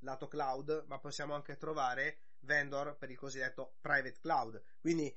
lato 0.00 0.28
cloud, 0.28 0.84
ma 0.86 0.98
possiamo 0.98 1.34
anche 1.34 1.56
trovare 1.56 2.18
vendor 2.48 2.96
per 2.96 3.10
il 3.10 3.16
cosiddetto 3.16 3.76
private 3.80 4.18
cloud. 4.18 4.60
Quindi 4.80 5.14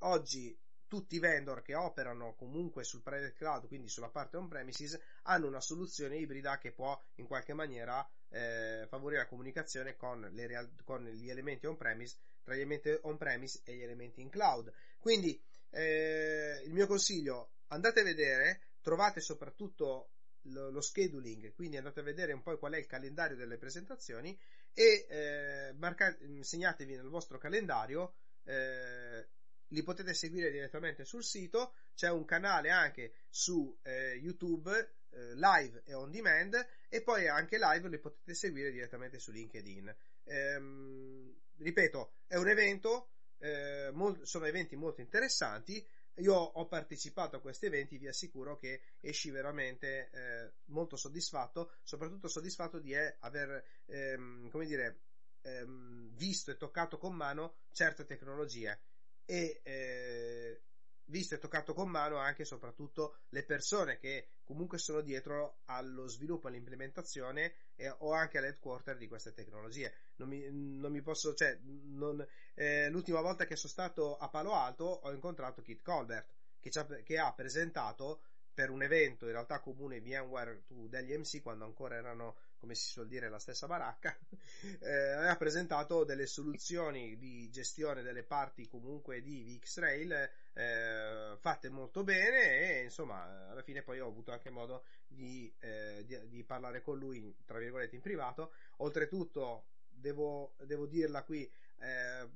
oggi 0.00 0.58
tutti 0.88 1.16
i 1.16 1.20
vendor 1.20 1.62
che 1.62 1.74
operano 1.74 2.34
comunque 2.34 2.84
sul 2.84 3.02
private 3.02 3.34
cloud, 3.34 3.66
quindi 3.66 3.88
sulla 3.88 4.08
parte 4.08 4.36
on-premises, 4.36 4.98
hanno 5.22 5.46
una 5.46 5.60
soluzione 5.60 6.16
ibrida 6.16 6.58
che 6.58 6.72
può 6.72 6.98
in 7.16 7.26
qualche 7.26 7.52
maniera 7.52 8.08
eh, 8.30 8.86
favorire 8.88 9.22
la 9.22 9.28
comunicazione 9.28 9.96
con, 9.96 10.30
real- 10.34 10.72
con, 10.84 11.04
gli 11.04 11.28
elementi 11.28 11.66
on-premise, 11.66 12.16
tra 12.42 12.54
gli 12.54 12.58
elementi 12.58 12.96
on-premise 13.02 13.62
e 13.64 13.74
gli 13.74 13.82
elementi 13.82 14.20
in 14.20 14.30
cloud. 14.30 14.72
Quindi 14.98 15.40
eh, 15.70 16.62
il 16.64 16.72
mio 16.72 16.86
consiglio, 16.86 17.50
andate 17.68 18.00
a 18.00 18.04
vedere, 18.04 18.60
trovate 18.80 19.20
soprattutto 19.20 20.10
lo, 20.50 20.70
lo, 20.70 20.80
scheduling, 20.80 21.52
quindi 21.54 21.76
andate 21.76 22.00
a 22.00 22.02
vedere 22.04 22.32
un 22.32 22.42
po' 22.42 22.56
qual 22.58 22.72
è 22.72 22.78
il 22.78 22.86
calendario 22.86 23.36
delle 23.36 23.58
presentazioni 23.58 24.38
e 24.72 25.06
eh, 25.08 25.72
marcate, 25.74 26.42
segnatevi 26.42 26.96
nel 26.96 27.08
vostro 27.08 27.38
calendario 27.38 28.14
eh, 28.44 29.28
li 29.68 29.82
potete 29.82 30.14
seguire 30.14 30.50
direttamente 30.50 31.04
sul 31.04 31.24
sito, 31.24 31.74
c'è 31.94 32.10
un 32.10 32.24
canale 32.24 32.70
anche 32.70 33.14
su 33.28 33.76
eh, 33.82 34.14
YouTube 34.14 34.70
eh, 35.10 35.34
live 35.34 35.82
e 35.84 35.94
on 35.94 36.10
demand 36.10 36.66
e 36.88 37.02
poi 37.02 37.26
anche 37.26 37.58
live 37.58 37.88
li 37.88 37.98
potete 37.98 38.34
seguire 38.34 38.70
direttamente 38.70 39.18
su 39.18 39.32
LinkedIn. 39.32 39.94
Ehm, 40.24 41.34
ripeto, 41.58 42.12
è 42.26 42.36
un 42.36 42.48
evento, 42.48 43.10
eh, 43.38 43.90
molt- 43.92 44.22
sono 44.22 44.46
eventi 44.46 44.76
molto 44.76 45.00
interessanti. 45.00 45.84
Io 46.18 46.34
ho 46.34 46.66
partecipato 46.66 47.36
a 47.36 47.40
questi 47.40 47.66
eventi, 47.66 47.98
vi 47.98 48.08
assicuro 48.08 48.56
che 48.56 48.80
esci 49.00 49.30
veramente 49.30 50.10
eh, 50.10 50.52
molto 50.66 50.96
soddisfatto, 50.96 51.72
soprattutto 51.82 52.26
soddisfatto 52.28 52.78
di 52.78 52.94
eh, 52.94 53.16
aver, 53.20 53.62
ehm, 53.86 54.48
come 54.48 54.64
dire, 54.64 55.00
ehm, 55.42 56.14
visto 56.14 56.50
e 56.50 56.56
toccato 56.56 56.96
con 56.96 57.14
mano 57.14 57.56
certe 57.70 58.04
tecnologie. 58.06 58.80
E 59.26 59.60
eh, 59.62 60.62
visto 61.06 61.34
e 61.34 61.38
toccato 61.38 61.72
con 61.74 61.88
mano 61.88 62.16
anche 62.16 62.42
e 62.42 62.46
soprattutto 62.46 63.16
le 63.30 63.44
persone 63.44 63.98
che 63.98 64.28
comunque 64.44 64.78
sono 64.78 65.00
dietro 65.00 65.58
allo 65.66 66.08
sviluppo 66.08 66.48
all'implementazione 66.48 67.54
eh, 67.76 67.88
o 67.98 68.12
anche 68.12 68.38
all'headquarter 68.38 68.96
di 68.96 69.08
queste 69.08 69.32
tecnologie. 69.32 69.92
Non 70.16 70.28
mi, 70.28 70.48
non 70.50 70.92
mi 70.92 71.02
posso, 71.02 71.34
cioè, 71.34 71.58
non, 71.62 72.26
eh, 72.54 72.88
l'ultima 72.88 73.20
volta 73.20 73.46
che 73.46 73.56
sono 73.56 73.72
stato 73.72 74.16
a 74.16 74.28
Palo 74.28 74.54
Alto 74.54 74.84
ho 74.84 75.12
incontrato 75.12 75.62
Kit 75.62 75.82
Colbert 75.82 76.34
che, 76.60 76.70
che 77.02 77.18
ha 77.18 77.32
presentato 77.32 78.22
per 78.56 78.70
un 78.70 78.82
evento 78.82 79.26
in 79.26 79.32
realtà 79.32 79.60
comune 79.60 80.00
VMware 80.00 80.64
degli 80.66 81.14
MC 81.14 81.42
quando 81.42 81.66
ancora 81.66 81.96
erano 81.96 82.36
come 82.58 82.74
si 82.74 82.88
suol 82.88 83.06
dire 83.06 83.28
la 83.28 83.38
stessa 83.38 83.66
baracca 83.66 84.16
eh, 84.80 85.10
aveva 85.12 85.36
presentato 85.36 86.04
delle 86.04 86.26
soluzioni 86.26 87.16
di 87.16 87.50
gestione 87.50 88.02
delle 88.02 88.22
parti 88.22 88.66
comunque 88.68 89.22
di 89.22 89.42
VxRail 89.42 90.30
eh, 90.54 91.36
fatte 91.38 91.68
molto 91.68 92.02
bene 92.02 92.78
e 92.78 92.82
insomma 92.84 93.48
alla 93.50 93.62
fine 93.62 93.82
poi 93.82 94.00
ho 94.00 94.08
avuto 94.08 94.32
anche 94.32 94.50
modo 94.50 94.84
di, 95.06 95.52
eh, 95.60 96.04
di, 96.06 96.28
di 96.28 96.44
parlare 96.44 96.82
con 96.82 96.98
lui 96.98 97.34
tra 97.44 97.58
virgolette 97.58 97.94
in 97.94 98.02
privato. 98.02 98.52
Oltretutto 98.78 99.66
devo, 99.88 100.54
devo 100.64 100.86
dirla 100.86 101.22
qui 101.22 101.50
eh, 101.78 102.28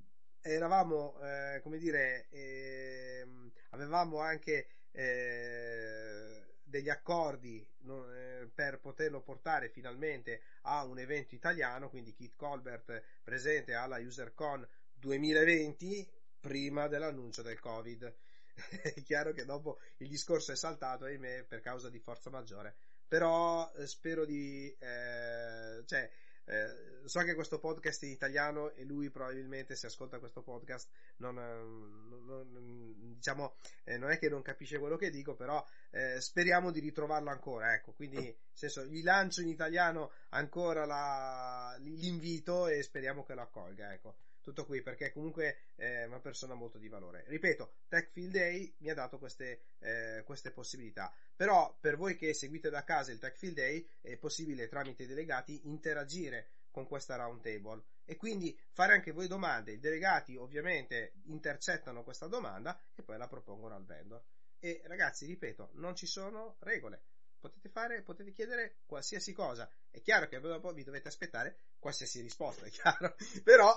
eravamo 0.43 1.19
eh, 1.21 1.61
come 1.63 1.79
dire 1.79 2.27
ehm, 2.31 3.51
avevamo 3.71 4.21
anche 4.21 4.69
eh, 4.93 6.50
degli 6.71 6.89
accordi 6.89 7.61
eh, 7.61 8.49
per 8.55 8.79
poterlo 8.79 9.21
portare 9.21 9.69
finalmente 9.69 10.41
a 10.63 10.85
un 10.85 10.99
evento 10.99 11.35
italiano, 11.35 11.91
quindi 11.91 12.15
Kit 12.15 12.37
Colbert 12.37 13.03
presente 13.23 13.75
alla 13.75 13.99
UserCon 13.99 14.67
2020 14.95 16.09
prima 16.41 16.87
dell'annuncio 16.89 17.43
del 17.43 17.61
Covid. 17.61 18.15
è 18.95 19.03
chiaro 19.03 19.33
che 19.33 19.45
dopo 19.45 19.81
il 19.99 20.09
discorso 20.09 20.53
è 20.53 20.57
saltato, 20.57 21.05
ahimè, 21.05 21.45
per 21.45 21.61
causa 21.61 21.91
di 21.91 21.99
forza 21.99 22.31
maggiore. 22.31 22.75
Però 23.07 23.71
eh, 23.75 23.87
spero 23.87 24.25
di... 24.25 24.75
Eh, 24.79 25.83
cioè, 25.87 26.11
eh, 26.45 26.91
so 27.05 27.21
che 27.21 27.35
questo 27.35 27.59
podcast 27.59 28.03
è 28.03 28.07
in 28.07 28.13
italiano 28.13 28.71
e 28.73 28.85
lui 28.85 29.11
probabilmente 29.11 29.75
se 29.75 29.87
ascolta 29.87 30.19
questo 30.19 30.43
podcast 30.43 30.89
non, 31.17 31.35
non, 31.35 32.25
non 32.27 32.95
diciamo 33.15 33.57
eh, 33.85 33.97
non 33.97 34.11
è 34.11 34.19
che 34.19 34.29
non 34.29 34.43
capisce 34.43 34.79
quello 34.79 34.97
che 34.97 35.11
dico 35.11 35.35
però 35.35 35.65
eh, 35.91 36.21
speriamo 36.21 36.71
di 36.71 36.81
ritrovarlo 36.81 37.31
ancora 37.31 37.75
ecco. 37.75 37.93
Quindi 37.93 38.17
nel 38.17 38.37
senso 38.53 38.85
gli 38.85 39.03
lancio 39.03 39.41
in 39.41 39.49
italiano 39.49 40.13
ancora 40.31 40.85
la, 40.85 41.75
l'invito 41.79 42.67
e 42.69 42.83
speriamo 42.83 43.25
che 43.25 43.35
lo 43.35 43.43
accolga 43.43 43.93
ecco 43.93 44.15
tutto 44.43 44.65
qui 44.65 44.83
perché 44.83 45.13
comunque 45.13 45.59
è 45.75 46.05
una 46.05 46.21
persona 46.21 46.55
molto 46.55 46.79
di 46.79 46.89
valore. 46.89 47.25
Ripeto, 47.27 47.73
Techfield 47.89 48.33
Day 48.33 48.75
mi 48.79 48.91
ha 48.91 48.95
dato 48.95 49.19
queste, 49.19 49.63
eh, 49.81 50.23
queste 50.25 50.51
possibilità. 50.51 51.13
Però 51.35 51.77
per 51.81 51.97
voi 51.97 52.17
che 52.17 52.35
seguite 52.35 52.71
da 52.71 52.85
casa 52.85 53.13
il 53.13 53.19
Techfield 53.19 53.55
Day 53.55 53.89
è 54.01 54.17
possibile 54.17 54.69
tramite 54.69 55.05
i 55.05 55.07
delegati 55.07 55.61
interagire 55.65 56.51
con 56.71 56.87
questa 56.87 57.17
round 57.17 57.43
table 57.43 57.83
e 58.05 58.17
quindi 58.17 58.59
fare 58.71 58.93
anche 58.93 59.13
voi 59.13 59.27
domande. 59.27 59.73
I 59.73 59.81
delegati 59.81 60.37
ovviamente 60.37 61.15
intercettano 61.25 62.05
questa 62.05 62.27
domanda 62.27 62.79
e 62.95 63.03
poi 63.03 63.19
la 63.19 63.29
propongono 63.29 63.75
al 63.75 63.85
vendor. 63.85 64.23
E 64.59 64.83
ragazzi, 64.85 65.27
ripeto, 65.27 65.71
non 65.75 65.97
ci 65.97 66.07
sono 66.07 66.57
regole 66.61 67.03
potete 67.41 67.69
fare, 67.69 68.03
potete 68.03 68.31
chiedere 68.33 68.77
qualsiasi 68.87 69.33
cosa. 69.33 69.69
È 69.91 70.01
chiaro 70.01 70.29
che 70.29 70.39
dopo 70.39 70.73
vi 70.73 70.85
dovete 70.85 71.09
aspettare 71.09 71.57
qualsiasi 71.79 72.21
risposta, 72.21 72.67
è 72.67 72.71
chiaro. 72.71 73.17
Però 73.43 73.75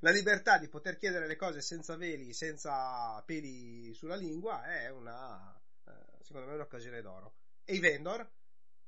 la 0.00 0.10
libertà 0.10 0.58
di 0.58 0.68
poter 0.68 0.96
chiedere 0.96 1.26
le 1.26 1.36
cose 1.36 1.60
senza 1.60 1.96
veli, 1.96 2.32
senza 2.32 3.22
peli 3.26 3.92
sulla 3.92 4.16
lingua 4.16 4.64
è 4.64 4.88
una, 4.90 5.60
eh, 5.86 6.22
secondo 6.22 6.48
me, 6.48 6.54
un'occasione 6.54 7.02
d'oro. 7.02 7.34
E 7.64 7.74
i 7.74 7.80
vendor 7.80 8.26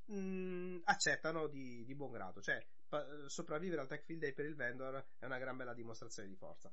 mh, 0.07 0.17
mm, 0.17 0.81
accettano 0.85 1.49
di, 1.49 1.85
di, 1.85 1.95
buon 1.95 2.12
grado, 2.12 2.41
cioè 2.41 2.65
pa- 2.89 3.29
sopravvivere 3.29 3.81
al 3.83 3.89
Tech 3.89 4.05
Field 4.05 4.21
Day 4.21 4.33
per 4.33 4.47
il 4.47 4.55
vendor 4.55 5.05
è 5.19 5.25
una 5.27 5.39
gran 5.39 5.57
bella 5.57 5.75
dimostrazione 5.75 6.29
di 6.29 6.37
forza. 6.37 6.73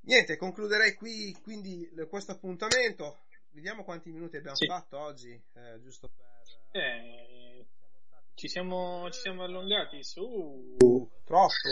Niente, 0.00 0.36
concluderei 0.36 0.94
qui 0.94 1.36
quindi 1.42 1.86
questo 2.08 2.32
appuntamento 2.32 3.26
vediamo 3.52 3.84
quanti 3.84 4.10
minuti 4.10 4.36
abbiamo 4.36 4.56
sì. 4.56 4.66
fatto 4.66 4.98
oggi, 4.98 5.32
eh, 5.32 5.80
giusto 5.80 6.08
per... 6.08 6.26
Eh, 6.70 7.66
ci, 8.34 8.48
siamo, 8.48 9.08
ci 9.10 9.20
siamo 9.20 9.44
allungati 9.44 10.02
su... 10.02 10.76
Uh, 10.78 11.10
troppo, 11.24 11.68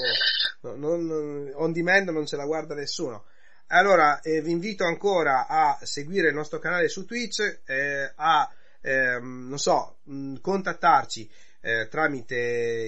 no, 0.63 0.75
non, 0.75 1.53
on 1.55 1.73
demand 1.73 2.09
non 2.11 2.27
ce 2.27 2.37
la 2.37 2.45
guarda 2.45 2.75
nessuno. 2.75 3.27
Allora, 3.69 4.21
eh, 4.21 4.41
vi 4.43 4.53
invito 4.53 4.85
ancora 4.85 5.47
a 5.49 5.79
seguire 5.83 6.29
il 6.29 6.35
nostro 6.35 6.59
canale 6.59 6.89
su 6.89 7.05
Twitch, 7.05 7.63
eh, 7.65 8.13
a, 8.15 8.49
ehm, 8.81 9.49
non 9.49 9.59
so, 9.59 9.99
mh, 10.05 10.37
contattarci 10.41 11.29
eh, 11.67 11.89
tramite 11.89 12.37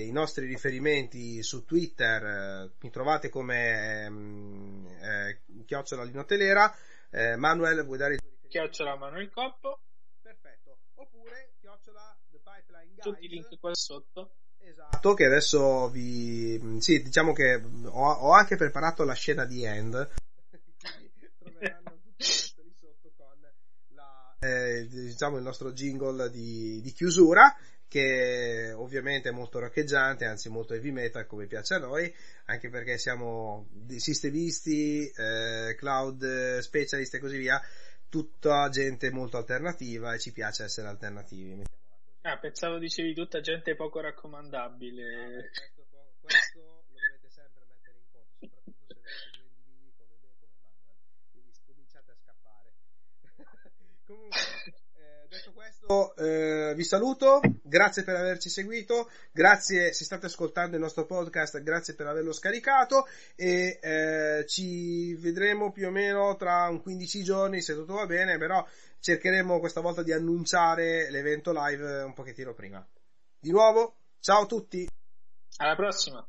i 0.06 0.12
nostri 0.12 0.46
riferimenti 0.46 1.42
su 1.42 1.64
Twitter, 1.64 2.24
eh, 2.24 2.70
mi 2.80 2.90
trovate 2.90 3.28
come 3.28 4.04
ehm, 4.04 4.86
eh, 5.02 5.64
chiocciola 5.64 6.04
linotelera. 6.04 6.72
Eh, 7.10 7.34
Manuel, 7.34 7.84
vuoi 7.84 7.98
dare 7.98 8.14
i 8.14 8.18
tuoi 8.18 8.27
chiocciola 8.48 8.96
Manuel 8.96 9.30
Coppo. 9.30 9.80
Perfetto. 10.20 10.78
Oppure 10.94 11.52
chiocciola 11.60 12.16
The 12.30 12.40
Pipeline 12.42 12.94
Guide. 12.94 13.02
Tutti 13.02 13.24
i 13.24 13.28
link 13.28 13.58
qua 13.58 13.74
sotto. 13.74 14.32
Esatto, 14.58 15.14
che 15.14 15.24
adesso 15.24 15.88
vi... 15.88 16.80
Sì, 16.80 17.02
diciamo 17.02 17.32
che 17.32 17.54
ho, 17.54 18.10
ho 18.10 18.32
anche 18.32 18.56
preparato 18.56 19.04
la 19.04 19.14
scena 19.14 19.44
di 19.44 19.64
End. 19.64 19.94
Quindi 20.50 21.30
troveranno 21.38 21.98
tutti 22.02 22.24
i 22.60 22.62
lì 22.64 22.74
sotto 22.78 23.12
con 23.16 23.38
la, 23.94 24.36
eh, 24.40 24.86
diciamo 24.88 25.36
il 25.36 25.44
nostro 25.44 25.72
jingle 25.72 26.28
di, 26.30 26.80
di 26.82 26.92
chiusura 26.92 27.56
che 27.88 28.70
ovviamente 28.76 29.30
è 29.30 29.32
molto 29.32 29.58
roccheggiante, 29.58 30.26
anzi 30.26 30.50
molto 30.50 30.74
heavy 30.74 30.90
metal 30.90 31.26
come 31.26 31.46
piace 31.46 31.74
a 31.74 31.78
noi, 31.78 32.14
anche 32.44 32.68
perché 32.68 32.98
siamo 32.98 33.66
sistemisti, 33.96 35.08
eh, 35.08 35.74
cloud 35.74 36.58
specialist 36.58 37.14
e 37.14 37.18
così 37.18 37.38
via, 37.38 37.60
tutta 38.08 38.68
gente 38.68 39.10
molto 39.10 39.36
alternativa 39.36 40.14
e 40.14 40.18
ci 40.18 40.32
piace 40.32 40.64
essere 40.64 40.88
alternativi. 40.88 41.62
Ah, 42.22 42.38
pensavo 42.38 42.78
dicevi 42.78 43.14
tutta 43.14 43.40
gente 43.40 43.74
poco 43.74 44.00
raccomandabile. 44.00 45.04
Ah, 45.04 45.72
questo, 45.74 46.14
questo, 46.20 46.58
lo 46.58 46.84
dovete 46.88 47.30
sempre 47.30 47.64
mettere 47.68 47.98
in 47.98 48.04
conto, 48.10 48.36
soprattutto 48.38 48.84
se 48.84 48.98
avete 48.98 49.38
due 49.38 49.52
individui 49.54 49.94
come 49.96 50.16
me 50.20 50.28
e 50.28 50.34
come 50.38 50.56
Manuel. 50.60 50.96
Quindi 51.30 51.52
cominciate 51.64 52.10
a 52.10 52.16
scappare. 52.16 52.72
Comunque, 54.04 54.57
eh, 55.88 56.74
vi 56.74 56.84
saluto, 56.84 57.40
grazie 57.62 58.02
per 58.02 58.16
averci 58.16 58.50
seguito, 58.50 59.10
grazie 59.32 59.92
se 59.94 60.04
state 60.04 60.26
ascoltando 60.26 60.76
il 60.76 60.82
nostro 60.82 61.06
podcast, 61.06 61.62
grazie 61.62 61.94
per 61.94 62.06
averlo 62.06 62.32
scaricato 62.32 63.06
e 63.34 63.78
eh, 63.80 64.44
ci 64.46 65.14
vedremo 65.14 65.72
più 65.72 65.86
o 65.86 65.90
meno 65.90 66.36
tra 66.36 66.68
un 66.68 66.82
15 66.82 67.22
giorni 67.22 67.62
se 67.62 67.74
tutto 67.74 67.94
va 67.94 68.06
bene, 68.06 68.36
però 68.36 68.64
cercheremo 69.00 69.60
questa 69.60 69.80
volta 69.80 70.02
di 70.02 70.12
annunciare 70.12 71.10
l'evento 71.10 71.52
live 71.54 72.02
un 72.02 72.12
pochettino 72.12 72.52
prima. 72.52 72.86
Di 73.40 73.50
nuovo, 73.50 73.96
ciao 74.20 74.42
a 74.42 74.46
tutti! 74.46 74.86
Alla 75.56 75.74
prossima! 75.74 76.26